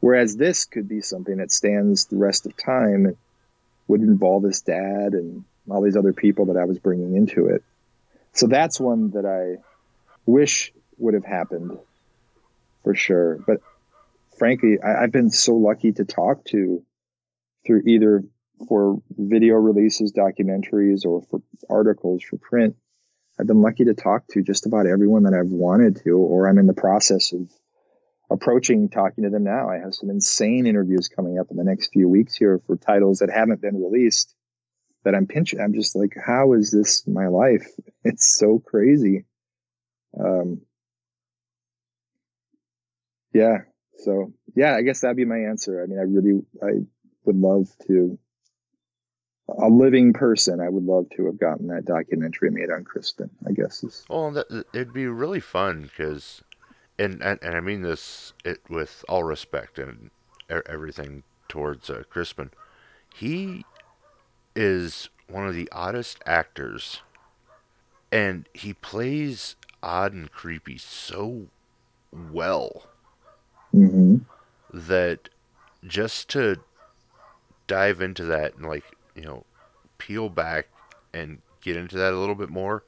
whereas 0.02 0.38
this 0.38 0.66
could 0.66 0.88
be 0.88 1.02
something 1.02 1.38
that 1.38 1.52
stands 1.52 2.06
the 2.06 2.18
rest 2.18 2.46
of 2.46 2.56
time, 2.56 3.08
it 3.08 3.18
would 3.88 4.02
involve 4.02 4.44
his 4.44 4.62
dad 4.62 5.14
and 5.14 5.44
all 5.68 5.82
these 5.82 5.98
other 5.98 6.14
people 6.14 6.46
that 6.46 6.58
I 6.58 6.66
was 6.66 6.78
bringing 6.78 7.16
into 7.16 7.48
it. 7.48 7.64
So 8.34 8.46
that's 8.46 8.80
one 8.80 9.10
that 9.14 9.26
I 9.26 9.64
wish 10.28 10.72
would 10.98 11.14
have 11.14 11.26
happened 11.26 11.78
for 12.84 12.96
sure. 12.96 13.40
But 13.46 13.62
frankly, 14.38 14.78
I, 14.84 15.02
have 15.02 15.12
been 15.12 15.30
so 15.30 15.56
lucky 15.56 15.92
to 15.94 16.06
talk 16.06 16.46
to 16.46 16.84
through 17.66 17.84
either 17.88 18.24
for 18.68 19.02
video 19.10 19.56
releases, 19.56 20.12
documentaries, 20.12 21.06
or 21.06 21.22
for 21.24 21.42
articles 21.70 22.24
for 22.24 22.38
print. 22.38 22.76
I've 23.40 23.48
been 23.48 23.62
lucky 23.62 23.86
to 23.86 23.94
talk 23.94 24.28
to 24.32 24.44
just 24.44 24.66
about 24.66 24.86
everyone 24.86 25.24
that 25.24 25.34
I've 25.34 25.52
wanted 25.52 26.02
to, 26.04 26.18
or 26.18 26.48
I'm 26.48 26.60
in 26.60 26.68
the 26.68 26.74
process 26.74 27.34
of 27.34 27.50
approaching 28.30 28.90
talking 28.90 29.24
to 29.24 29.30
them 29.30 29.44
now. 29.44 29.70
I 29.70 29.78
have 29.78 29.96
some 29.96 30.10
insane 30.10 30.68
interviews 30.68 31.08
coming 31.08 31.40
up 31.40 31.48
in 31.50 31.58
the 31.58 31.64
next 31.64 31.92
few 31.94 32.08
weeks 32.08 32.36
here 32.36 32.62
for 32.66 32.78
titles 32.78 33.20
that 33.20 33.32
haven't 33.32 33.62
been 33.62 33.82
released 33.82 34.36
that 35.04 35.16
I'm 35.16 35.28
pinching. 35.28 35.60
I'm 35.60 35.74
just 35.74 35.96
like, 35.96 36.16
how 36.24 36.54
is 36.54 36.72
this 36.72 37.08
my 37.08 37.28
life? 37.28 37.68
It's 38.06 38.38
so 38.38 38.60
crazy. 38.60 39.24
Um, 40.20 40.60
yeah, 43.34 43.60
so 43.98 44.34
yeah, 44.56 44.76
I 44.76 44.82
guess 44.82 45.02
that'd 45.02 45.18
be 45.18 45.26
my 45.26 45.40
answer. 45.40 45.82
I 45.82 45.88
mean, 45.88 46.00
I 46.00 46.04
really, 46.04 46.42
I 46.62 46.86
would 47.26 47.36
love 47.36 47.70
to, 47.88 48.18
a 49.50 49.68
living 49.68 50.14
person, 50.14 50.60
I 50.62 50.70
would 50.70 50.84
love 50.86 51.10
to 51.18 51.26
have 51.26 51.40
gotten 51.40 51.68
that 51.68 51.86
documentary 51.86 52.50
made 52.52 52.72
on 52.72 52.84
Crispin. 52.84 53.30
I 53.48 53.52
guess 53.52 53.84
is. 53.84 54.06
Well, 54.10 54.32
that, 54.32 54.66
it'd 54.74 54.94
be 54.94 55.08
really 55.08 55.40
fun 55.40 55.84
because, 55.84 56.44
and, 56.98 57.22
and 57.22 57.40
and 57.42 57.56
I 57.56 57.60
mean 57.60 57.82
this 57.82 58.34
it 58.46 58.62
with 58.70 59.04
all 59.10 59.24
respect 59.24 59.80
and 59.80 60.12
everything 60.50 61.24
towards 61.48 61.90
uh, 61.90 62.04
Crispin, 62.10 62.52
he 63.14 63.66
is 64.56 65.10
one 65.28 65.48
of 65.48 65.56
the 65.56 65.70
oddest 65.72 66.20
actors, 66.26 67.02
and 68.12 68.48
he 68.54 68.74
plays 68.74 69.56
odd 69.82 70.14
and 70.14 70.32
creepy 70.32 70.78
so 70.78 71.48
well 72.12 72.84
mm-hmm. 73.74 74.18
that 74.74 75.30
just 75.86 76.30
to 76.30 76.60
dive 77.68 78.02
into 78.02 78.24
that 78.26 78.56
and 78.56 78.66
like 78.66 78.84
you 79.16 79.24
know 79.24 79.44
peel 79.98 80.30
back 80.30 80.68
and 81.14 81.40
get 81.62 81.78
into 81.78 81.98
that 81.98 82.14
a 82.14 82.18
little 82.18 82.36
bit 82.36 82.50
more 82.50 82.84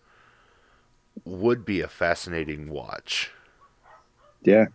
would 1.23 1.65
be 1.65 1.81
a 1.81 1.87
fascinating 1.87 2.69
watch. 2.69 3.31
Yeah. 4.43 4.65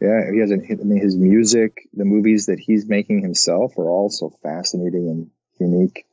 Yeah, 0.00 0.32
he 0.32 0.38
has 0.40 0.50
a, 0.50 0.54
I 0.54 0.84
mean, 0.84 1.00
his 1.00 1.16
music, 1.16 1.88
the 1.94 2.04
movies 2.04 2.46
that 2.46 2.58
he's 2.58 2.88
making 2.88 3.22
himself 3.22 3.78
are 3.78 3.88
all 3.88 4.10
so 4.10 4.32
fascinating 4.42 5.08
and 5.08 5.30
unique. 5.60 6.06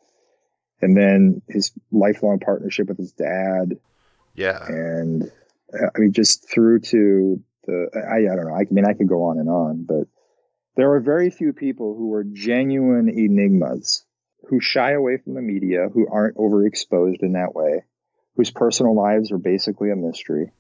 And 0.82 0.96
then 0.96 1.42
his 1.48 1.72
lifelong 1.92 2.40
partnership 2.40 2.88
with 2.88 2.98
his 2.98 3.12
dad. 3.12 3.80
Yeah. 4.36 4.64
And 4.64 5.32
I 5.74 6.00
mean, 6.00 6.14
just 6.14 6.50
through 6.50 6.82
to 6.82 7.42
the 7.66 7.90
I, 7.96 8.32
I 8.32 8.36
don't 8.36 8.48
know. 8.48 8.56
I 8.56 8.66
mean, 8.72 8.86
I 8.86 8.94
could 8.94 9.08
go 9.08 9.26
on 9.26 9.40
and 9.40 9.50
on, 9.50 9.84
but 9.84 10.08
there 10.76 10.94
are 10.94 11.00
very 11.00 11.30
few 11.30 11.54
people 11.54 11.96
who 11.96 12.14
are 12.14 12.24
genuine 12.24 13.10
enigmas 13.10 14.06
who 14.48 14.60
shy 14.60 14.92
away 14.92 15.18
from 15.18 15.34
the 15.34 15.42
media, 15.42 15.90
who 15.94 16.08
aren't 16.10 16.38
overexposed 16.38 17.22
in 17.22 17.34
that 17.34 17.54
way, 17.54 17.84
whose 18.36 18.52
personal 18.52 18.96
lives 18.96 19.32
are 19.32 19.38
basically 19.38 19.92
a 19.92 19.96
mystery, 19.96 20.52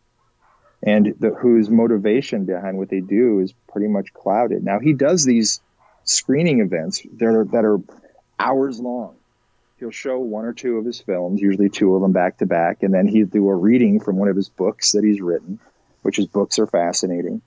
and 0.84 1.16
the, 1.20 1.30
whose 1.30 1.70
motivation 1.70 2.46
behind 2.46 2.78
what 2.78 2.90
they 2.90 3.00
do 3.00 3.40
is 3.40 3.54
pretty 3.72 3.88
much 3.88 4.14
clouded. 4.14 4.64
Now 4.64 4.80
he 4.80 4.94
does 4.94 5.24
these 5.24 5.62
screening 6.04 6.60
events 6.60 7.02
that 7.18 7.26
are, 7.26 7.46
that 7.46 7.66
are 7.66 7.80
hours 8.38 8.80
long. 8.80 9.16
He'll 9.78 9.92
show 9.92 10.20
one 10.20 10.46
or 10.46 10.54
two 10.54 10.78
of 10.78 10.86
his 10.86 11.00
films, 11.00 11.40
usually 11.40 11.70
two 11.70 11.96
of 11.96 12.02
them 12.02 12.12
back 12.12 12.38
to 12.40 12.46
back, 12.46 12.84
and 12.84 12.94
then 12.94 13.08
he'll 13.08 13.28
do 13.28 13.48
a 13.48 13.56
reading 13.56 14.02
from 14.02 14.18
one 14.18 14.28
of 14.28 14.36
his 14.36 14.50
books 14.50 14.92
that 14.92 15.06
he's 15.06 15.22
written 15.22 15.60
which 16.02 16.18
his 16.18 16.28
books 16.28 16.60
are 16.60 16.68
fascinating. 16.68 17.42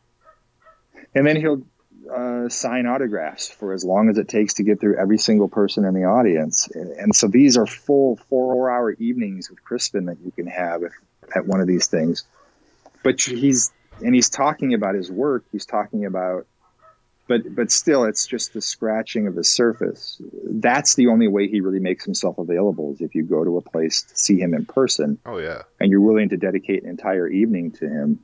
And 1.15 1.27
then 1.27 1.37
he'll 1.37 1.63
uh, 2.11 2.49
sign 2.49 2.87
autographs 2.87 3.49
for 3.49 3.73
as 3.73 3.85
long 3.85 4.09
as 4.09 4.19
it 4.19 4.29
takes 4.29 4.55
to 4.55 4.63
get 4.63 4.81
through 4.81 4.99
every 4.99 5.19
single 5.19 5.49
person 5.49 5.85
in 5.85 5.95
the 5.95 6.05
audience. 6.05 6.69
And, 6.75 6.91
and 6.93 7.15
so 7.15 7.29
these 7.29 7.57
are 7.57 7.67
full 7.67 8.17
four 8.29 8.71
hour 8.71 8.93
evenings 8.93 9.51
with 9.51 9.63
Crispin 9.63 10.07
that 10.07 10.19
you 10.25 10.31
can 10.31 10.47
have 10.47 10.83
at 11.35 11.47
one 11.47 11.61
of 11.61 11.67
these 11.67 11.87
things. 11.87 12.25
But 13.03 13.21
he's, 13.21 13.71
and 14.05 14.15
he's 14.15 14.31
talking 14.31 14.75
about 14.75 14.95
his 14.95 15.11
work. 15.11 15.45
He's 15.53 15.67
talking 15.67 16.05
about, 16.05 16.47
but, 17.29 17.55
but 17.55 17.71
still 17.71 18.05
it's 18.05 18.27
just 18.27 18.53
the 18.53 18.61
scratching 18.61 19.27
of 19.27 19.35
the 19.35 19.45
surface. 19.45 20.21
That's 20.45 20.95
the 20.95 21.09
only 21.09 21.29
way 21.29 21.49
he 21.49 21.61
really 21.61 21.81
makes 21.81 22.05
himself 22.05 22.39
available 22.39 22.93
is 22.93 23.01
if 23.01 23.15
you 23.15 23.23
go 23.23 23.45
to 23.45 23.59
a 23.59 23.63
place 23.63 24.03
to 24.03 24.17
see 24.17 24.39
him 24.39 24.55
in 24.55 24.67
person. 24.67 25.19
Oh 25.27 25.39
yeah. 25.39 25.63
And 25.81 25.91
you're 25.91 26.01
willing 26.01 26.29
to 26.31 26.37
dedicate 26.37 26.83
an 26.83 26.91
entire 26.91 27.29
evening 27.29 27.73
to 27.73 27.89
him 27.89 28.21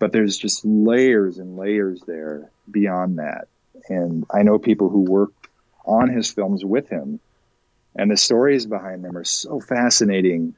but 0.00 0.12
there's 0.12 0.36
just 0.36 0.64
layers 0.64 1.38
and 1.38 1.56
layers 1.56 2.00
there 2.06 2.50
beyond 2.68 3.18
that. 3.18 3.46
And 3.88 4.26
I 4.32 4.42
know 4.42 4.58
people 4.58 4.88
who 4.88 5.02
worked 5.02 5.46
on 5.84 6.08
his 6.08 6.32
films 6.32 6.64
with 6.64 6.88
him, 6.88 7.20
and 7.94 8.10
the 8.10 8.16
stories 8.16 8.66
behind 8.66 9.04
them 9.04 9.16
are 9.16 9.24
so 9.24 9.60
fascinating. 9.60 10.54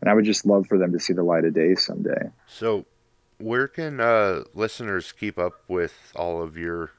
And 0.00 0.10
I 0.10 0.14
would 0.14 0.26
just 0.26 0.44
love 0.46 0.66
for 0.66 0.78
them 0.78 0.92
to 0.92 1.00
see 1.00 1.14
the 1.14 1.22
light 1.22 1.44
of 1.44 1.54
day 1.54 1.74
someday. 1.74 2.30
So, 2.46 2.84
where 3.38 3.66
can 3.66 3.98
uh, 3.98 4.44
listeners 4.54 5.10
keep 5.10 5.38
up 5.38 5.54
with 5.68 5.94
all 6.14 6.42
of 6.42 6.56
your 6.56 6.92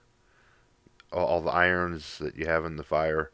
all 1.14 1.42
the 1.42 1.52
irons 1.52 2.18
that 2.18 2.36
you 2.36 2.48
have 2.48 2.66
in 2.66 2.76
the 2.76 2.84
fire? 2.84 3.32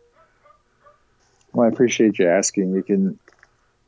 Well, 1.54 1.66
I 1.66 1.70
appreciate 1.70 2.20
you 2.20 2.28
asking. 2.28 2.74
You 2.74 2.84
can 2.84 3.20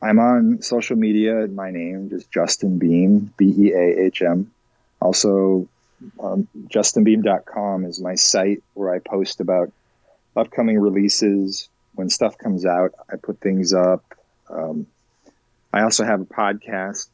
I'm 0.02 0.18
on 0.18 0.62
social 0.62 0.96
media. 0.96 1.42
And 1.42 1.56
my 1.56 1.70
name 1.70 2.10
is 2.12 2.24
Justin 2.26 2.78
Beahm, 2.78 3.30
B 3.36 3.54
E 3.56 3.72
A 3.72 4.06
H 4.06 4.22
M. 4.22 4.52
Also, 5.00 5.68
um, 6.20 6.48
justinbeahm.com 6.68 7.84
is 7.84 8.00
my 8.00 8.14
site 8.14 8.62
where 8.74 8.94
I 8.94 8.98
post 8.98 9.40
about 9.40 9.72
upcoming 10.36 10.78
releases. 10.78 11.68
When 11.94 12.10
stuff 12.10 12.36
comes 12.36 12.66
out, 12.66 12.92
I 13.10 13.16
put 13.16 13.40
things 13.40 13.72
up. 13.72 14.04
Um, 14.50 14.86
I 15.72 15.82
also 15.82 16.04
have 16.04 16.20
a 16.20 16.26
podcast, 16.26 17.08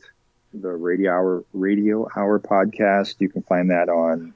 the 0.52 0.70
Radio 0.70 1.12
Hour 1.12 1.44
Radio 1.52 2.08
Hour 2.16 2.40
podcast. 2.40 3.16
You 3.20 3.28
can 3.28 3.42
find 3.42 3.70
that 3.70 3.88
on 3.88 4.34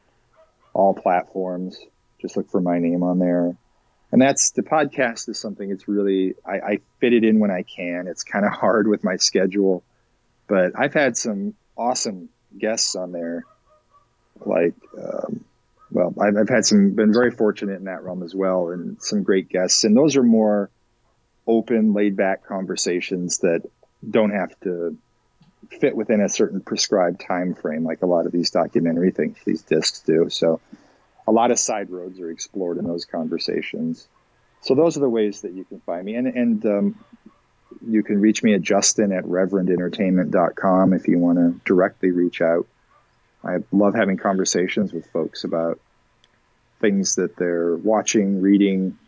all 0.73 0.95
platforms. 0.95 1.79
Just 2.21 2.37
look 2.37 2.49
for 2.51 2.61
my 2.61 2.79
name 2.79 3.03
on 3.03 3.19
there 3.19 3.57
and 4.13 4.23
that's 4.23 4.51
the 4.51 4.63
podcast 4.63 5.29
is 5.29 5.39
something 5.39 5.71
it's 5.71 5.89
really 5.89 6.35
I, 6.45 6.53
I, 6.53 6.79
fit 7.01 7.13
it 7.13 7.25
in 7.25 7.41
when 7.41 7.51
I 7.51 7.63
can. 7.63 8.07
It's 8.07 8.23
kind 8.23 8.45
of 8.45 8.53
hard 8.61 8.87
with 8.87 9.05
my 9.05 9.17
schedule, 9.17 9.83
But 10.47 10.73
I've 10.79 10.95
had 10.95 11.17
some 11.17 11.55
awesome 11.77 12.29
guests 12.57 12.97
on 12.97 13.13
there, 13.13 13.45
like, 14.45 14.75
um, 14.97 15.45
well, 15.91 16.15
I've, 16.21 16.37
I've 16.37 16.49
had 16.49 16.65
some, 16.65 16.91
been 16.91 17.13
very 17.13 17.31
fortunate 17.31 17.77
in 17.77 17.85
that 17.85 18.03
realm 18.03 18.23
as 18.23 18.35
well, 18.35 18.71
and 18.71 19.01
some 19.03 19.23
great 19.23 19.49
guests. 19.49 19.85
And 19.85 19.97
those 19.97 20.17
are 20.17 20.23
more 20.23 20.71
open, 21.47 21.93
laid 21.93 22.17
back 22.17 22.45
conversations 22.45 23.39
that 23.39 23.63
don't 24.09 24.31
have 24.31 24.59
to 24.61 24.97
fit 25.81 25.97
within 25.97 26.21
a 26.21 26.29
certain 26.29 26.61
prescribed 26.61 27.21
time 27.21 27.55
frame 27.55 27.85
like 27.85 28.03
a 28.03 28.07
lot 28.07 28.27
of 28.27 28.31
these 28.31 28.51
documentary 28.51 29.11
things 29.11 29.37
these 29.45 29.63
discs 29.63 30.01
do 30.01 30.29
so 30.31 30.61
a 31.27 31.33
lot 31.33 31.51
of 31.51 31.59
side 31.59 31.91
roads 31.91 32.21
are 32.21 32.31
explored 32.31 32.79
in 32.79 32.85
those 32.85 33.05
conversations 33.05 34.09
so 34.61 34.75
those 34.75 34.97
are 34.97 35.01
the 35.01 35.09
ways 35.09 35.43
that 35.43 35.53
you 35.53 35.65
can 35.65 35.81
find 35.81 36.05
me 36.05 36.15
and 36.15 36.27
and 36.27 36.67
um, 36.67 37.05
you 37.87 38.03
can 38.03 38.21
reach 38.21 38.43
me 38.43 38.55
at 38.55 38.63
justin 38.63 39.13
at 39.13 39.25
reverendentertainment.com 39.25 40.93
if 40.93 41.09
you 41.09 41.19
want 41.19 41.39
to 41.39 41.61
directly 41.65 42.11
reach 42.11 42.41
out 42.41 42.67
i 43.45 43.57
love 43.73 43.95
having 43.95 44.17
conversations 44.17 44.93
with 44.93 45.07
folks 45.11 45.45
about 45.45 45.81
things 46.81 47.15
that 47.17 47.37
they're 47.37 47.77
watching 47.77 48.41
reading 48.41 48.99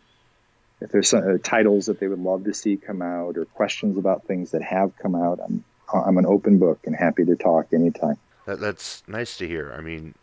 if 0.81 0.91
there's 0.91 1.09
some, 1.09 1.27
uh, 1.27 1.37
titles 1.43 1.87
that 1.87 1.99
they 1.99 2.07
would 2.07 2.19
love 2.19 2.45
to 2.45 2.53
see 2.53 2.77
come 2.77 3.01
out 3.01 3.37
or 3.37 3.45
questions 3.45 3.97
about 3.97 4.25
things 4.25 4.51
that 4.51 4.61
have 4.61 4.95
come 4.97 5.15
out 5.15 5.39
i'm 5.43 5.63
I'm 5.93 6.17
an 6.17 6.25
open 6.25 6.59
book 6.59 6.79
and 6.85 6.95
happy 6.95 7.25
to 7.25 7.35
talk 7.35 7.73
anytime. 7.73 8.17
That, 8.45 8.59
that's 8.59 9.03
nice 9.07 9.37
to 9.37 9.47
hear. 9.47 9.73
I 9.77 9.81
mean, 9.81 10.15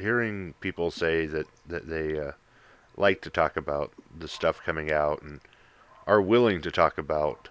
hearing 0.00 0.54
people 0.60 0.90
say 0.90 1.26
that 1.26 1.46
that 1.66 1.88
they 1.88 2.18
uh, 2.18 2.32
like 2.96 3.20
to 3.22 3.30
talk 3.30 3.56
about 3.56 3.92
the 4.18 4.28
stuff 4.28 4.60
coming 4.64 4.90
out 4.90 5.22
and 5.22 5.40
are 6.06 6.20
willing 6.20 6.60
to 6.62 6.70
talk 6.70 6.98
about 6.98 7.48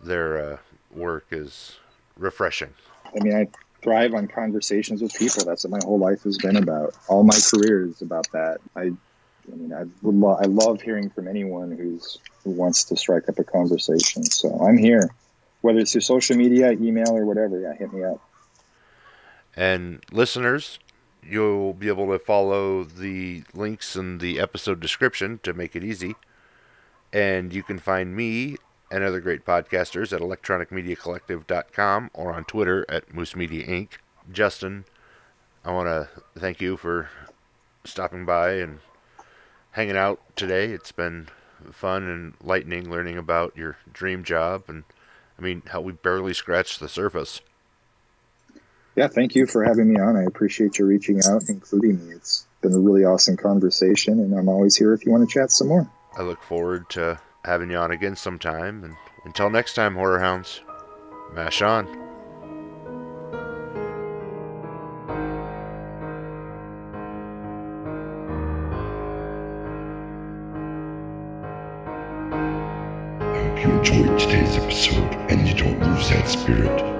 their 0.00 0.52
uh, 0.52 0.56
work 0.90 1.26
is 1.30 1.78
refreshing. 2.16 2.74
I 3.06 3.22
mean, 3.22 3.34
I 3.34 3.48
thrive 3.82 4.14
on 4.14 4.28
conversations 4.28 5.02
with 5.02 5.14
people. 5.14 5.44
That's 5.44 5.64
what 5.64 5.70
my 5.70 5.86
whole 5.86 5.98
life 5.98 6.22
has 6.24 6.38
been 6.38 6.56
about. 6.56 6.94
All 7.08 7.22
my 7.22 7.38
career 7.50 7.86
is 7.86 8.02
about 8.02 8.30
that. 8.32 8.58
I, 8.76 8.80
I 8.80 9.56
mean, 9.56 9.72
I, 9.72 9.80
I 9.80 10.46
love 10.46 10.80
hearing 10.82 11.10
from 11.10 11.28
anyone 11.28 11.72
who's 11.72 12.18
who 12.44 12.50
wants 12.50 12.84
to 12.84 12.96
strike 12.96 13.28
up 13.28 13.38
a 13.38 13.44
conversation. 13.44 14.24
So 14.24 14.58
I'm 14.60 14.78
here 14.78 15.10
whether 15.60 15.78
it's 15.78 15.92
through 15.92 16.00
social 16.00 16.36
media, 16.36 16.72
email, 16.72 17.10
or 17.10 17.24
whatever. 17.24 17.60
Yeah, 17.60 17.74
hit 17.74 17.92
me 17.92 18.04
up. 18.04 18.20
And 19.56 20.02
listeners, 20.12 20.78
you'll 21.22 21.74
be 21.74 21.88
able 21.88 22.10
to 22.12 22.18
follow 22.18 22.84
the 22.84 23.44
links 23.54 23.96
in 23.96 24.18
the 24.18 24.40
episode 24.40 24.80
description 24.80 25.40
to 25.42 25.52
make 25.52 25.76
it 25.76 25.84
easy. 25.84 26.14
And 27.12 27.52
you 27.52 27.62
can 27.62 27.78
find 27.78 28.14
me 28.14 28.56
and 28.90 29.04
other 29.04 29.20
great 29.20 29.44
podcasters 29.44 30.12
at 30.12 30.20
electronicmediacollective.com 30.20 32.10
or 32.14 32.32
on 32.32 32.44
Twitter 32.44 32.84
at 32.88 33.14
Moose 33.14 33.36
Media 33.36 33.66
Inc. 33.66 33.90
Justin, 34.30 34.84
I 35.64 35.72
want 35.72 35.86
to 35.88 36.08
thank 36.38 36.60
you 36.60 36.76
for 36.76 37.08
stopping 37.84 38.24
by 38.24 38.54
and 38.54 38.80
hanging 39.72 39.96
out 39.96 40.20
today. 40.36 40.66
It's 40.66 40.92
been 40.92 41.28
fun 41.72 42.04
and 42.04 42.34
lightning 42.42 42.90
learning 42.90 43.18
about 43.18 43.56
your 43.56 43.76
dream 43.92 44.24
job 44.24 44.64
and 44.68 44.84
I 45.38 45.42
mean, 45.42 45.62
how 45.68 45.80
we 45.80 45.92
barely 45.92 46.34
scratched 46.34 46.80
the 46.80 46.88
surface. 46.88 47.40
Yeah, 48.96 49.08
thank 49.08 49.34
you 49.34 49.46
for 49.46 49.64
having 49.64 49.92
me 49.92 50.00
on. 50.00 50.16
I 50.16 50.24
appreciate 50.24 50.78
you 50.78 50.86
reaching 50.86 51.20
out, 51.24 51.48
including 51.48 52.06
me. 52.06 52.14
It's 52.14 52.46
been 52.60 52.72
a 52.72 52.78
really 52.78 53.04
awesome 53.04 53.36
conversation, 53.36 54.20
and 54.20 54.34
I'm 54.34 54.48
always 54.48 54.76
here 54.76 54.92
if 54.92 55.06
you 55.06 55.12
want 55.12 55.28
to 55.28 55.32
chat 55.32 55.50
some 55.50 55.68
more. 55.68 55.88
I 56.16 56.22
look 56.22 56.42
forward 56.42 56.88
to 56.90 57.20
having 57.44 57.70
you 57.70 57.76
on 57.76 57.90
again 57.90 58.16
sometime. 58.16 58.84
And 58.84 58.96
until 59.24 59.48
next 59.48 59.74
time, 59.74 59.94
Horror 59.94 60.18
Hounds, 60.18 60.60
mash 61.34 61.62
on. 61.62 62.00
you 73.60 73.70
enjoyed 73.72 74.18
today's 74.18 74.56
episode 74.56 75.14
and 75.30 75.46
you 75.46 75.54
don't 75.54 75.78
lose 75.80 76.08
that 76.08 76.26
spirit, 76.26 76.99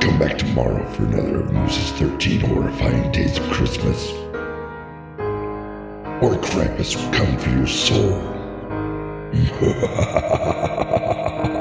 come 0.00 0.18
back 0.18 0.38
tomorrow 0.38 0.84
for 0.92 1.04
another 1.04 1.40
of 1.40 1.52
Moose's 1.52 1.90
13 1.92 2.40
horrifying 2.40 3.10
days 3.12 3.38
of 3.38 3.44
Christmas. 3.50 4.10
Or 6.20 6.34
Krampus 6.40 6.96
will 6.96 7.12
come 7.12 7.38
for 7.38 7.50
your 7.50 7.66
soul. 7.66 8.34